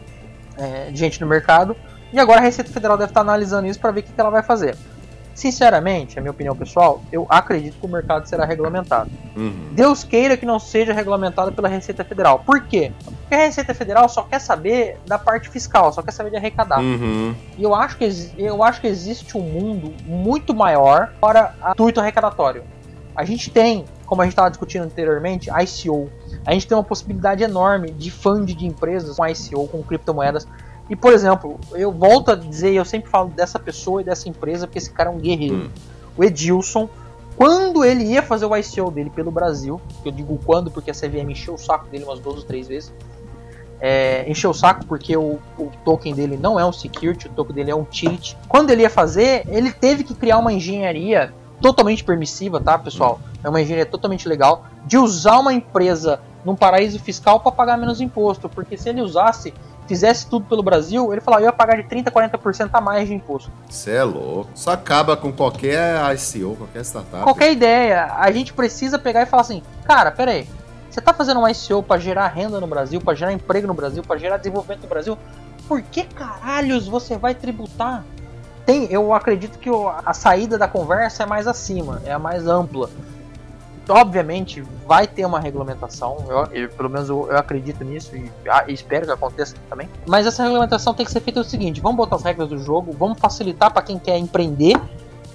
É, 0.58 0.90
gente 0.94 1.20
no 1.20 1.28
mercado. 1.28 1.76
E 2.14 2.20
agora 2.20 2.40
a 2.40 2.44
Receita 2.44 2.72
Federal 2.72 2.98
deve 2.98 3.12
estar 3.12 3.22
analisando 3.22 3.68
isso 3.68 3.80
para 3.80 3.92
ver 3.92 4.02
o 4.02 4.04
que, 4.04 4.12
que 4.12 4.22
ela 4.22 4.30
vai 4.30 4.44
fazer. 4.44 4.78
Sinceramente, 5.34 6.20
a 6.20 6.22
minha 6.22 6.32
opinião 6.32 6.56
pessoal, 6.56 7.02
eu 7.12 7.26
acredito 7.30 7.78
que 7.80 7.86
o 7.86 7.90
mercado 7.90 8.28
será 8.28 8.46
regulamentado. 8.46 9.10
Uhum. 9.36 9.70
Deus 9.72 10.04
queira 10.04 10.36
que 10.36 10.46
não 10.46 10.60
seja 10.60 10.94
regulamentado 10.94 11.52
pela 11.52 11.68
Receita 11.68 12.04
Federal. 12.04 12.40
Por 12.40 12.62
quê? 12.64 12.92
Porque 13.04 13.36
a 13.36 13.46
Receita 13.46 13.74
Federal 13.74 14.10
só 14.10 14.24
quer 14.24 14.40
saber 14.40 14.98
da 15.08 15.18
parte 15.18 15.50
fiscal, 15.50 15.92
só 15.94 16.02
quer 16.02 16.12
saber 16.12 16.32
de 16.32 16.38
arrecadar. 16.38 16.80
Uhum. 16.80 17.34
E 17.58 17.64
eu 17.64 17.74
acho, 17.74 17.98
que, 17.98 18.10
eu 18.38 18.62
acho 18.62 18.82
que 18.82 18.88
existe 18.88 19.38
um 19.38 19.42
mundo 19.42 19.94
muito 20.06 20.54
maior 20.54 21.14
para 21.20 21.56
intuito 21.72 22.00
arrecadatório. 22.00 22.64
A 23.16 23.24
gente 23.24 23.50
tem, 23.50 23.86
como 24.06 24.22
a 24.22 24.26
gente 24.26 24.34
estava 24.34 24.50
discutindo 24.50 24.84
anteriormente, 24.84 25.50
ICO. 25.50 26.10
A 26.46 26.54
gente 26.54 26.68
tem 26.68 26.78
uma 26.78 26.84
possibilidade 26.84 27.44
enorme 27.44 27.92
de 27.92 28.10
fund 28.10 28.54
de 28.54 28.66
empresas 28.66 29.16
com 29.16 29.26
ICO, 29.26 29.68
com 29.68 29.84
criptomoedas 29.84 30.48
e, 30.90 30.96
por 30.96 31.14
exemplo, 31.14 31.60
eu 31.74 31.92
volto 31.92 32.32
a 32.32 32.36
dizer, 32.36 32.74
eu 32.74 32.84
sempre 32.84 33.10
falo 33.10 33.30
dessa 33.30 33.58
pessoa 33.58 34.02
e 34.02 34.04
dessa 34.04 34.28
empresa, 34.28 34.68
porque 34.68 34.78
esse 34.78 34.92
cara 34.92 35.10
é 35.10 35.14
um 35.14 35.20
guerreiro. 35.20 35.56
Hum. 35.56 35.70
O 36.18 36.24
Edilson, 36.24 36.90
quando 37.38 37.86
ele 37.86 38.04
ia 38.04 38.22
fazer 38.22 38.46
o 38.46 38.56
ICO 38.56 38.92
dele 38.92 39.10
pelo 39.10 39.32
Brasil, 39.32 39.80
eu 40.04 40.12
digo 40.12 40.38
quando 40.46 40.70
porque 40.70 40.92
a 40.92 40.94
CVM 40.94 41.32
encheu 41.32 41.54
o 41.54 41.58
saco 41.58 41.88
dele 41.88 42.04
umas 42.04 42.20
duas 42.20 42.40
ou 42.40 42.44
três 42.44 42.68
vezes, 42.68 42.94
é, 43.80 44.30
encheu 44.30 44.52
o 44.52 44.54
saco 44.54 44.86
porque 44.86 45.18
o, 45.18 45.40
o, 45.58 45.72
token 45.84 46.14
dele 46.14 46.38
não 46.38 46.60
é 46.60 46.66
um 46.66 46.72
security, 46.72 47.28
o 47.28 47.32
token 47.32 47.56
dele 47.56 47.72
é 47.72 47.76
um 47.76 47.84
tilt. 47.84 48.36
Quando 48.48 48.70
ele 48.70 48.84
ia 48.84 48.90
fazer, 48.90 49.44
ele 49.48 49.72
teve 49.72 50.04
que 50.04 50.14
criar 50.14 50.38
uma 50.38 50.54
engenharia 50.54 51.34
totalmente 51.60 52.04
permissiva, 52.04 52.60
tá, 52.60 52.78
pessoal? 52.78 53.20
É 53.44 53.50
uma 53.50 53.62
engenharia 53.62 53.86
totalmente 53.86 54.28
legal 54.28 54.66
de 54.86 54.98
usar 54.98 55.40
uma 55.40 55.54
empresa 55.54 56.20
num 56.46 56.56
paraíso 56.56 57.00
fiscal 57.00 57.40
para 57.40 57.52
pagar 57.52 57.78
menos 57.78 58.02
imposto, 58.02 58.50
porque 58.50 58.78
se 58.78 58.90
ele 58.90 59.02
usasse 59.02 59.54
fizesse 59.92 60.26
tudo 60.26 60.46
pelo 60.46 60.64
Brasil, 60.64 61.12
ele 61.12 61.20
falava, 61.20 61.44
eu 61.44 61.48
ia 61.48 61.52
pagar 61.52 61.76
de 61.76 61.84
30% 61.84 62.08
a 62.08 62.12
40% 62.12 62.70
a 62.72 62.80
mais 62.80 63.10
de 63.10 63.14
imposto. 63.14 63.52
Você 63.70 63.92
é 63.92 64.04
louco. 64.06 64.50
Isso 64.56 64.70
acaba 64.70 65.18
com 65.18 65.34
qualquer 65.34 66.00
ICO, 66.16 66.56
qualquer 66.56 66.86
startup. 66.86 67.24
Qualquer 67.26 67.52
ideia. 67.52 68.06
A 68.18 68.32
gente 68.32 68.54
precisa 68.54 68.98
pegar 68.98 69.24
e 69.24 69.26
falar 69.26 69.42
assim, 69.42 69.62
cara, 69.84 70.10
pera 70.10 70.32
aí, 70.32 70.48
você 70.90 71.02
tá 71.02 71.14
fazendo 71.14 71.42
um 71.42 71.48
ICO 71.48 71.84
para 71.84 72.00
gerar 72.00 72.30
renda 72.30 72.58
no 72.62 72.68
Brasil, 72.68 73.02
para 73.02 73.14
gerar 73.14 73.34
emprego 73.34 73.68
no 73.68 73.74
Brasil, 73.74 74.02
para 74.02 74.18
gerar 74.18 74.38
desenvolvimento 74.38 74.84
no 74.84 74.88
Brasil, 74.88 75.18
por 75.68 75.82
que 75.82 76.06
caralhos 76.06 76.88
você 76.88 77.18
vai 77.18 77.36
tributar? 77.36 78.06
Tem, 78.66 78.86
eu 78.90 79.14
acredito 79.14 79.60
que 79.60 79.70
a 80.06 80.14
saída 80.14 80.58
da 80.58 80.70
conversa 80.70 81.24
é 81.24 81.26
mais 81.26 81.48
acima, 81.48 82.02
é 82.06 82.14
a 82.14 82.20
mais 82.20 82.48
ampla 82.48 82.90
obviamente 83.90 84.62
vai 84.86 85.08
ter 85.08 85.26
uma 85.26 85.40
regulamentação, 85.40 86.26
eu, 86.30 86.64
eu 86.64 86.70
pelo 86.70 86.90
menos 86.90 87.10
eu, 87.10 87.28
eu, 87.30 87.38
acredito 87.38 87.84
nisso 87.84 88.16
e, 88.16 88.32
ah, 88.48 88.66
e, 88.68 88.74
espero 88.74 89.06
que 89.06 89.12
aconteça 89.12 89.56
também. 89.70 89.90
Mas 90.08 90.26
essa 90.26 90.44
regulamentação 90.44 90.94
tem 90.94 91.06
que 91.06 91.12
ser 91.12 91.22
feita 91.22 91.40
o 91.40 91.44
seguinte: 91.44 91.82
vamos 91.82 91.98
botar 91.98 92.16
as 92.18 92.24
regras 92.24 92.50
do 92.50 92.58
jogo, 92.58 92.96
vamos 92.98 93.20
facilitar 93.20 93.72
para 93.72 93.82
quem 93.82 93.98
quer 93.98 94.18
empreender 94.18 94.80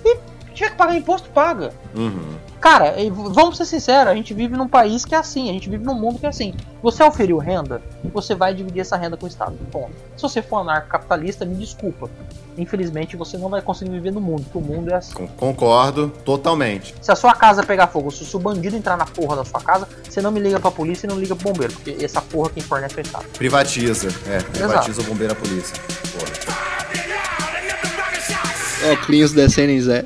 e 0.05 0.19
tiver 0.55 0.71
que 0.71 0.77
pagar 0.77 0.97
imposto, 0.97 1.29
paga. 1.31 1.73
Uhum. 1.95 2.37
Cara, 2.67 2.97
vamos 3.33 3.57
ser 3.57 3.65
sinceros, 3.65 4.09
a 4.09 4.15
gente 4.17 4.35
vive 4.35 4.57
num 4.57 4.67
país 4.67 5.05
que 5.05 5.15
é 5.15 5.19
assim, 5.19 5.49
a 5.49 5.53
gente 5.53 5.71
vive 5.71 5.85
num 5.85 5.95
mundo 5.95 6.19
que 6.19 6.27
é 6.27 6.29
assim. 6.29 6.53
Você 6.83 7.01
oferiu 7.01 7.39
renda, 7.39 7.81
você 8.13 8.35
vai 8.35 8.53
dividir 8.53 8.81
essa 8.81 8.97
renda 8.97 9.17
com 9.17 9.25
o 9.25 9.29
Estado. 9.29 9.57
Ponto. 9.71 9.93
Se 10.17 10.23
você 10.23 10.43
for 10.43 10.57
anarcocapitalista, 10.57 11.45
me 11.45 11.55
desculpa. 11.55 12.11
Infelizmente 12.59 13.17
você 13.17 13.39
não 13.39 13.49
vai 13.49 13.63
conseguir 13.63 13.93
viver 13.93 14.11
no 14.11 14.21
mundo, 14.21 14.43
porque 14.43 14.59
o 14.59 14.61
mundo 14.61 14.91
é 14.91 14.97
assim. 14.97 15.29
Concordo 15.37 16.09
totalmente. 16.25 16.93
Se 17.01 17.13
a 17.13 17.15
sua 17.15 17.35
casa 17.35 17.63
pegar 17.63 17.87
fogo, 17.87 18.11
se 18.11 18.37
o 18.37 18.41
bandido 18.41 18.75
entrar 18.75 18.97
na 18.97 19.07
porra 19.07 19.37
da 19.37 19.45
sua 19.45 19.61
casa, 19.61 19.89
você 20.03 20.21
não 20.21 20.33
me 20.33 20.41
liga 20.41 20.59
pra 20.59 20.73
polícia 20.73 21.07
e 21.07 21.09
não 21.09 21.21
liga 21.21 21.37
pro 21.37 21.53
bombeiro, 21.53 21.73
porque 21.73 22.05
essa 22.05 22.21
porra 22.21 22.51
quem 22.51 22.65
fornece 22.65 22.97
é 22.97 22.99
o 22.99 23.03
Estado. 23.03 23.27
Privatiza, 23.39 24.09
é, 24.27 24.43
privatiza 24.43 25.03
Exato. 25.03 25.03
o 25.03 25.05
bombeiro 25.05 25.35
e 25.35 25.37
a 25.37 25.39
polícia. 25.39 25.77
Porra. 26.19 26.67
Óculos 28.93 29.37
em 29.57 29.81
Zé. 29.81 30.05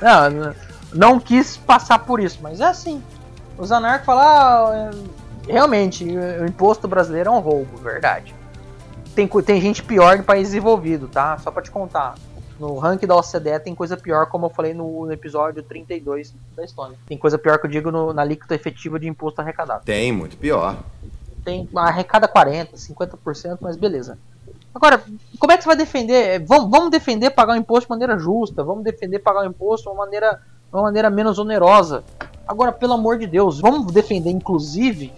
não, 0.00 0.54
não 0.92 1.20
quis 1.20 1.56
passar 1.56 2.00
por 2.00 2.20
isso, 2.20 2.38
mas 2.42 2.60
é 2.60 2.66
assim. 2.66 3.02
Os 3.56 3.72
anarcos 3.72 4.06
falam, 4.06 4.22
ah, 4.24 4.90
é, 5.48 5.52
realmente, 5.52 6.04
o 6.04 6.46
imposto 6.46 6.86
brasileiro 6.86 7.30
é 7.30 7.32
um 7.32 7.40
roubo, 7.40 7.76
verdade. 7.78 8.34
Tem, 9.14 9.26
tem 9.26 9.60
gente 9.60 9.82
pior 9.82 10.16
de 10.16 10.22
país 10.22 10.48
desenvolvido, 10.48 11.08
tá? 11.08 11.36
Só 11.38 11.50
pra 11.50 11.60
te 11.62 11.70
contar. 11.70 12.14
No 12.58 12.76
ranking 12.78 13.06
da 13.06 13.16
OCDE 13.16 13.60
tem 13.60 13.74
coisa 13.74 13.96
pior, 13.96 14.26
como 14.26 14.46
eu 14.46 14.50
falei 14.50 14.74
no, 14.74 15.10
episódio 15.12 15.62
32 15.62 16.34
da 16.56 16.64
Estônia. 16.64 16.98
Tem 17.06 17.16
coisa 17.16 17.38
pior 17.38 17.58
que 17.58 17.66
eu 17.66 17.70
digo 17.70 17.90
no, 17.90 18.12
na 18.12 18.22
alíquota 18.22 18.54
efetiva 18.54 18.98
de 18.98 19.08
imposto 19.08 19.40
arrecadado. 19.40 19.84
Tem, 19.84 20.10
muito 20.12 20.36
pior. 20.36 20.76
Tem 21.44 21.68
arrecada 21.74 22.28
40%, 22.28 22.74
50%, 22.74 23.58
mas 23.60 23.76
beleza. 23.76 24.18
Agora, 24.78 25.02
como 25.40 25.52
é 25.52 25.56
que 25.56 25.64
você 25.64 25.68
vai 25.70 25.76
defender? 25.76 26.38
Vamos, 26.46 26.70
vamos 26.70 26.90
defender 26.90 27.30
pagar 27.30 27.54
o 27.54 27.56
imposto 27.56 27.86
de 27.86 27.90
maneira 27.90 28.16
justa, 28.16 28.62
vamos 28.62 28.84
defender 28.84 29.18
pagar 29.18 29.40
o 29.40 29.46
imposto 29.46 29.90
de 29.90 29.96
uma 29.96 30.04
maneira, 30.04 30.40
uma 30.72 30.82
maneira 30.82 31.10
menos 31.10 31.36
onerosa. 31.36 32.04
Agora, 32.46 32.70
pelo 32.70 32.92
amor 32.92 33.18
de 33.18 33.26
Deus, 33.26 33.60
vamos 33.60 33.92
defender, 33.92 34.30
inclusive, 34.30 35.12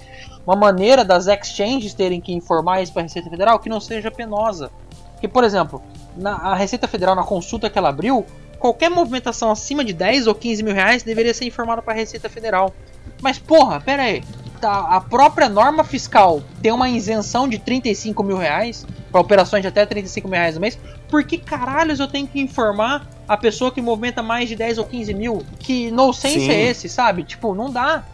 uma 0.47 0.57
maneira 0.57 1.05
das 1.05 1.27
exchanges 1.27 1.93
terem 1.93 2.23
que 2.23 2.33
informar 2.33 2.81
isso 2.81 2.91
para 2.91 3.03
a 3.03 3.05
Receita 3.05 3.29
Federal 3.29 3.59
que 3.59 3.69
não 3.69 3.81
seja 3.81 4.11
penosa. 4.11 4.71
Que, 5.21 5.29
por 5.29 5.45
exemplo, 5.45 5.83
na, 6.17 6.37
a 6.37 6.55
Receita 6.55 6.89
Federal, 6.89 7.15
na 7.15 7.23
consulta 7.23 7.69
que 7.69 7.77
ela 7.77 7.91
abriu, 7.91 8.25
qualquer 8.59 8.89
movimentação 8.89 9.51
acima 9.51 9.85
de 9.85 9.93
10 9.93 10.27
ou 10.27 10.35
15 10.35 10.63
mil 10.63 10.73
reais 10.73 11.03
deveria 11.03 11.35
ser 11.35 11.45
informada 11.45 11.83
para 11.83 11.93
a 11.93 11.97
Receita 11.97 12.31
Federal. 12.31 12.75
Mas 13.21 13.39
porra, 13.39 13.79
pera 13.79 14.05
aí. 14.05 14.25
Tá, 14.59 14.97
a 14.97 15.01
própria 15.03 15.51
norma 15.51 15.85
fiscal 15.85 16.43
tem 16.63 16.73
uma 16.73 16.89
isenção 16.89 17.47
de 17.47 17.59
35 17.59 18.23
mil 18.23 18.39
reais 18.39 18.87
para 19.11 19.21
operações 19.21 19.63
de 19.63 19.69
até 19.69 19.85
35 19.85 20.29
mil 20.29 20.39
reais 20.39 20.55
no 20.55 20.61
mês. 20.61 20.79
Por 21.09 21.25
que 21.25 21.39
caralhos 21.39 22.01
eu 22.01 22.09
tenho 22.09 22.27
que 22.27 22.41
informar 22.41 23.09
a 23.29 23.37
pessoa 23.37 23.71
que 23.71 23.83
movimenta 23.83 24.23
mais 24.23 24.49
de 24.49 24.57
10 24.57 24.79
ou 24.79 24.85
15 24.85 25.15
mil? 25.15 25.45
Que 25.59 25.91
nonsense 25.91 26.51
é 26.51 26.69
esse, 26.69 26.89
sabe? 26.89 27.25
Tipo, 27.25 27.55
não 27.55 27.71
dá. 27.71 28.05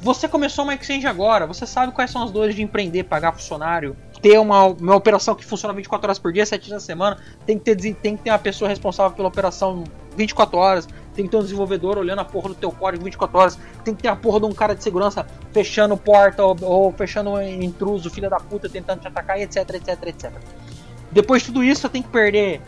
Você 0.00 0.26
começou 0.26 0.64
uma 0.64 0.74
exchange 0.74 1.06
agora, 1.06 1.46
você 1.46 1.64
sabe 1.64 1.92
quais 1.92 2.10
são 2.10 2.24
as 2.24 2.30
dores 2.32 2.56
de 2.56 2.62
empreender, 2.62 3.04
pagar 3.04 3.32
funcionário, 3.32 3.96
ter 4.20 4.36
uma, 4.38 4.66
uma 4.66 4.96
operação 4.96 5.32
que 5.34 5.44
funciona 5.44 5.72
24 5.72 6.06
horas 6.06 6.18
por 6.18 6.32
dia, 6.32 6.44
7 6.44 6.60
dias 6.60 6.72
na 6.74 6.80
semana, 6.80 7.18
tem 7.46 7.56
que, 7.56 7.64
ter, 7.64 7.94
tem 7.94 8.16
que 8.16 8.24
ter 8.24 8.30
uma 8.30 8.38
pessoa 8.38 8.68
responsável 8.68 9.16
pela 9.16 9.28
operação 9.28 9.84
24 10.16 10.58
horas, 10.58 10.88
tem 11.14 11.24
que 11.24 11.30
ter 11.30 11.36
um 11.36 11.42
desenvolvedor 11.42 11.98
olhando 11.98 12.20
a 12.20 12.24
porra 12.24 12.48
do 12.48 12.54
teu 12.54 12.70
código 12.70 13.04
24 13.04 13.38
horas, 13.38 13.58
tem 13.84 13.94
que 13.94 14.02
ter 14.02 14.08
a 14.08 14.16
porra 14.16 14.40
de 14.40 14.46
um 14.46 14.52
cara 14.52 14.74
de 14.74 14.82
segurança 14.82 15.26
fechando 15.52 15.96
porta 15.96 16.42
ou, 16.42 16.56
ou 16.62 16.92
fechando 16.92 17.30
um 17.30 17.42
intruso, 17.42 18.10
filha 18.10 18.30
da 18.30 18.38
puta, 18.38 18.68
tentando 18.68 19.00
te 19.00 19.08
atacar, 19.08 19.40
etc, 19.40 19.58
etc, 19.74 20.06
etc. 20.06 20.32
Depois 21.10 21.42
de 21.42 21.48
tudo 21.48 21.62
isso, 21.62 21.82
você 21.82 21.88
tem 21.88 22.02
que 22.02 22.08
perder 22.08 22.60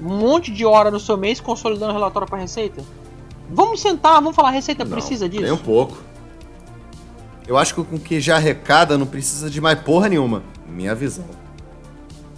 um 0.00 0.16
monte 0.16 0.50
de 0.50 0.64
hora 0.64 0.90
no 0.90 0.98
seu 0.98 1.16
mês 1.16 1.40
consolidando 1.40 1.92
o 1.92 1.94
relatório 1.94 2.28
para 2.28 2.38
receita. 2.38 2.82
Vamos 3.48 3.80
sentar, 3.80 4.14
vamos 4.14 4.34
falar, 4.34 4.48
a 4.48 4.52
receita 4.52 4.84
não, 4.84 4.92
precisa 4.92 5.28
disso? 5.28 5.42
Nem 5.42 5.52
um 5.52 5.58
pouco. 5.58 5.98
Eu 7.46 7.56
acho 7.58 7.74
que 7.74 7.84
com 7.84 7.98
que 7.98 8.20
já 8.20 8.36
arrecada 8.36 8.96
não 8.96 9.06
precisa 9.06 9.50
de 9.50 9.60
mais 9.60 9.78
porra 9.80 10.08
nenhuma. 10.08 10.42
Minha 10.66 10.94
visão. 10.94 11.26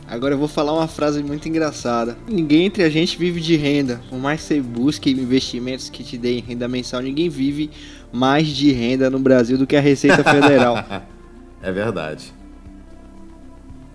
Agora 0.07 0.35
eu 0.35 0.39
vou 0.39 0.49
falar 0.49 0.73
uma 0.75 0.87
frase 0.87 1.23
muito 1.23 1.49
engraçada. 1.49 2.17
Ninguém 2.29 2.67
entre 2.67 2.83
a 2.83 2.91
gente 2.91 3.17
vive 3.17 3.41
de 3.41 3.57
renda. 3.57 4.01
Por 4.11 4.19
mais 4.19 4.43
que 4.43 4.49
você 4.49 4.61
busque 4.61 5.11
investimentos 5.11 5.89
que 5.89 6.05
te 6.05 6.19
deem 6.19 6.41
renda 6.41 6.69
mensal, 6.69 7.01
ninguém 7.01 7.29
vive 7.29 7.71
mais 8.13 8.47
de 8.49 8.71
renda 8.71 9.09
no 9.09 9.19
Brasil 9.19 9.57
do 9.57 9.67
que 9.67 9.75
a 9.75 9.81
Receita 9.81 10.23
Federal. 10.23 10.77
é 11.63 11.73
verdade. 11.73 12.33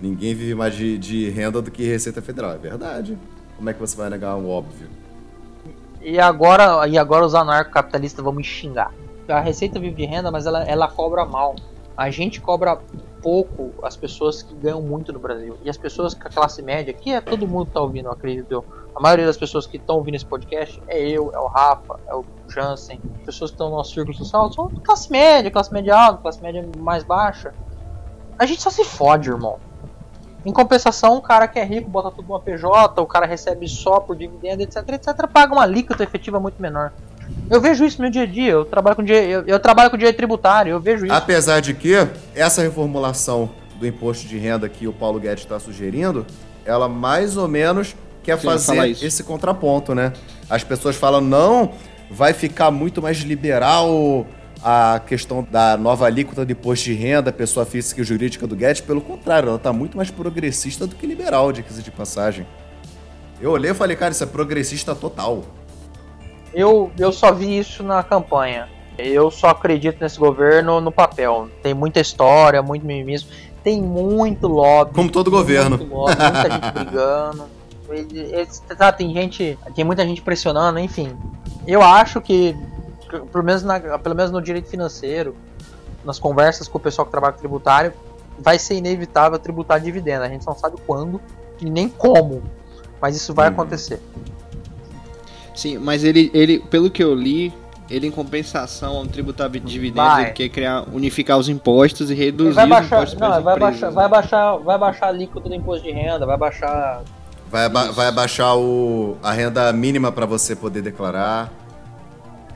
Ninguém 0.02 0.34
vive 0.34 0.56
mais 0.56 0.76
de, 0.76 0.98
de, 0.98 1.30
renda 1.30 1.62
do 1.62 1.70
que 1.70 1.84
Receita 1.84 2.22
Federal. 2.22 2.52
É 2.54 2.58
verdade. 2.58 3.18
Como 3.56 3.70
é 3.70 3.74
que 3.74 3.80
você 3.80 3.96
vai 3.96 4.10
negar 4.10 4.36
o 4.36 4.50
óbvio? 4.50 4.88
E 6.02 6.20
agora, 6.20 6.88
e 6.88 6.98
agora 6.98 7.26
os 7.26 7.36
anarcocapitalistas 7.36 8.24
vão 8.24 8.34
me 8.34 8.44
xingar. 8.44 8.92
A 9.28 9.40
Receita 9.40 9.80
vive 9.80 9.96
de 9.96 10.06
renda, 10.06 10.32
mas 10.32 10.48
ela, 10.48 10.64
ela 10.64 10.88
cobra 10.88 11.24
mal. 11.24 11.56
A 11.96 12.10
gente 12.10 12.42
cobra 12.42 12.80
pouco 13.22 13.74
as 13.84 13.96
pessoas 13.96 14.42
que 14.42 14.54
ganham 14.56 14.82
muito 14.82 15.14
no 15.14 15.20
Brasil. 15.20 15.58
E 15.64 15.70
as 15.70 15.78
pessoas 15.78 16.14
com 16.14 16.28
a 16.28 16.32
classe 16.32 16.62
média, 16.62 16.94
que 16.94 17.12
é 17.12 17.22
todo 17.22 17.48
mundo 17.48 17.68
que 17.68 17.74
tá 17.74 17.82
ouvindo, 17.82 18.10
acredito 18.10 18.52
eu. 18.52 18.66
A 18.96 19.00
maioria 19.00 19.26
das 19.26 19.38
pessoas 19.38 19.66
que 19.66 19.78
estão 19.78 19.98
ouvindo 19.98 20.16
esse 20.16 20.26
podcast 20.26 20.82
é 20.88 21.00
eu, 21.00 21.32
é 21.34 21.40
o 21.40 21.48
Rafa, 21.48 22.00
é 22.08 22.16
o 22.16 22.26
Jansen. 22.48 23.00
As 23.20 23.26
pessoas 23.26 23.52
que 23.52 23.56
estão 23.56 23.70
no 23.70 23.78
nosso 23.78 23.94
círculo 23.94 24.16
social 24.18 24.52
são 24.52 24.70
classe 24.84 25.12
média, 25.12 25.50
classe 25.52 25.72
média 25.72 25.96
alta, 25.96 26.22
classe 26.22 26.42
média 26.42 26.68
mais 26.78 27.04
baixa. 27.04 27.54
A 28.38 28.46
gente 28.46 28.62
só 28.62 28.70
se 28.70 28.84
fode, 28.84 29.30
irmão. 29.30 29.60
Em 30.46 30.54
compensação, 30.54 31.18
o 31.18 31.22
cara 31.22 31.48
que 31.48 31.60
é 31.60 31.66
rico 31.66 31.90
bota 31.90 32.10
tudo 32.12 32.28
numa 32.28 32.40
PJ, 32.40 33.02
o 33.02 33.06
cara 33.06 33.26
recebe 33.26 33.68
só 33.68 34.00
por 34.00 34.16
dividendo, 34.16 34.64
etc, 34.64 34.78
etc, 34.90 35.28
paga 35.28 35.54
uma 35.54 35.64
alíquota 35.64 36.04
efetiva 36.04 36.40
muito 36.40 36.62
menor. 36.62 36.94
Eu 37.50 37.60
vejo 37.60 37.84
isso 37.84 37.98
no 37.98 38.04
meu 38.04 38.12
dia 38.12 38.24
a 38.24 38.26
dia. 38.26 38.52
Eu 38.52 38.66
trabalho 38.66 38.96
com 38.96 39.04
dia, 39.04 39.24
eu, 39.24 39.44
eu 39.46 39.60
trabalho 39.60 39.90
com 39.90 39.98
direito 39.98 40.18
tributário, 40.18 40.72
eu 40.72 40.80
vejo 40.80 41.06
isso. 41.06 41.14
Apesar 41.14 41.60
de 41.60 41.74
que 41.74 41.96
essa 42.36 42.62
reformulação 42.62 43.50
do 43.80 43.88
imposto 43.88 44.28
de 44.28 44.38
renda 44.38 44.70
que 44.70 44.88
o 44.88 44.94
Paulo 44.94 45.20
Guedes 45.20 45.44
está 45.44 45.60
sugerindo, 45.60 46.26
ela 46.66 46.88
mais 46.88 47.38
ou 47.38 47.48
menos 47.48 47.96
quer 48.22 48.38
Sim, 48.38 48.46
fazer 48.46 49.04
esse 49.04 49.24
contraponto, 49.24 49.96
né? 49.96 50.14
As 50.50 50.64
pessoas 50.64 50.96
falam, 50.96 51.22
não, 51.22 51.72
vai 52.12 52.34
ficar 52.34 52.70
muito 52.70 53.02
mais 53.02 53.18
liberal 53.18 54.28
a 54.62 55.02
questão 55.06 55.48
da 55.50 55.78
nova 55.78 56.06
alíquota 56.06 56.46
de 56.46 56.52
imposto 56.52 56.86
de 56.86 56.94
renda, 56.94 57.32
pessoa 57.32 57.66
física 57.66 58.02
e 58.02 58.04
jurídica 58.04 58.46
do 58.46 58.56
Guedes. 58.56 58.82
Pelo 58.82 59.02
contrário, 59.02 59.48
ela 59.48 59.56
está 59.56 59.72
muito 59.72 59.96
mais 59.96 60.12
progressista 60.12 60.86
do 60.86 60.96
que 60.96 61.08
liberal, 61.08 61.52
de 61.52 61.64
de 61.64 61.92
passagem. 61.92 62.46
Eu 63.40 63.52
olhei 63.52 63.72
e 63.72 63.74
falei, 63.74 63.96
cara, 63.96 64.12
isso 64.12 64.24
é 64.24 64.28
progressista 64.28 64.94
total. 64.94 65.46
Eu, 66.54 66.92
eu 66.98 67.12
só 67.12 67.32
vi 67.32 67.58
isso 67.58 67.84
na 67.84 68.04
campanha. 68.04 68.68
Eu 68.98 69.32
só 69.32 69.50
acredito 69.50 70.02
nesse 70.02 70.20
governo 70.20 70.82
no 70.82 70.92
papel. 70.92 71.50
Tem 71.64 71.74
muita 71.74 72.00
história, 72.00 72.62
muito 72.62 72.86
mimimismo. 72.86 73.30
Tem 73.64 73.82
muito 73.82 74.48
lobby. 74.48 74.94
Como 74.94 75.12
todo 75.12 75.32
governo. 75.32 75.78
Lobby, 75.78 76.16
muita 76.18 76.50
gente 76.52 76.72
brigando. 76.74 77.46
tá, 78.78 78.92
tem 78.92 79.14
gente. 79.14 79.58
Tem 79.74 79.86
muita 79.86 80.06
gente 80.06 80.22
pressionando, 80.22 80.80
enfim. 80.80 81.16
Eu 81.66 81.82
acho 81.82 82.20
que, 82.20 82.56
pelo 83.32 83.44
menos, 83.44 83.64
na, 83.64 83.80
pelo 84.00 84.16
menos 84.16 84.32
no 84.32 84.42
direito 84.42 84.70
financeiro, 84.70 85.36
nas 86.04 86.20
conversas 86.20 86.68
com 86.68 86.78
o 86.78 86.82
pessoal 86.82 87.06
que 87.06 87.12
trabalha 87.12 87.34
com 87.34 87.40
tributário, 87.40 87.94
vai 88.38 88.58
ser 88.60 88.76
inevitável 88.76 89.38
tributar 89.40 89.80
dividendo. 89.80 90.24
A 90.24 90.30
gente 90.30 90.46
não 90.46 90.56
sabe 90.56 90.78
quando 90.86 91.22
e 91.62 91.70
nem 91.70 91.88
como. 91.88 92.44
Mas 93.02 93.16
isso 93.16 93.34
vai 93.34 93.50
hum. 93.50 93.54
acontecer. 93.54 94.02
Sim, 95.60 95.78
mas 95.78 96.06
ele, 96.06 96.32
ele, 96.34 96.60
pelo 96.60 96.90
que 96.90 97.04
eu 97.04 97.14
li, 97.14 97.54
ele 97.90 98.08
em 98.08 98.12
compensação 98.12 98.96
ao 98.96 99.06
tributar 99.06 99.50
dividendos, 99.50 100.10
vai. 100.10 100.24
ele 100.24 100.32
quer 100.32 100.48
criar, 100.48 100.86
unificar 100.94 101.38
os 101.38 101.50
impostos 101.50 102.10
e 102.10 102.14
reduzir 102.14 102.54
vai 102.54 102.66
baixar, 102.66 103.04
os 103.04 103.14
impostos 103.14 103.20
não, 103.20 103.44
vai 103.44 103.56
empresas, 103.56 103.60
baixar, 103.60 103.88
né? 103.88 103.94
vai 103.94 104.08
baixar, 104.08 104.58
vai 104.58 104.78
baixar 104.78 105.06
a 105.08 105.10
alíquota 105.10 105.50
do 105.50 105.56
imposto 105.56 105.84
de 105.84 105.92
renda, 105.92 106.26
vai 106.26 106.38
baixar 106.38 107.02
Vai, 107.52 107.66
aba 107.66 107.92
vai 107.92 108.08
abaixar 108.08 108.56
o, 108.56 109.18
a 109.24 109.32
renda 109.34 109.74
mínima 109.74 110.12
para 110.12 110.26
você 110.26 110.56
poder 110.56 110.82
declarar. 110.82 111.50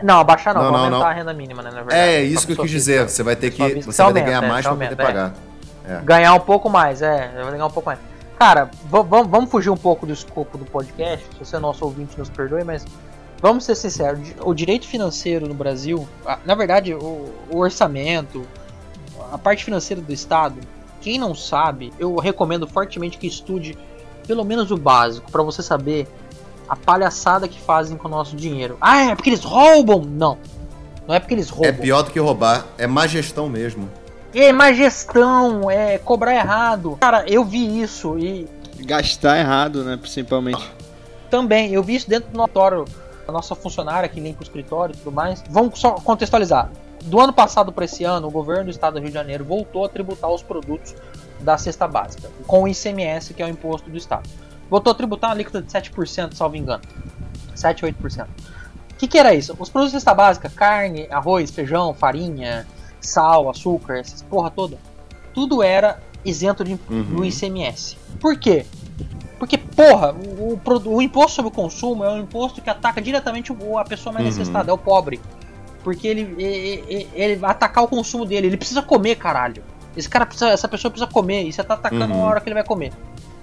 Não, 0.01 0.19
abaixar 0.19 0.53
não, 0.53 0.63
não 0.63 0.71
vai 0.71 0.79
aumentar 0.81 0.99
não. 0.99 1.05
a 1.07 1.13
renda 1.13 1.33
mínima, 1.33 1.63
né, 1.63 1.71
na 1.71 1.77
verdade. 1.77 1.99
É, 1.99 2.21
isso 2.21 2.45
que 2.45 2.53
eu 2.53 2.57
quis 2.57 2.69
dizer. 2.69 3.09
Você 3.09 3.23
vai 3.23 3.35
ter 3.35 3.49
que, 3.51 3.81
você 3.81 4.03
vai 4.03 4.13
ter 4.13 4.19
que 4.19 4.25
ganhar 4.27 4.43
é, 4.43 4.47
mais 4.47 4.65
para 4.65 4.75
poder 4.75 4.95
pagar. 4.95 5.33
É. 5.85 5.99
Ganhar 6.03 6.33
um 6.35 6.39
pouco 6.39 6.69
mais, 6.69 7.01
é, 7.01 7.31
vai 7.35 7.51
ganhar 7.51 7.65
um 7.65 7.71
pouco 7.71 7.89
mais. 7.89 7.99
Cara, 8.43 8.69
vamos 8.89 9.49
fugir 9.49 9.69
um 9.69 9.77
pouco 9.77 10.05
do 10.05 10.11
escopo 10.11 10.57
do 10.57 10.65
podcast. 10.65 11.25
Se 11.31 11.45
você 11.45 11.55
é 11.55 11.59
nosso 11.59 11.85
ouvinte, 11.85 12.19
nos 12.19 12.29
perdoe, 12.29 12.61
mas 12.65 12.85
vamos 13.41 13.63
ser 13.63 13.73
sinceros, 13.73 14.19
o 14.41 14.53
direito 14.53 14.85
financeiro 14.85 15.47
no 15.47 15.53
Brasil, 15.53 16.05
na 16.43 16.53
verdade, 16.53 16.93
o, 16.93 17.31
o, 17.49 17.59
orçamento, 17.59 18.45
a 19.31 19.37
parte 19.37 19.63
financeira 19.63 20.01
do 20.01 20.11
Estado, 20.11 20.59
quem 20.99 21.17
não 21.17 21.33
sabe, 21.33 21.93
eu 21.97 22.17
recomendo 22.17 22.67
fortemente 22.67 23.17
que 23.17 23.27
estude 23.27 23.77
pelo 24.27 24.43
menos 24.43 24.71
o 24.71 24.77
básico, 24.77 25.31
para 25.31 25.41
você 25.41 25.63
saber 25.63 26.05
a 26.67 26.75
palhaçada 26.75 27.47
que 27.47 27.61
fazem 27.61 27.95
com 27.95 28.09
o 28.09 28.11
nosso 28.11 28.35
dinheiro. 28.35 28.77
Ah, 28.81 29.11
é 29.11 29.15
porque 29.15 29.29
eles 29.29 29.45
roubam? 29.45 30.01
Não. 30.01 30.37
Não 31.07 31.15
é 31.15 31.19
porque 31.21 31.33
eles 31.33 31.49
roubam. 31.49 31.69
É 31.69 31.71
pior 31.71 32.01
do 32.01 32.11
que 32.11 32.19
roubar, 32.19 32.65
é 32.77 32.87
má 32.87 33.07
gestão 33.07 33.47
mesmo. 33.47 33.89
É 34.33 34.51
má 34.51 34.73
gestão, 34.73 35.69
é 35.69 35.97
cobrar 35.97 36.33
errado. 36.33 36.97
Cara, 36.99 37.23
eu 37.27 37.45
vi 37.45 37.81
isso 37.81 38.17
e. 38.17 38.47
Gastar 38.79 39.37
errado, 39.37 39.83
né? 39.83 39.95
Principalmente. 39.95 40.67
Também, 41.29 41.71
eu 41.71 41.83
vi 41.83 41.95
isso 41.95 42.09
dentro 42.09 42.31
do 42.31 42.37
notório 42.37 42.85
a 43.27 43.31
nossa 43.31 43.55
funcionária 43.55 44.09
que 44.09 44.19
limpa 44.19 44.41
o 44.41 44.43
escritório 44.43 44.93
e 44.93 44.97
tudo 44.97 45.11
mais. 45.11 45.43
Vamos 45.49 45.79
só 45.79 45.91
contextualizar. 45.91 46.69
Do 47.03 47.19
ano 47.19 47.33
passado 47.33 47.71
para 47.71 47.85
esse 47.85 48.03
ano, 48.03 48.27
o 48.27 48.31
governo 48.31 48.65
do 48.65 48.69
estado 48.71 48.93
do 48.93 48.99
Rio 48.99 49.09
de 49.09 49.13
Janeiro 49.13 49.43
voltou 49.43 49.85
a 49.85 49.89
tributar 49.89 50.29
os 50.31 50.41
produtos 50.41 50.95
da 51.41 51.57
cesta 51.57 51.87
básica, 51.87 52.29
com 52.47 52.63
o 52.63 52.67
ICMS, 52.67 53.33
que 53.33 53.43
é 53.43 53.45
o 53.45 53.49
imposto 53.49 53.89
do 53.89 53.97
estado. 53.97 54.29
Voltou 54.69 54.91
a 54.91 54.95
tributar 54.95 55.29
uma 55.29 55.35
alíquota 55.35 55.61
de 55.61 55.71
7%, 55.71 56.33
salvo 56.33 56.55
engano. 56.55 56.83
7 57.53 57.85
ou 57.85 57.91
8%. 57.91 58.25
O 58.25 58.27
que, 58.97 59.07
que 59.07 59.17
era 59.17 59.33
isso? 59.33 59.55
Os 59.59 59.69
produtos 59.69 59.93
da 59.93 59.99
cesta 59.99 60.13
básica, 60.13 60.49
carne, 60.49 61.07
arroz, 61.11 61.51
feijão, 61.51 61.93
farinha, 61.93 62.65
sal, 63.05 63.49
açúcar, 63.49 63.97
essas 63.97 64.21
porra 64.21 64.49
toda, 64.49 64.77
tudo 65.33 65.61
era 65.61 65.99
isento 66.23 66.63
de, 66.63 66.79
uhum. 66.89 67.03
do 67.03 67.25
ICMS. 67.25 67.97
Por 68.19 68.37
quê? 68.37 68.65
Porque, 69.37 69.57
porra, 69.57 70.13
o, 70.13 70.53
o, 70.53 70.95
o, 70.95 71.01
imposto 71.01 71.33
sobre 71.33 71.49
o 71.49 71.53
consumo 71.53 72.03
é 72.03 72.09
um 72.09 72.19
imposto 72.19 72.61
que 72.61 72.69
ataca 72.69 73.01
diretamente 73.01 73.51
a 73.51 73.83
pessoa 73.83 74.13
mais 74.13 74.25
uhum. 74.25 74.31
necessitada, 74.31 74.71
é 74.71 74.73
o 74.73 74.77
pobre. 74.77 75.19
Porque 75.83 76.07
ele, 76.07 76.33
ele, 76.37 76.83
ele, 76.87 77.09
ele, 77.13 77.35
vai 77.35 77.51
atacar 77.51 77.83
o 77.83 77.87
consumo 77.87 78.25
dele, 78.25 78.47
ele 78.47 78.55
precisa 78.55 78.81
comer, 78.81 79.15
caralho. 79.15 79.61
Esse 79.97 80.07
cara 80.07 80.25
precisa, 80.25 80.49
essa 80.49 80.67
pessoa 80.67 80.89
precisa 80.89 81.11
comer, 81.11 81.43
e 81.43 81.51
você 81.51 81.61
tá 81.61 81.73
atacando 81.73 82.13
uhum. 82.13 82.19
na 82.19 82.25
hora 82.25 82.39
que 82.39 82.47
ele 82.47 82.53
vai 82.53 82.63
comer. 82.63 82.93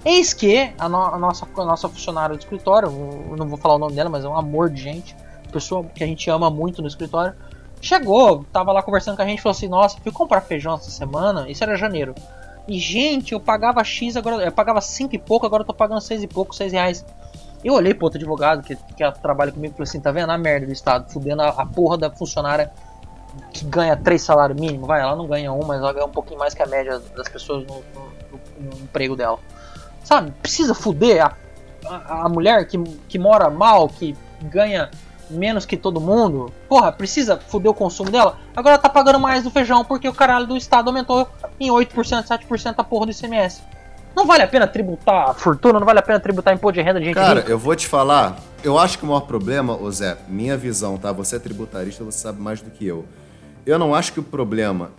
Eis 0.03 0.33
que 0.33 0.71
a, 0.79 0.89
no, 0.89 0.97
a, 0.97 1.19
nossa, 1.19 1.47
a 1.55 1.65
nossa 1.65 1.87
funcionária 1.87 2.35
do 2.35 2.39
escritório, 2.39 2.89
não 3.37 3.47
vou 3.47 3.57
falar 3.57 3.75
o 3.75 3.79
nome 3.79 3.93
dela, 3.93 4.09
mas 4.09 4.25
é 4.25 4.27
um 4.27 4.35
amor 4.35 4.71
de 4.71 4.81
gente, 4.81 5.15
pessoa 5.51 5.83
que 5.83 6.03
a 6.03 6.07
gente 6.07 6.29
ama 6.29 6.49
muito 6.49 6.81
no 6.81 6.87
escritório, 6.87 7.35
chegou, 7.81 8.45
tava 8.51 8.71
lá 8.71 8.81
conversando 8.81 9.15
com 9.15 9.23
a 9.23 9.25
gente, 9.25 9.41
falou 9.41 9.55
assim: 9.55 9.67
Nossa, 9.67 9.97
fui 9.99 10.11
comprar 10.11 10.41
feijão 10.41 10.75
essa 10.75 10.91
semana, 10.91 11.49
isso 11.49 11.63
era 11.63 11.75
janeiro. 11.75 12.13
E, 12.67 12.77
gente, 12.77 13.33
eu 13.33 13.39
pagava 13.39 13.83
X, 13.83 14.15
agora 14.15 14.45
eu 14.45 14.51
pagava 14.51 14.79
5 14.79 15.15
e 15.15 15.19
pouco, 15.19 15.45
agora 15.45 15.63
eu 15.63 15.67
tô 15.67 15.73
pagando 15.73 15.99
6 15.99 16.23
e 16.23 16.27
pouco, 16.27 16.55
6 16.55 16.71
reais. 16.71 17.05
Eu 17.63 17.73
olhei 17.73 17.93
pro 17.93 18.05
outro 18.05 18.19
advogado 18.19 18.63
que, 18.63 18.75
que 18.75 19.11
trabalha 19.21 19.51
comigo 19.51 19.73
e 19.73 19.77
falei 19.77 19.89
assim: 19.89 19.99
tá 19.99 20.11
vendo 20.11 20.31
a 20.31 20.37
merda 20.37 20.67
do 20.67 20.71
Estado, 20.71 21.11
fudendo 21.11 21.41
a, 21.41 21.49
a 21.49 21.65
porra 21.65 21.97
da 21.97 22.09
funcionária 22.09 22.71
que 23.51 23.65
ganha 23.65 23.95
3 23.95 24.21
salários 24.21 24.59
mínimos? 24.59 24.87
Vai, 24.87 25.01
ela 25.01 25.15
não 25.15 25.27
ganha 25.27 25.51
um, 25.51 25.65
mas 25.65 25.79
ela 25.79 25.91
ganha 25.91 26.05
um 26.05 26.11
pouquinho 26.11 26.39
mais 26.39 26.53
que 26.53 26.61
a 26.61 26.67
média 26.67 26.99
das 27.15 27.27
pessoas 27.27 27.65
no, 27.65 27.75
no, 27.75 28.39
no 28.59 28.83
emprego 28.83 29.15
dela. 29.15 29.39
Sabe, 30.03 30.31
precisa 30.41 30.73
fuder 30.73 31.25
a, 31.25 31.35
a, 31.85 32.25
a 32.25 32.29
mulher 32.29 32.65
que, 32.67 32.77
que 33.07 33.19
mora 33.19 33.49
mal, 33.49 33.87
que 33.87 34.15
ganha 34.43 34.89
menos 35.31 35.65
que 35.65 35.75
todo 35.77 35.99
mundo, 35.99 36.51
porra, 36.67 36.91
precisa 36.91 37.37
foder 37.37 37.71
o 37.71 37.73
consumo 37.73 38.11
dela, 38.11 38.37
agora 38.55 38.77
tá 38.77 38.89
pagando 38.89 39.19
mais 39.19 39.43
do 39.43 39.49
feijão 39.51 39.83
porque 39.83 40.07
o 40.07 40.13
caralho 40.13 40.47
do 40.47 40.57
Estado 40.57 40.87
aumentou 40.87 41.27
em 41.59 41.69
8%, 41.69 42.25
7% 42.27 42.75
a 42.77 42.83
porra 42.83 43.07
do 43.07 43.11
ICMS. 43.11 43.61
Não 44.15 44.25
vale 44.25 44.43
a 44.43 44.47
pena 44.47 44.67
tributar 44.67 45.29
a 45.29 45.33
fortuna, 45.33 45.79
não 45.79 45.85
vale 45.85 45.99
a 45.99 46.01
pena 46.01 46.19
tributar 46.19 46.53
imposto 46.53 46.73
de 46.73 46.81
renda 46.81 46.99
de 46.99 47.05
gente 47.05 47.15
Cara, 47.15 47.39
rica? 47.39 47.51
eu 47.51 47.57
vou 47.57 47.75
te 47.75 47.87
falar, 47.87 48.37
eu 48.63 48.77
acho 48.77 48.97
que 48.97 49.05
o 49.05 49.07
maior 49.07 49.21
problema, 49.21 49.75
ô 49.75 49.89
Zé, 49.89 50.17
minha 50.27 50.57
visão, 50.57 50.97
tá? 50.97 51.11
Você 51.13 51.37
é 51.37 51.39
tributarista, 51.39 52.03
você 52.03 52.19
sabe 52.19 52.41
mais 52.41 52.61
do 52.61 52.69
que 52.69 52.85
eu. 52.85 53.05
Eu 53.65 53.79
não 53.79 53.95
acho 53.95 54.11
que 54.11 54.19
o 54.19 54.23
problema 54.23 54.91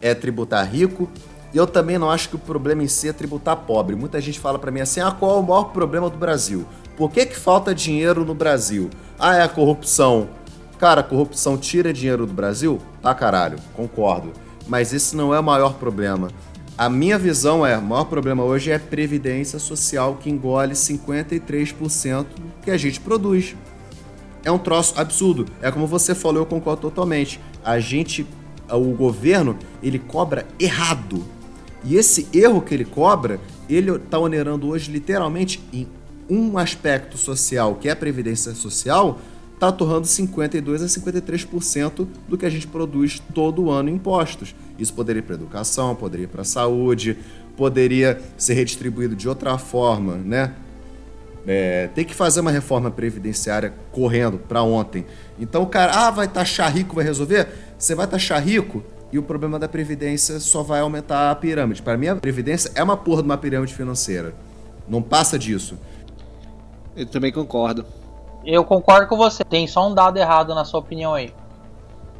é 0.00 0.14
tributar 0.14 0.64
rico 0.68 1.08
e 1.52 1.56
eu 1.56 1.66
também 1.66 1.98
não 1.98 2.10
acho 2.10 2.28
que 2.28 2.36
o 2.36 2.38
problema 2.38 2.82
em 2.82 2.88
si 2.88 3.08
é 3.08 3.12
tributar 3.12 3.56
pobre. 3.56 3.94
Muita 3.96 4.20
gente 4.20 4.38
fala 4.38 4.58
para 4.58 4.70
mim 4.70 4.80
assim: 4.80 5.00
ah, 5.00 5.10
qual 5.10 5.36
é 5.36 5.40
o 5.40 5.42
maior 5.42 5.64
problema 5.64 6.08
do 6.08 6.16
Brasil? 6.16 6.66
Por 6.96 7.10
que, 7.10 7.26
que 7.26 7.36
falta 7.36 7.74
dinheiro 7.74 8.24
no 8.24 8.34
Brasil? 8.34 8.90
Ah, 9.18 9.36
é 9.36 9.42
a 9.42 9.48
corrupção. 9.48 10.28
Cara, 10.78 11.00
a 11.00 11.04
corrupção 11.04 11.56
tira 11.56 11.92
dinheiro 11.92 12.26
do 12.26 12.32
Brasil? 12.32 12.80
Tá, 13.00 13.14
caralho, 13.14 13.58
concordo. 13.74 14.32
Mas 14.66 14.92
esse 14.92 15.16
não 15.16 15.34
é 15.34 15.40
o 15.40 15.42
maior 15.42 15.74
problema. 15.74 16.28
A 16.76 16.88
minha 16.88 17.18
visão 17.18 17.64
é, 17.64 17.78
o 17.78 17.82
maior 17.82 18.04
problema 18.04 18.42
hoje 18.42 18.70
é 18.70 18.74
a 18.74 18.80
previdência 18.80 19.58
social 19.58 20.16
que 20.16 20.28
engole 20.28 20.74
53% 20.74 22.26
que 22.62 22.70
a 22.70 22.76
gente 22.76 23.00
produz. 23.00 23.54
É 24.44 24.50
um 24.50 24.58
troço 24.58 24.98
absurdo. 24.98 25.46
É 25.60 25.70
como 25.70 25.86
você 25.86 26.14
falou, 26.14 26.42
eu 26.42 26.46
concordo 26.46 26.82
totalmente. 26.82 27.38
A 27.64 27.78
gente, 27.78 28.26
o 28.68 28.92
governo, 28.94 29.56
ele 29.82 29.98
cobra 29.98 30.46
errado. 30.58 31.24
E 31.84 31.96
esse 31.96 32.26
erro 32.32 32.60
que 32.60 32.74
ele 32.74 32.84
cobra, 32.84 33.38
ele 33.68 33.92
está 33.92 34.18
onerando 34.18 34.68
hoje 34.68 34.90
literalmente 34.90 35.62
em 35.72 35.86
um 36.28 36.56
aspecto 36.58 37.16
social, 37.16 37.76
que 37.76 37.88
é 37.88 37.92
a 37.92 37.96
previdência 37.96 38.54
social, 38.54 39.20
está 39.54 39.70
torrando 39.70 40.06
52 40.06 40.82
a 40.82 40.86
53% 40.86 42.06
do 42.28 42.36
que 42.36 42.44
a 42.44 42.50
gente 42.50 42.66
produz 42.66 43.22
todo 43.32 43.70
ano 43.70 43.88
em 43.88 43.94
impostos. 43.94 44.54
Isso 44.78 44.92
poderia 44.92 45.20
ir 45.20 45.22
para 45.22 45.34
educação, 45.34 45.94
poderia 45.94 46.24
ir 46.24 46.28
para 46.28 46.42
saúde, 46.42 47.16
poderia 47.56 48.20
ser 48.36 48.54
redistribuído 48.54 49.14
de 49.14 49.28
outra 49.28 49.56
forma, 49.58 50.16
né? 50.16 50.54
É, 51.46 51.88
tem 51.94 52.04
que 52.04 52.14
fazer 52.14 52.40
uma 52.40 52.50
reforma 52.50 52.90
previdenciária 52.90 53.72
correndo 53.90 54.38
para 54.38 54.62
ontem. 54.62 55.04
Então 55.38 55.62
o 55.62 55.66
cara, 55.66 56.06
ah, 56.06 56.10
vai 56.10 56.28
taxar 56.28 56.72
rico, 56.72 56.94
vai 56.94 57.04
resolver? 57.04 57.48
Você 57.78 57.94
vai 57.94 58.06
taxar 58.06 58.42
rico 58.42 58.82
e 59.12 59.18
o 59.18 59.22
problema 59.22 59.58
da 59.58 59.68
previdência 59.68 60.40
só 60.40 60.62
vai 60.62 60.80
aumentar 60.80 61.30
a 61.30 61.34
pirâmide. 61.34 61.82
Para 61.82 61.96
mim, 61.96 62.08
a 62.08 62.16
previdência 62.16 62.70
é 62.74 62.82
uma 62.82 62.96
porra 62.96 63.22
de 63.22 63.28
uma 63.28 63.36
pirâmide 63.36 63.74
financeira. 63.74 64.34
Não 64.88 65.02
passa 65.02 65.38
disso. 65.38 65.78
Eu 66.96 67.06
também 67.06 67.32
concordo. 67.32 67.84
Eu 68.44 68.64
concordo 68.64 69.06
com 69.06 69.16
você. 69.16 69.44
Tem 69.44 69.66
só 69.66 69.88
um 69.88 69.94
dado 69.94 70.18
errado 70.18 70.54
na 70.54 70.64
sua 70.64 70.80
opinião 70.80 71.14
aí. 71.14 71.32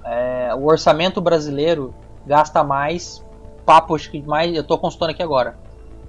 É, 0.05 0.55
o 0.55 0.65
orçamento 0.65 1.21
brasileiro 1.21 1.95
gasta 2.27 2.63
mais, 2.63 3.25
papos 3.65 4.07
que 4.07 4.21
mais. 4.23 4.55
Eu 4.55 4.63
estou 4.63 4.79
consultando 4.79 5.13
aqui 5.13 5.23
agora. 5.23 5.57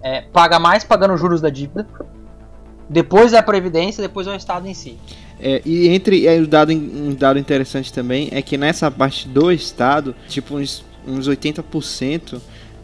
É, 0.02 0.22
paga 0.22 0.60
mais 0.60 0.84
pagando 0.84 1.16
juros 1.18 1.42
da 1.42 1.50
dívida. 1.50 1.88
Depois 2.90 3.34
é 3.34 3.38
a 3.38 3.44
Previdência, 3.44 4.02
depois 4.02 4.28
é 4.28 4.32
o 4.32 4.36
Estado 4.36 4.68
em 4.68 4.74
si. 4.74 4.98
É, 5.40 5.62
e 5.66 5.90
entre 5.90 6.28
é, 6.28 6.40
um, 6.40 6.46
dado, 6.46 6.72
um 6.72 7.16
dado 7.16 7.40
interessante 7.40 7.92
também 7.92 8.30
é 8.32 8.42
que 8.42 8.58
nessa 8.58 8.90
parte 8.92 9.28
do 9.28 9.52
Estado, 9.52 10.16
tipo 10.28 10.56
uns, 10.56 10.86
uns 11.08 11.28
80% 11.28 12.40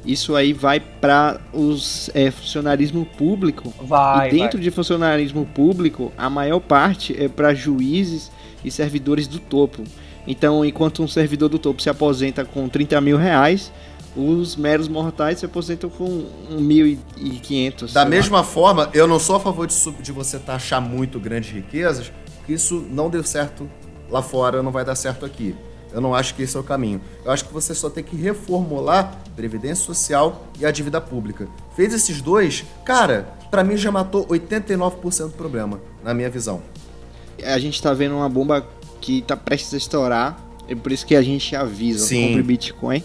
isso 0.05 0.35
aí 0.35 0.53
vai 0.53 0.79
para 0.79 1.39
os 1.53 2.09
é, 2.13 2.31
funcionarismo 2.31 3.05
público. 3.05 3.73
Vai. 3.81 4.29
E 4.29 4.31
dentro 4.31 4.57
vai. 4.57 4.63
de 4.63 4.71
funcionarismo 4.71 5.45
público, 5.45 6.11
a 6.17 6.29
maior 6.29 6.59
parte 6.59 7.15
é 7.21 7.27
para 7.27 7.53
juízes 7.53 8.31
e 8.63 8.71
servidores 8.71 9.27
do 9.27 9.39
topo. 9.39 9.83
Então, 10.27 10.63
enquanto 10.63 11.03
um 11.03 11.07
servidor 11.07 11.49
do 11.49 11.59
topo 11.59 11.81
se 11.81 11.89
aposenta 11.89 12.45
com 12.45 12.67
30 12.69 13.01
mil 13.01 13.17
reais, 13.17 13.71
os 14.15 14.55
meros 14.55 14.87
mortais 14.87 15.39
se 15.39 15.45
aposentam 15.45 15.89
com 15.89 16.25
1.500. 16.51 17.93
Da 17.93 18.05
mesma 18.05 18.37
lá. 18.37 18.43
forma, 18.43 18.89
eu 18.93 19.07
não 19.07 19.19
sou 19.19 19.35
a 19.35 19.39
favor 19.39 19.67
de, 19.67 19.75
de 20.01 20.11
você 20.11 20.39
taxar 20.39 20.81
muito 20.81 21.19
grandes 21.19 21.51
riquezas, 21.51 22.11
porque 22.37 22.53
isso 22.53 22.85
não 22.89 23.09
deu 23.09 23.23
certo 23.23 23.69
lá 24.09 24.21
fora, 24.21 24.63
não 24.63 24.71
vai 24.71 24.83
dar 24.83 24.95
certo 24.95 25.25
aqui. 25.25 25.55
Eu 25.91 26.01
não 26.01 26.13
acho 26.13 26.35
que 26.35 26.43
esse 26.43 26.55
é 26.55 26.59
o 26.59 26.63
caminho. 26.63 27.01
Eu 27.25 27.31
acho 27.31 27.45
que 27.45 27.53
você 27.53 27.73
só 27.73 27.89
tem 27.89 28.03
que 28.03 28.15
reformular 28.15 29.19
Previdência 29.35 29.85
Social 29.85 30.45
e 30.59 30.65
a 30.65 30.71
dívida 30.71 31.01
pública. 31.01 31.47
Fez 31.75 31.93
esses 31.93 32.21
dois, 32.21 32.65
cara, 32.85 33.33
para 33.49 33.63
mim 33.63 33.77
já 33.77 33.91
matou 33.91 34.25
89% 34.27 35.23
do 35.25 35.29
problema, 35.31 35.79
na 36.03 36.13
minha 36.13 36.29
visão. 36.29 36.61
A 37.43 37.57
gente 37.57 37.81
tá 37.81 37.93
vendo 37.93 38.15
uma 38.15 38.29
bomba 38.29 38.67
que 39.01 39.21
tá 39.21 39.35
prestes 39.35 39.73
a 39.73 39.77
estourar, 39.77 40.45
é 40.67 40.75
por 40.75 40.91
isso 40.91 41.05
que 41.05 41.15
a 41.15 41.21
gente 41.21 41.55
avisa, 41.55 42.05
Sim. 42.05 42.27
compre 42.27 42.43
Bitcoin, 42.43 43.03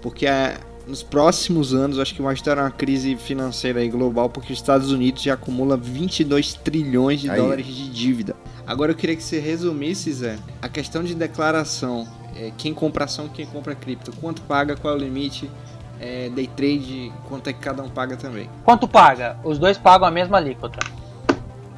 porque 0.00 0.26
é, 0.26 0.58
nos 0.86 1.02
próximos 1.02 1.74
anos 1.74 1.98
acho 1.98 2.14
que 2.14 2.22
vai 2.22 2.34
estourar 2.34 2.64
uma 2.64 2.70
crise 2.70 3.14
financeira 3.14 3.86
global, 3.86 4.30
porque 4.30 4.52
os 4.52 4.58
Estados 4.58 4.90
Unidos 4.90 5.22
já 5.22 5.34
acumula 5.34 5.76
22 5.76 6.54
trilhões 6.54 7.20
de 7.20 7.30
Aí. 7.30 7.38
dólares 7.38 7.66
de 7.66 7.90
dívida. 7.90 8.34
Agora 8.68 8.92
eu 8.92 8.94
queria 8.94 9.16
que 9.16 9.22
você 9.22 9.40
resumisse, 9.40 10.12
Zé, 10.12 10.38
a 10.60 10.68
questão 10.68 11.02
de 11.02 11.14
declaração. 11.14 12.06
É, 12.36 12.52
quem 12.58 12.74
compra 12.74 13.06
ação, 13.06 13.26
quem 13.26 13.46
compra 13.46 13.74
cripto. 13.74 14.12
Quanto 14.20 14.42
paga, 14.42 14.76
qual 14.76 14.92
é 14.92 14.96
o 14.98 15.00
limite? 15.00 15.50
É, 15.98 16.28
day 16.28 16.46
trade, 16.46 17.10
quanto 17.26 17.48
é 17.48 17.52
que 17.54 17.60
cada 17.60 17.82
um 17.82 17.88
paga 17.88 18.14
também? 18.18 18.48
Quanto 18.66 18.86
paga? 18.86 19.38
Os 19.42 19.58
dois 19.58 19.78
pagam 19.78 20.06
a 20.06 20.10
mesma 20.10 20.36
alíquota. 20.36 20.78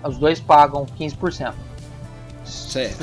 Os 0.03 0.19
dois 0.19 0.41
pagam 0.41 0.85
15%. 0.99 1.55
Certo. 2.45 2.99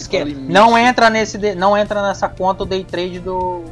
Não 0.50 0.78
entra 0.78 1.10
nesse 1.10 1.38
não 1.56 1.78
entra 1.78 2.02
nessa 2.02 2.28
conta 2.28 2.64
o 2.64 2.66
day 2.66 2.84
trade 2.84 3.20
do 3.22 3.64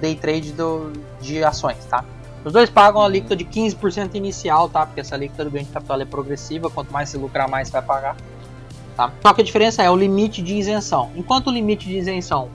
day 0.00 0.14
trade 0.14 0.52
do, 0.52 0.92
de 1.20 1.42
ações, 1.42 1.84
tá? 1.86 2.04
Os 2.44 2.52
dois 2.52 2.70
pagam 2.70 3.02
a 3.02 3.06
alíquota 3.06 3.34
de 3.34 3.44
15% 3.44 4.14
inicial, 4.14 4.68
tá? 4.68 4.86
Porque 4.86 5.00
essa 5.00 5.16
alíquota 5.16 5.44
do 5.44 5.50
ganho 5.50 5.64
de 5.64 5.72
capital 5.72 6.00
é 6.00 6.04
progressiva, 6.04 6.70
quanto 6.70 6.92
mais 6.92 7.08
se 7.08 7.16
lucrar, 7.16 7.48
mais 7.48 7.66
você 7.66 7.72
vai 7.72 7.82
pagar. 7.82 8.16
Tá? 8.96 9.12
Só 9.20 9.32
que 9.32 9.40
a 9.40 9.44
diferença 9.44 9.82
é 9.82 9.90
o 9.90 9.96
limite 9.96 10.40
de 10.42 10.54
isenção. 10.54 11.10
Enquanto 11.16 11.48
o 11.48 11.50
limite 11.50 11.86
de 11.86 11.96
isenção 11.96 12.48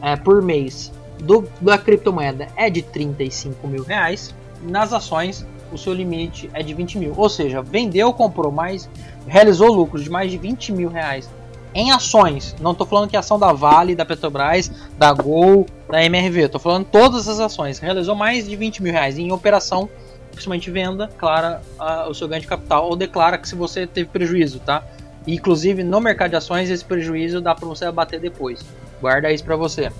é, 0.00 0.16
por 0.16 0.40
mês 0.40 0.92
do, 1.18 1.48
da 1.60 1.76
criptomoeda 1.76 2.48
é 2.56 2.70
de 2.70 2.82
35 2.82 3.66
mil 3.66 3.82
reais, 3.82 4.34
nas 4.62 4.92
ações 4.92 5.46
o 5.72 5.78
seu 5.78 5.92
limite 5.92 6.48
é 6.54 6.62
de 6.62 6.72
20 6.72 6.98
mil. 6.98 7.14
Ou 7.16 7.28
seja, 7.28 7.60
vendeu, 7.60 8.12
comprou 8.12 8.52
mais, 8.52 8.88
realizou 9.26 9.72
lucros 9.72 10.04
de 10.04 10.10
mais 10.10 10.30
de 10.30 10.38
20 10.38 10.72
mil 10.72 10.88
reais 10.88 11.28
em 11.74 11.90
ações. 11.90 12.54
Não 12.60 12.70
estou 12.70 12.86
falando 12.86 13.10
que 13.10 13.16
ação 13.16 13.38
da 13.38 13.52
Vale, 13.52 13.96
da 13.96 14.04
Petrobras, 14.04 14.70
da 14.96 15.12
Gol, 15.12 15.66
da 15.90 16.04
MRV. 16.04 16.42
Estou 16.42 16.60
falando 16.60 16.84
todas 16.84 17.26
as 17.28 17.40
ações. 17.40 17.80
Realizou 17.80 18.14
mais 18.14 18.48
de 18.48 18.54
20 18.54 18.82
mil 18.82 18.92
reais 18.92 19.18
em 19.18 19.32
operação, 19.32 19.88
principalmente 20.30 20.70
venda, 20.70 21.08
declara 21.08 21.60
uh, 21.78 22.08
o 22.08 22.14
seu 22.14 22.28
ganho 22.28 22.42
de 22.42 22.46
capital 22.46 22.88
ou 22.88 22.94
declara 22.94 23.36
que 23.36 23.48
se 23.48 23.56
você 23.56 23.86
teve 23.86 24.08
prejuízo, 24.08 24.60
tá? 24.60 24.84
Inclusive 25.26 25.82
no 25.82 26.00
mercado 26.00 26.30
de 26.30 26.36
ações 26.36 26.70
esse 26.70 26.84
prejuízo 26.84 27.40
dá 27.40 27.54
para 27.54 27.66
você 27.66 27.84
abater 27.84 28.20
depois. 28.20 28.64
Guarda 29.00 29.32
isso 29.32 29.44
para 29.44 29.56
você. 29.56 29.90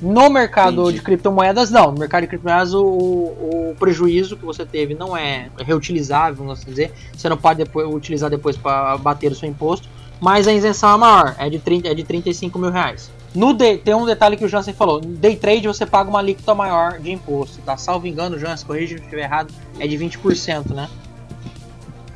No 0.00 0.28
mercado 0.28 0.82
Entendi. 0.82 0.98
de 0.98 1.02
criptomoedas, 1.02 1.70
não. 1.70 1.90
No 1.90 1.98
mercado 1.98 2.22
de 2.22 2.28
criptomoedas, 2.28 2.74
o, 2.74 2.84
o, 2.84 3.76
prejuízo 3.78 4.36
que 4.36 4.44
você 4.44 4.66
teve 4.66 4.94
não 4.94 5.16
é 5.16 5.48
reutilizável, 5.58 6.36
vamos 6.36 6.58
assim 6.58 6.70
dizer. 6.70 6.92
Você 7.16 7.28
não 7.28 7.36
pode 7.36 7.64
depois, 7.64 7.88
utilizar 7.88 8.28
depois 8.28 8.56
para 8.56 8.92
abater 8.92 9.32
o 9.32 9.34
seu 9.34 9.48
imposto. 9.48 9.88
Mas 10.20 10.48
a 10.48 10.52
isenção 10.52 10.94
é 10.94 10.98
maior, 10.98 11.36
é 11.38 11.48
de, 11.48 11.58
30, 11.58 11.88
é 11.88 11.94
de 11.94 12.02
35 12.02 12.58
mil 12.58 12.70
reais. 12.70 13.10
No 13.34 13.52
day, 13.52 13.76
tem 13.76 13.94
um 13.94 14.06
detalhe 14.06 14.36
que 14.36 14.44
o 14.44 14.48
Jansen 14.48 14.72
falou: 14.72 15.00
no 15.00 15.14
day 15.14 15.36
trade 15.36 15.66
você 15.66 15.84
paga 15.84 16.08
uma 16.08 16.20
alíquota 16.20 16.54
maior 16.54 16.98
de 16.98 17.10
imposto, 17.12 17.60
tá? 17.62 17.76
Salvo 17.76 18.06
engano, 18.06 18.38
Jansen, 18.38 18.66
corrija 18.66 18.96
se 18.96 19.02
eu 19.02 19.04
estiver 19.04 19.24
errado, 19.24 19.52
é 19.78 19.86
de 19.86 19.96
20%, 19.96 20.74
né? 20.74 20.88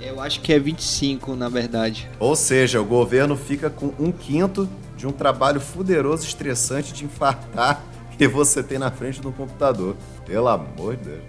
Eu 0.00 0.20
acho 0.20 0.40
que 0.40 0.52
é 0.52 0.58
25, 0.58 1.36
na 1.36 1.48
verdade. 1.48 2.08
Ou 2.18 2.34
seja, 2.34 2.80
o 2.80 2.84
governo 2.84 3.36
fica 3.36 3.68
com 3.68 3.92
um 3.98 4.10
quinto 4.10 4.68
de 4.96 5.06
um 5.06 5.12
trabalho 5.12 5.60
fuderoso, 5.60 6.24
estressante 6.24 6.92
de 6.92 7.04
infartar 7.04 7.82
que 8.16 8.26
você 8.26 8.62
tem 8.62 8.78
na 8.78 8.90
frente 8.90 9.20
do 9.20 9.30
computador. 9.32 9.96
Pelo 10.26 10.48
amor 10.48 10.96
de 10.96 11.04
Deus. 11.04 11.22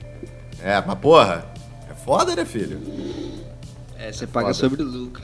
É, 0.62 0.82
mas 0.86 1.00
porra, 1.00 1.46
é 1.90 1.94
foda, 1.94 2.36
né, 2.36 2.46
filho? 2.46 2.80
É, 3.98 4.12
você 4.12 4.24
é 4.24 4.28
paga 4.28 4.48
foda. 4.48 4.54
sobre 4.54 4.84
lucro. 4.84 5.24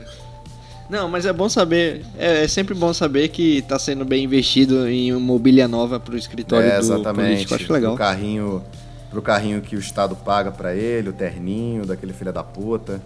Não, 0.89 1.09
mas 1.09 1.25
é 1.25 1.33
bom 1.33 1.49
saber, 1.49 2.05
é, 2.17 2.43
é, 2.43 2.47
sempre 2.47 2.73
bom 2.73 2.93
saber 2.93 3.27
que 3.27 3.57
está 3.57 3.77
sendo 3.77 4.05
bem 4.05 4.23
investido 4.23 4.87
em 4.87 5.11
mobília 5.13 5.67
nova 5.67 5.99
para 5.99 6.13
o 6.13 6.17
escritório 6.17 6.69
é, 6.69 6.77
exatamente. 6.77 7.03
do 7.03 7.13
político. 7.13 7.55
Acho 7.55 7.73
legal. 7.73 7.95
Pro 7.95 8.05
carrinho, 8.05 8.63
pro 9.09 9.21
carrinho 9.21 9.61
que 9.61 9.75
o 9.75 9.79
Estado 9.79 10.15
paga 10.15 10.49
para 10.49 10.73
ele, 10.73 11.09
o 11.09 11.13
terninho 11.13 11.85
daquele 11.85 12.13
filho 12.13 12.31
da 12.31 12.43
puta. 12.43 13.01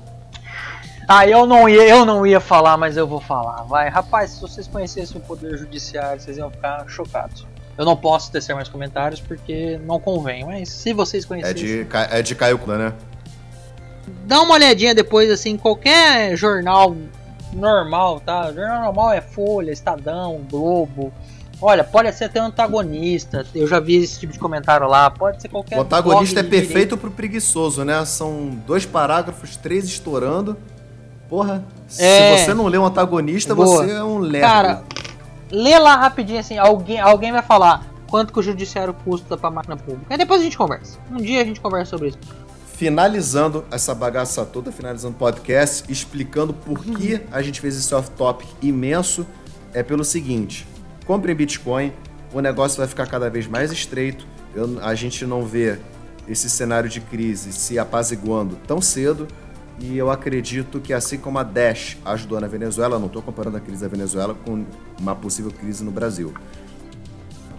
Ah, 1.14 1.28
eu 1.28 1.46
não 1.46 1.68
ia, 1.68 1.86
eu 1.90 2.06
não 2.06 2.26
ia 2.26 2.40
falar, 2.40 2.78
mas 2.78 2.96
eu 2.96 3.06
vou 3.06 3.20
falar. 3.20 3.64
Vai, 3.64 3.90
rapaz, 3.90 4.30
se 4.30 4.42
vocês 4.42 4.66
conhecessem 4.66 5.18
o 5.18 5.20
poder 5.20 5.58
judiciário, 5.58 6.22
vocês 6.22 6.38
iam 6.38 6.50
ficar 6.50 6.86
chocados. 6.88 7.46
Eu 7.78 7.84
não 7.84 7.98
posso 7.98 8.32
tecer 8.32 8.56
mais 8.56 8.70
comentários 8.70 9.20
porque 9.20 9.78
não 9.86 10.00
convém, 10.00 10.46
mas 10.46 10.70
se 10.70 10.94
vocês 10.94 11.26
conhecessem. 11.26 11.82
É 11.82 11.84
de, 11.84 11.88
é 12.12 12.22
de 12.22 12.34
Caio 12.34 12.58
né? 12.66 12.94
Dá 14.26 14.40
uma 14.40 14.54
olhadinha 14.54 14.96
depois, 14.96 15.30
assim, 15.30 15.58
qualquer 15.58 16.38
jornal 16.38 16.96
normal, 17.52 18.22
tá? 18.22 18.50
Jornal 18.54 18.86
normal 18.86 19.12
é 19.12 19.20
Folha, 19.20 19.72
Estadão, 19.72 20.40
Globo. 20.50 21.12
Olha, 21.62 21.84
pode 21.84 22.10
ser 22.14 22.24
até 22.24 22.40
antagonista. 22.40 23.46
Eu 23.54 23.68
já 23.68 23.82
vi 23.82 23.98
esse 23.98 24.18
tipo 24.18 24.32
de 24.32 24.40
comentário 24.40 24.88
lá. 24.88 25.12
Pode 25.12 25.42
ser 25.42 25.50
qualquer. 25.50 25.78
O 25.78 25.82
antagonista 25.82 26.40
é 26.40 26.44
perfeito 26.44 26.68
direito. 26.68 26.98
pro 26.98 27.12
preguiçoso, 27.12 27.84
né? 27.84 28.06
São 28.06 28.50
dois 28.66 28.86
parágrafos, 28.86 29.58
três 29.58 29.84
estourando. 29.84 30.56
Porra, 31.32 31.64
é... 31.98 32.38
se 32.38 32.44
você 32.44 32.54
não 32.54 32.68
lê 32.68 32.78
um 32.78 32.86
antagonista, 32.86 33.56
Boa. 33.56 33.66
você 33.66 33.92
é 33.92 34.04
um 34.04 34.20
lerdo. 34.20 34.46
Cara, 34.46 34.84
lê 35.50 35.80
lá 35.80 35.96
rapidinho 35.96 36.42
assim. 36.42 36.58
Alguém, 36.58 37.00
alguém 37.00 37.32
vai 37.32 37.42
falar 37.42 37.88
quanto 38.10 38.34
que 38.34 38.40
o 38.40 38.44
judiciário 38.44 38.94
custa 38.94 39.38
pra 39.38 39.50
máquina 39.50 39.78
pública. 39.78 40.08
Aí 40.10 40.18
depois 40.18 40.42
a 40.42 40.44
gente 40.44 40.58
conversa. 40.58 41.00
Um 41.10 41.16
dia 41.16 41.42
a 41.42 41.46
gente 41.46 41.62
conversa 41.62 41.92
sobre 41.92 42.10
isso 42.10 42.20
finalizando 42.82 43.64
essa 43.70 43.94
bagaça 43.94 44.44
toda, 44.44 44.72
finalizando 44.72 45.14
o 45.14 45.20
podcast, 45.20 45.84
explicando 45.88 46.52
por 46.52 46.84
que 46.84 47.22
a 47.32 47.40
gente 47.40 47.62
fez 47.62 47.78
esse 47.78 47.94
off-topic 47.94 48.50
imenso, 48.60 49.24
é 49.72 49.84
pelo 49.84 50.04
seguinte: 50.04 50.68
compre 51.06 51.32
Bitcoin, 51.36 51.94
o 52.34 52.42
negócio 52.42 52.80
vai 52.80 52.88
ficar 52.88 53.06
cada 53.06 53.30
vez 53.30 53.46
mais 53.46 53.72
estreito, 53.72 54.26
eu, 54.56 54.80
a 54.82 54.96
gente 54.96 55.28
não 55.28 55.46
vê 55.46 55.78
esse 56.28 56.50
cenário 56.50 56.90
de 56.90 57.00
crise 57.00 57.54
se 57.54 57.78
apaziguando 57.78 58.58
tão 58.66 58.82
cedo, 58.82 59.28
e 59.82 59.98
eu 59.98 60.12
acredito 60.12 60.80
que 60.80 60.94
assim 60.94 61.18
como 61.18 61.40
a 61.40 61.44
Dash 61.44 61.98
ajudou 62.06 62.40
na 62.40 62.48
Venezuela, 62.48 63.00
não 63.00 63.08
estou 63.08 63.22
comparando 63.22 63.58
a 63.58 63.60
crise 63.60 63.82
da 63.82 63.88
Venezuela 63.88 64.36
com 64.46 64.66
uma 65.00 65.16
possível 65.16 65.52
crise 65.52 65.84
no 65.84 65.92
Brasil, 65.92 66.34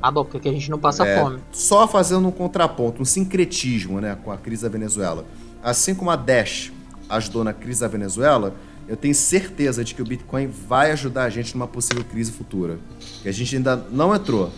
ah, 0.03 0.11
bom, 0.11 0.25
porque 0.25 0.49
a 0.49 0.53
gente 0.53 0.69
não 0.69 0.81
passa 0.81 1.07
é, 1.07 1.21
fome. 1.21 1.39
Só 1.53 1.87
fazendo 1.87 2.27
um 2.27 2.33
contraponto, 2.33 3.01
um 3.01 3.05
sincretismo 3.05 4.01
né, 4.01 4.19
com 4.25 4.33
a 4.33 4.37
crise 4.37 4.65
da 4.65 4.69
Venezuela. 4.69 5.25
Assim 5.63 5.95
como 5.95 6.11
a 6.11 6.17
Dash 6.17 6.73
ajudou 7.09 7.45
na 7.45 7.53
crise 7.53 7.83
da 7.83 7.89
Venezuela, 7.89 8.53
eu 8.89 8.97
tenho 8.97 9.15
certeza 9.15 9.85
de 9.85 9.95
que 9.95 10.03
o 10.03 10.05
Bitcoin 10.05 10.49
vai 10.49 10.91
ajudar 10.91 11.23
a 11.23 11.31
gente 11.31 11.55
numa 11.55 11.69
possível 11.69 12.03
crise 12.03 12.33
futura. 12.33 12.81
Que 13.23 13.29
a 13.29 13.33
gente 13.33 13.55
ainda 13.55 13.77
não 13.77 14.13
entrou. 14.13 14.51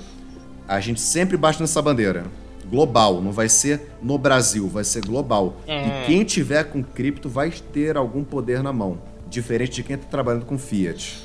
A 0.66 0.80
gente 0.80 1.02
sempre 1.02 1.36
bate 1.36 1.60
nessa 1.60 1.82
bandeira. 1.82 2.24
Global, 2.74 3.22
não 3.22 3.30
vai 3.30 3.48
ser 3.48 3.88
no 4.02 4.18
Brasil, 4.18 4.68
vai 4.68 4.82
ser 4.82 5.06
global. 5.06 5.56
É. 5.64 6.02
E 6.02 6.06
quem 6.06 6.24
tiver 6.24 6.64
com 6.64 6.82
cripto 6.82 7.28
vai 7.28 7.48
ter 7.50 7.96
algum 7.96 8.24
poder 8.24 8.64
na 8.64 8.72
mão. 8.72 8.98
Diferente 9.30 9.76
de 9.76 9.84
quem 9.84 9.94
está 9.94 10.08
trabalhando 10.08 10.44
com 10.44 10.58
fiat. 10.58 11.22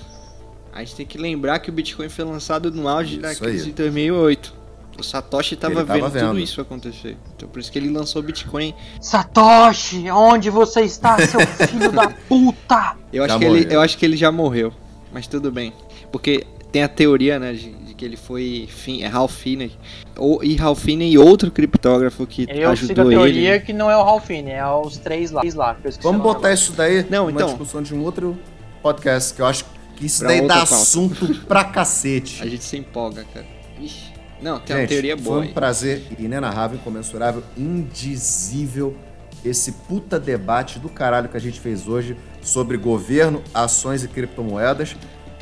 A 0.71 0.79
gente 0.81 0.95
tem 0.95 1.05
que 1.07 1.17
lembrar 1.17 1.57
que 1.57 1.71
o 1.71 1.73
Bitcoin 1.73 2.07
foi 2.07 2.23
lançado 2.23 2.71
no 2.71 2.87
auge 2.87 3.13
isso 3.13 3.21
da 3.21 3.33
crise 3.33 3.65
de 3.65 3.71
2008. 3.71 4.59
O 4.99 5.03
Satoshi 5.03 5.55
estava 5.55 5.83
vendo, 5.83 6.09
vendo, 6.09 6.27
tudo 6.27 6.39
isso 6.39 6.61
acontecer. 6.61 7.17
Então 7.35 7.49
por 7.49 7.59
isso 7.59 7.71
que 7.71 7.79
ele 7.79 7.89
lançou 7.89 8.21
o 8.21 8.25
Bitcoin. 8.25 8.75
Satoshi, 9.01 10.07
onde 10.11 10.51
você 10.51 10.81
está, 10.81 11.17
seu 11.25 11.39
filho 11.67 11.91
da 11.91 12.09
puta? 12.09 12.95
Eu 13.11 13.23
acho, 13.23 13.39
que 13.39 13.45
ele, 13.45 13.73
eu 13.73 13.81
acho 13.81 13.97
que 13.97 14.05
ele 14.05 14.17
já 14.17 14.31
morreu. 14.31 14.71
Mas 15.11 15.25
tudo 15.25 15.51
bem. 15.51 15.73
Porque 16.11 16.45
tem 16.71 16.83
a 16.83 16.87
teoria, 16.87 17.39
né, 17.39 17.53
de 17.53 17.88
que 17.99 18.05
ele 18.05 18.15
foi 18.15 18.65
fin, 18.69 19.03
é 19.03 19.07
Ralph 19.07 19.33
Finney. 19.33 19.73
Ou, 20.17 20.41
e 20.41 20.55
Ralph 20.55 20.79
Finney 20.79 21.11
e 21.11 21.17
outro 21.17 21.51
criptógrafo 21.51 22.25
que 22.25 22.47
eu 22.49 22.69
ajudou 22.69 23.11
ele. 23.11 23.15
Eu 23.15 23.19
a 23.19 23.23
teoria 23.25 23.55
ele. 23.55 23.59
que 23.59 23.73
não 23.73 23.91
é 23.91 23.97
o 23.97 24.01
Ralph 24.01 24.25
Finney, 24.25 24.53
é 24.53 24.65
os 24.65 24.97
três 24.97 25.31
lá. 25.31 25.41
lá 25.53 25.77
Vamos 26.01 26.21
botar 26.21 26.53
isso 26.53 26.71
daí 26.71 27.05
não, 27.09 27.25
numa 27.25 27.31
então, 27.31 27.47
discussão 27.49 27.83
de 27.83 27.93
um 27.93 28.01
outro 28.01 28.37
podcast, 28.81 29.33
que 29.33 29.41
eu 29.41 29.45
acho 29.45 29.65
isso 29.99 30.23
daí 30.23 30.47
dá 30.47 30.59
pauta. 30.59 30.75
assunto 30.75 31.35
pra 31.45 31.65
cacete. 31.65 32.41
A 32.41 32.47
gente 32.47 32.63
se 32.63 32.77
empolga, 32.77 33.25
cara. 33.33 33.45
Ixi. 33.81 34.13
Não, 34.41 34.57
tem 34.61 34.77
gente, 34.77 34.83
uma 34.83 34.87
teoria 34.87 35.17
boa. 35.17 35.39
Foi 35.39 35.47
um 35.49 35.53
prazer 35.53 36.03
inenarrável, 36.17 36.77
incomensurável, 36.77 37.43
indizível 37.57 38.95
esse 39.43 39.73
puta 39.73 40.17
debate 40.17 40.79
do 40.79 40.87
caralho 40.87 41.27
que 41.27 41.35
a 41.35 41.41
gente 41.41 41.59
fez 41.59 41.85
hoje 41.85 42.15
sobre 42.41 42.77
governo, 42.77 43.43
ações 43.53 44.05
e 44.05 44.07
criptomoedas. 44.07 44.95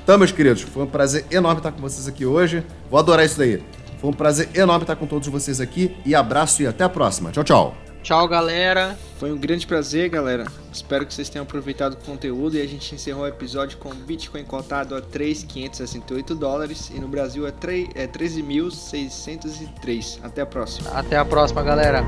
Então, 0.07 0.17
meus 0.17 0.31
queridos, 0.31 0.61
foi 0.61 0.83
um 0.83 0.87
prazer 0.87 1.25
enorme 1.29 1.59
estar 1.59 1.73
com 1.73 1.81
vocês 1.81 2.07
aqui 2.07 2.25
hoje. 2.25 2.63
Vou 2.89 2.97
adorar 2.97 3.25
isso 3.25 3.37
daí. 3.37 3.61
Foi 3.99 4.09
um 4.09 4.13
prazer 4.13 4.47
enorme 4.55 4.83
estar 4.83 4.95
com 4.95 5.05
todos 5.05 5.27
vocês 5.27 5.59
aqui 5.59 5.97
e 6.05 6.15
abraço 6.15 6.63
e 6.63 6.65
até 6.65 6.85
a 6.85 6.89
próxima. 6.89 7.29
Tchau, 7.29 7.43
tchau. 7.43 7.75
Tchau, 8.01 8.25
galera. 8.25 8.97
Foi 9.19 9.33
um 9.33 9.37
grande 9.37 9.67
prazer, 9.67 10.07
galera. 10.07 10.45
Espero 10.71 11.05
que 11.05 11.13
vocês 11.13 11.27
tenham 11.27 11.43
aproveitado 11.43 11.95
o 11.95 11.97
conteúdo 11.97 12.55
e 12.55 12.61
a 12.61 12.65
gente 12.65 12.95
encerrou 12.95 13.25
o 13.25 13.27
episódio 13.27 13.77
com 13.79 13.89
Bitcoin 13.89 14.45
cotado 14.45 14.95
a 14.95 15.01
3.568 15.01 16.35
dólares 16.35 16.89
e 16.89 17.01
no 17.01 17.09
Brasil 17.09 17.45
a 17.45 17.49
é 17.49 18.07
13.603. 18.07 20.19
É 20.23 20.25
até 20.25 20.41
a 20.41 20.45
próxima. 20.45 20.89
Até 20.91 21.17
a 21.17 21.25
próxima, 21.25 21.61
galera. 21.61 22.01